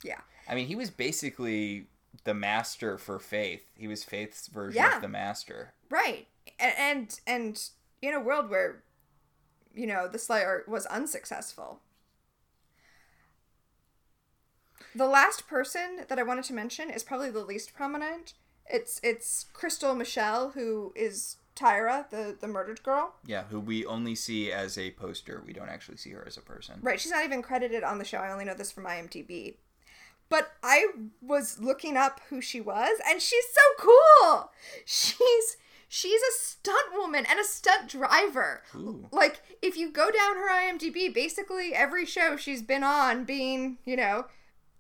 [0.02, 0.20] yeah.
[0.48, 1.86] I mean, he was basically
[2.24, 3.64] the master for Faith.
[3.76, 4.97] He was Faith's version Yeah.
[4.97, 5.74] of the master.
[5.90, 6.26] Right.
[6.59, 7.69] And, and and
[8.03, 8.83] in a world where
[9.75, 11.81] you know, the Slayer was unsuccessful.
[14.95, 18.35] The last person that I wanted to mention is probably the least prominent.
[18.67, 23.15] It's it's Crystal Michelle, who is Tyra, the the murdered girl.
[23.25, 25.43] Yeah, who we only see as a poster.
[25.47, 26.81] We don't actually see her as a person.
[26.83, 28.19] Right, she's not even credited on the show.
[28.19, 29.55] I only know this from IMDb.
[30.29, 30.87] But I
[31.21, 34.51] was looking up who she was, and she's so cool.
[34.85, 35.57] She's
[35.93, 38.62] she's a stunt woman and a stunt driver.
[38.77, 39.09] Ooh.
[39.11, 43.97] Like if you go down her IMDb, basically every show she's been on being, you
[43.97, 44.27] know,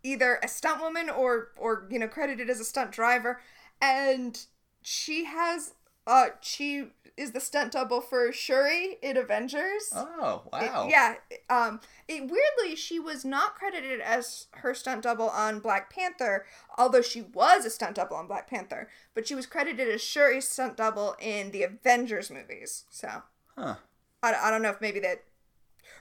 [0.04, 3.40] either a stunt woman or or you know credited as a stunt driver
[3.82, 4.46] and
[4.82, 5.74] she has
[6.06, 9.90] uh she is the stunt double for Shuri in Avengers.
[9.94, 10.88] Oh It- wow!
[10.90, 11.14] yeah.
[11.48, 11.80] Um.
[12.08, 16.46] It, weirdly, she was not credited as her stunt double on Black Panther,
[16.76, 18.88] although she was a stunt double on Black Panther.
[19.14, 22.84] But she was credited as Shuri's stunt double in the Avengers movies.
[22.90, 23.22] So
[23.56, 23.76] Huh.
[24.22, 25.22] I, I don't know if maybe that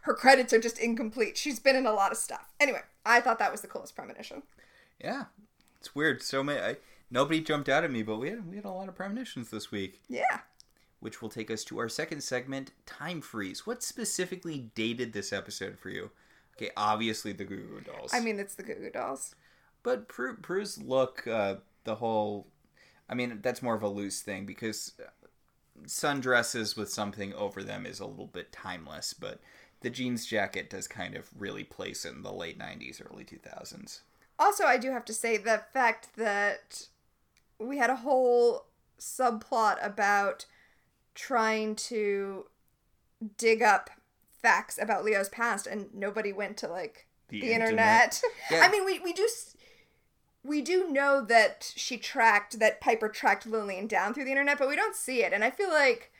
[0.03, 1.37] her credits are just incomplete.
[1.37, 2.49] She's been in a lot of stuff.
[2.59, 4.43] Anyway, I thought that was the coolest premonition.
[5.03, 5.25] Yeah,
[5.79, 6.21] it's weird.
[6.21, 6.59] So many.
[6.59, 6.77] I,
[7.11, 9.71] nobody jumped out at me, but we had we had a lot of premonitions this
[9.71, 10.39] week, Yeah.
[10.99, 13.65] Which will take us to our second segment, time freeze.
[13.65, 16.11] What specifically dated this episode for you?
[16.57, 18.11] Okay, obviously the Goo Goo Dolls.
[18.13, 19.35] I mean, it's the Goo Goo Dolls.
[19.81, 21.55] But Prue, Prue's look, uh,
[21.85, 22.47] the whole.
[23.09, 24.93] I mean, that's more of a loose thing because
[25.85, 29.39] sundresses with something over them is a little bit timeless, but
[29.81, 34.01] the jeans jacket does kind of really place it in the late 90s, early 2000s.
[34.37, 36.87] Also, I do have to say the fact that
[37.57, 38.65] we had a whole
[38.99, 40.45] subplot about
[41.15, 42.45] trying to
[43.37, 43.89] dig up
[44.41, 48.21] facts about Leo's past, and nobody went to like The the, internet.
[48.21, 48.21] internet.
[48.51, 48.61] Yeah.
[48.61, 49.27] I mean, we we do.
[50.41, 54.69] We do know that she tracked that Piper tracked Lillian down through the internet, but
[54.69, 55.33] we don't see it.
[55.33, 56.13] And I feel like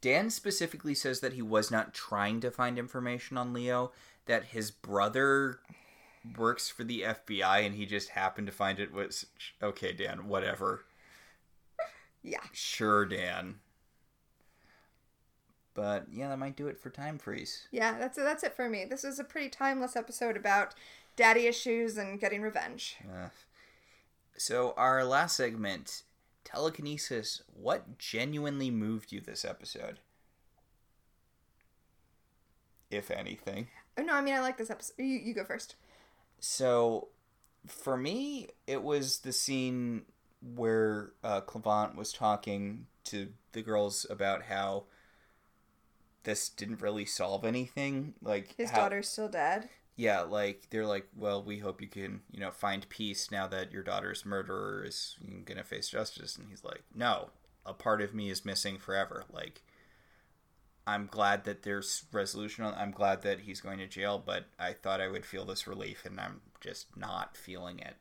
[0.00, 3.92] Dan specifically says that he was not trying to find information on Leo,
[4.24, 5.60] that his brother
[6.38, 9.26] works for the FBI and he just happened to find it was
[9.62, 10.84] okay, Dan, whatever.
[12.22, 13.56] yeah, Sure, Dan.
[15.76, 17.68] But yeah, that might do it for time freeze.
[17.70, 18.86] yeah, that's that's it for me.
[18.86, 20.74] This is a pretty timeless episode about
[21.16, 22.96] daddy issues and getting revenge.
[23.06, 23.28] Uh,
[24.38, 26.02] so our last segment,
[26.44, 27.42] telekinesis.
[27.52, 30.00] What genuinely moved you this episode?
[32.90, 33.68] If anything.
[33.98, 34.94] Oh no, I mean I like this episode.
[34.96, 35.76] You, you go first.
[36.40, 37.08] So,
[37.66, 40.06] for me, it was the scene
[40.54, 44.84] where uh, Cleavant was talking to the girls about how
[46.26, 48.12] this didn't really solve anything.
[48.22, 49.70] Like His how- daughter's still dead.
[49.98, 53.72] Yeah, like they're like, well, we hope you can, you know, find peace now that
[53.72, 55.16] your daughter's murderer is
[55.46, 56.36] gonna face justice.
[56.36, 57.30] And he's like, no,
[57.64, 59.24] a part of me is missing forever.
[59.32, 59.62] Like,
[60.86, 62.62] I'm glad that there's resolution.
[62.64, 65.66] on I'm glad that he's going to jail, but I thought I would feel this
[65.66, 67.96] relief, and I'm just not feeling it.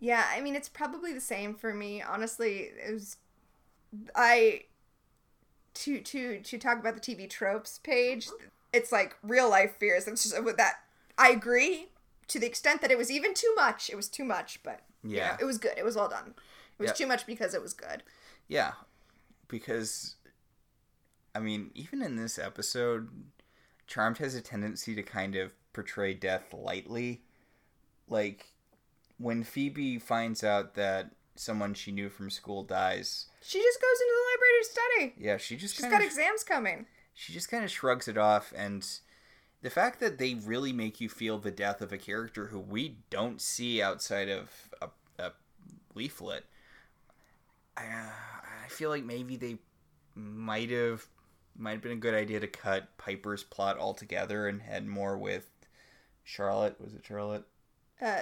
[0.00, 2.00] Yeah, I mean it's probably the same for me.
[2.02, 3.18] Honestly, it was
[4.16, 4.62] I
[5.82, 8.28] to to to talk about the TV tropes page.
[8.72, 10.04] It's like real life fears.
[10.04, 10.80] Just with that.
[11.16, 11.88] I agree
[12.28, 13.88] to the extent that it was even too much.
[13.90, 15.30] It was too much, but you Yeah.
[15.30, 15.74] know, it was good.
[15.76, 16.34] It was well done.
[16.78, 16.94] It was Yeah.
[16.94, 18.02] too much because it was good.
[18.46, 18.74] Yeah,
[19.48, 20.16] because
[21.34, 23.30] I mean, even in this episode,
[23.86, 27.22] Charmed has a tendency to kind of portray death lightly.
[28.08, 28.52] Like
[29.18, 34.14] when Phoebe finds out that someone she knew from school dies, She just goes into
[34.14, 35.24] the library to study.
[35.26, 36.86] yeah, she just She's got of exams coming.
[37.14, 38.86] she just kind of shrugs it off and
[39.60, 42.98] the fact that they really make you feel the death of a character who we
[43.10, 44.50] don't see outside of
[44.80, 44.88] a,
[45.18, 45.32] a
[45.94, 46.44] leaflet
[47.76, 49.58] I, uh, I feel like maybe they
[50.14, 51.06] might have
[51.56, 55.48] might have been a good idea to cut piper's plot altogether and head more with
[56.24, 57.44] charlotte was it charlotte
[58.00, 58.20] Uh,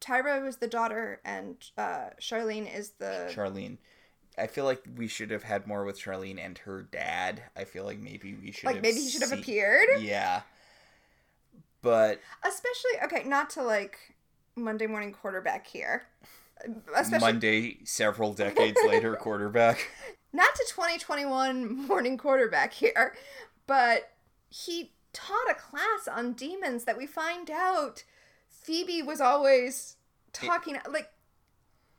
[0.00, 3.78] Tyra was the daughter, and uh, Charlene is the charlene
[4.38, 7.42] I feel like we should have had more with Charlene and her dad.
[7.56, 9.88] I feel like maybe we should like maybe he should have seen- appeared.
[10.00, 10.42] Yeah.
[11.82, 13.98] But Especially okay, not to like
[14.56, 16.04] Monday morning quarterback here.
[16.94, 19.88] Especially Monday, several decades later, quarterback.
[20.32, 23.14] not to 2021 morning quarterback here,
[23.66, 24.10] but
[24.48, 28.04] he taught a class on demons that we find out
[28.48, 29.96] Phoebe was always
[30.32, 31.10] talking like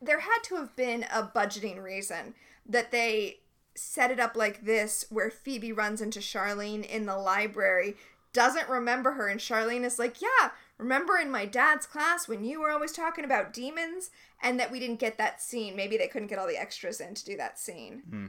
[0.00, 2.34] there had to have been a budgeting reason
[2.66, 3.40] that they
[3.74, 7.96] set it up like this where Phoebe runs into Charlene in the library
[8.32, 12.60] doesn't remember her and Charlene is like, "Yeah, remember in my dad's class when you
[12.60, 14.10] were always talking about demons
[14.42, 15.74] and that we didn't get that scene.
[15.74, 18.26] Maybe they couldn't get all the extras in to do that scene." Hmm.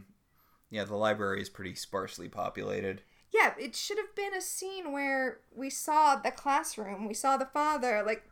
[0.70, 3.02] Yeah, the library is pretty sparsely populated.
[3.32, 7.46] Yeah, it should have been a scene where we saw the classroom, we saw the
[7.46, 8.04] father.
[8.06, 8.24] Like,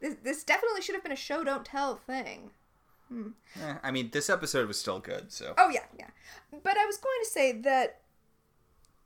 [0.00, 2.50] this, this definitely should have been a show don't tell thing.
[3.10, 5.54] Eh, I mean, this episode was still good, so.
[5.56, 6.10] Oh, yeah, yeah.
[6.50, 8.00] But I was going to say that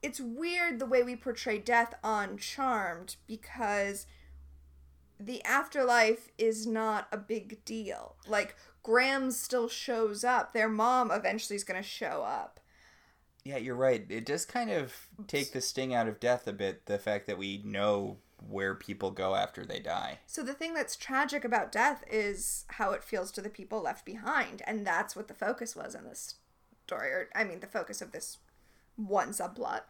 [0.02, 4.06] it's weird the way we portray death on Charmed because
[5.20, 8.16] the afterlife is not a big deal.
[8.27, 12.59] Like, Grams still shows up, their mom eventually is going to show up.
[13.44, 14.05] Yeah, you're right.
[14.09, 17.39] It does kind of take the sting out of death a bit, the fact that
[17.39, 20.19] we know where people go after they die.
[20.27, 24.05] So the thing that's tragic about death is how it feels to the people left
[24.05, 26.35] behind, and that's what the focus was in this
[26.86, 28.39] story, or I mean, the focus of this
[28.97, 29.82] one subplot.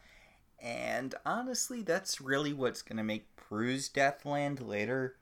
[0.59, 5.17] And honestly, that's really what's going to make Prue's death land later.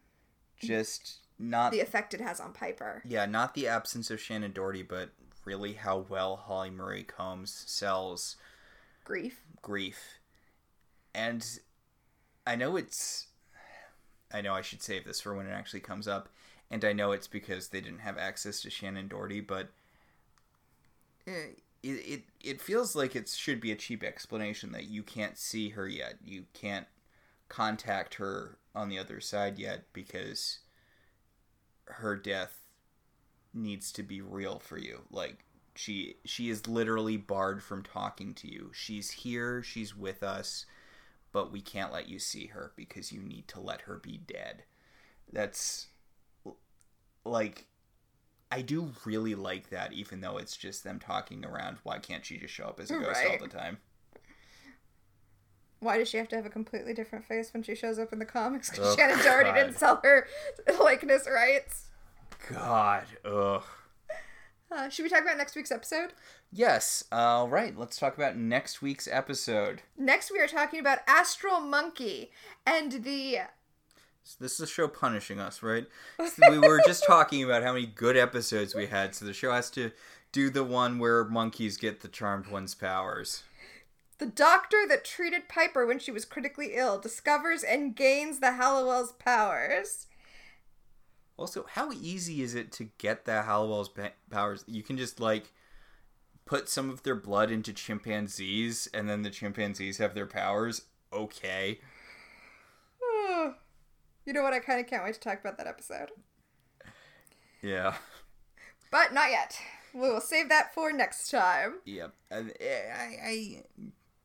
[0.59, 3.03] Just not The effect it has on Piper.
[3.07, 5.11] Yeah, not the absence of Shannen Doherty, but
[5.47, 8.37] really how well Holly Marie Combs sells
[9.05, 9.41] Grief.
[9.63, 10.19] grief.
[11.15, 11.47] And
[12.47, 13.29] I know it's.
[14.33, 16.29] I know I should save this for when it actually comes up.
[16.71, 19.71] And I know it's because they didn't have access to Shannen Doherty, but.
[21.27, 21.49] eh,
[21.83, 25.71] It, it, it feels like it should be a cheap explanation that you can't see
[25.71, 26.17] her yet.
[26.25, 26.87] You can't
[27.49, 30.61] contact her on the other side yet because
[31.87, 32.61] her death
[33.55, 35.03] needs to be real for you.
[35.11, 35.45] Like
[35.77, 38.71] she she is literally barred from talking to you.
[38.75, 40.67] She's here, she's with us,
[41.33, 44.65] but we can't let you see her because you need to let her be dead.
[45.33, 45.87] That's
[47.25, 47.67] like
[48.51, 52.37] I do really like that even though it's just them talking around why can't she
[52.39, 53.31] just show up as a ghost Right.
[53.31, 53.79] all the time?
[55.81, 58.19] Why does she have to have a completely different face when she shows up in
[58.19, 58.69] the comics?
[58.71, 60.27] Because Oh, Shannen Doherty didn't sell her
[60.81, 61.87] likeness rights.
[62.51, 63.63] God, ugh.
[64.71, 66.13] Uh, should we talk about next week's episode?
[66.53, 69.83] Yes, all right, let's talk about next week's episode.
[69.99, 72.31] Next, we are talking about Astral Monkey
[72.65, 73.39] and the.
[74.23, 75.87] So this is a show punishing us, right?
[76.19, 79.51] So we were just talking about how many good episodes we had, so the show
[79.51, 79.91] has to
[80.31, 83.43] do the one where monkeys get the charmed one's powers.
[84.19, 89.13] The doctor that treated Piper when she was critically ill discovers and gains the Halliwell's
[89.13, 90.07] powers.
[91.41, 93.91] Also, how easy is it to get the Halliwell's
[94.31, 94.63] powers?
[94.67, 95.55] You can just like
[96.45, 100.83] put some of their blood into chimpanzees, and then the chimpanzees have their powers.
[101.11, 101.81] Okay.
[104.27, 104.53] you know what?
[104.53, 106.11] I kind of can't wait to talk about that episode.
[107.63, 107.95] Yeah.
[108.91, 109.59] But not yet.
[109.95, 111.77] We will save that for next time.
[111.87, 112.13] Yep.
[112.31, 113.63] And, eh, I, I,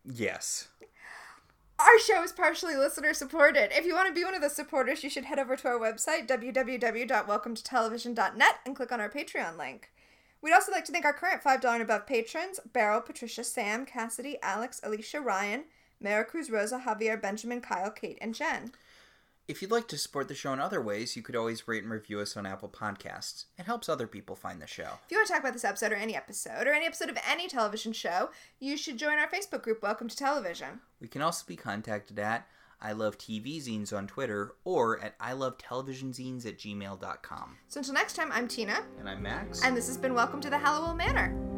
[0.03, 0.67] yes.
[1.77, 3.77] Our show is partially listener supported.
[3.77, 5.77] If you want to be one of the supporters, you should head over to our
[5.77, 9.91] website, www.welcometotelevision.net, and click on our Patreon link.
[10.41, 14.37] We'd also like to thank our current $5 and above patrons Beryl, Patricia, Sam, Cassidy,
[14.41, 15.65] Alex, Alicia, Ryan,
[15.99, 18.71] Mara Cruz, Rosa, Javier, Benjamin, Kyle, Kate, and Jen.
[19.47, 21.91] If you'd like to support the show in other ways, you could always rate and
[21.91, 23.45] review us on Apple Podcasts.
[23.59, 24.89] It helps other people find the show.
[25.05, 27.17] If you want to talk about this episode or any episode or any episode of
[27.29, 30.79] any television show, you should join our Facebook group, Welcome to Television.
[30.99, 32.47] We can also be contacted at
[32.81, 37.57] I Love TV Zines on Twitter or at I Love Television Zines at gmail.com.
[37.67, 39.63] So until next time, I'm Tina, And I'm Max.
[39.63, 41.54] and this has been Welcome to the Halliwell Manor.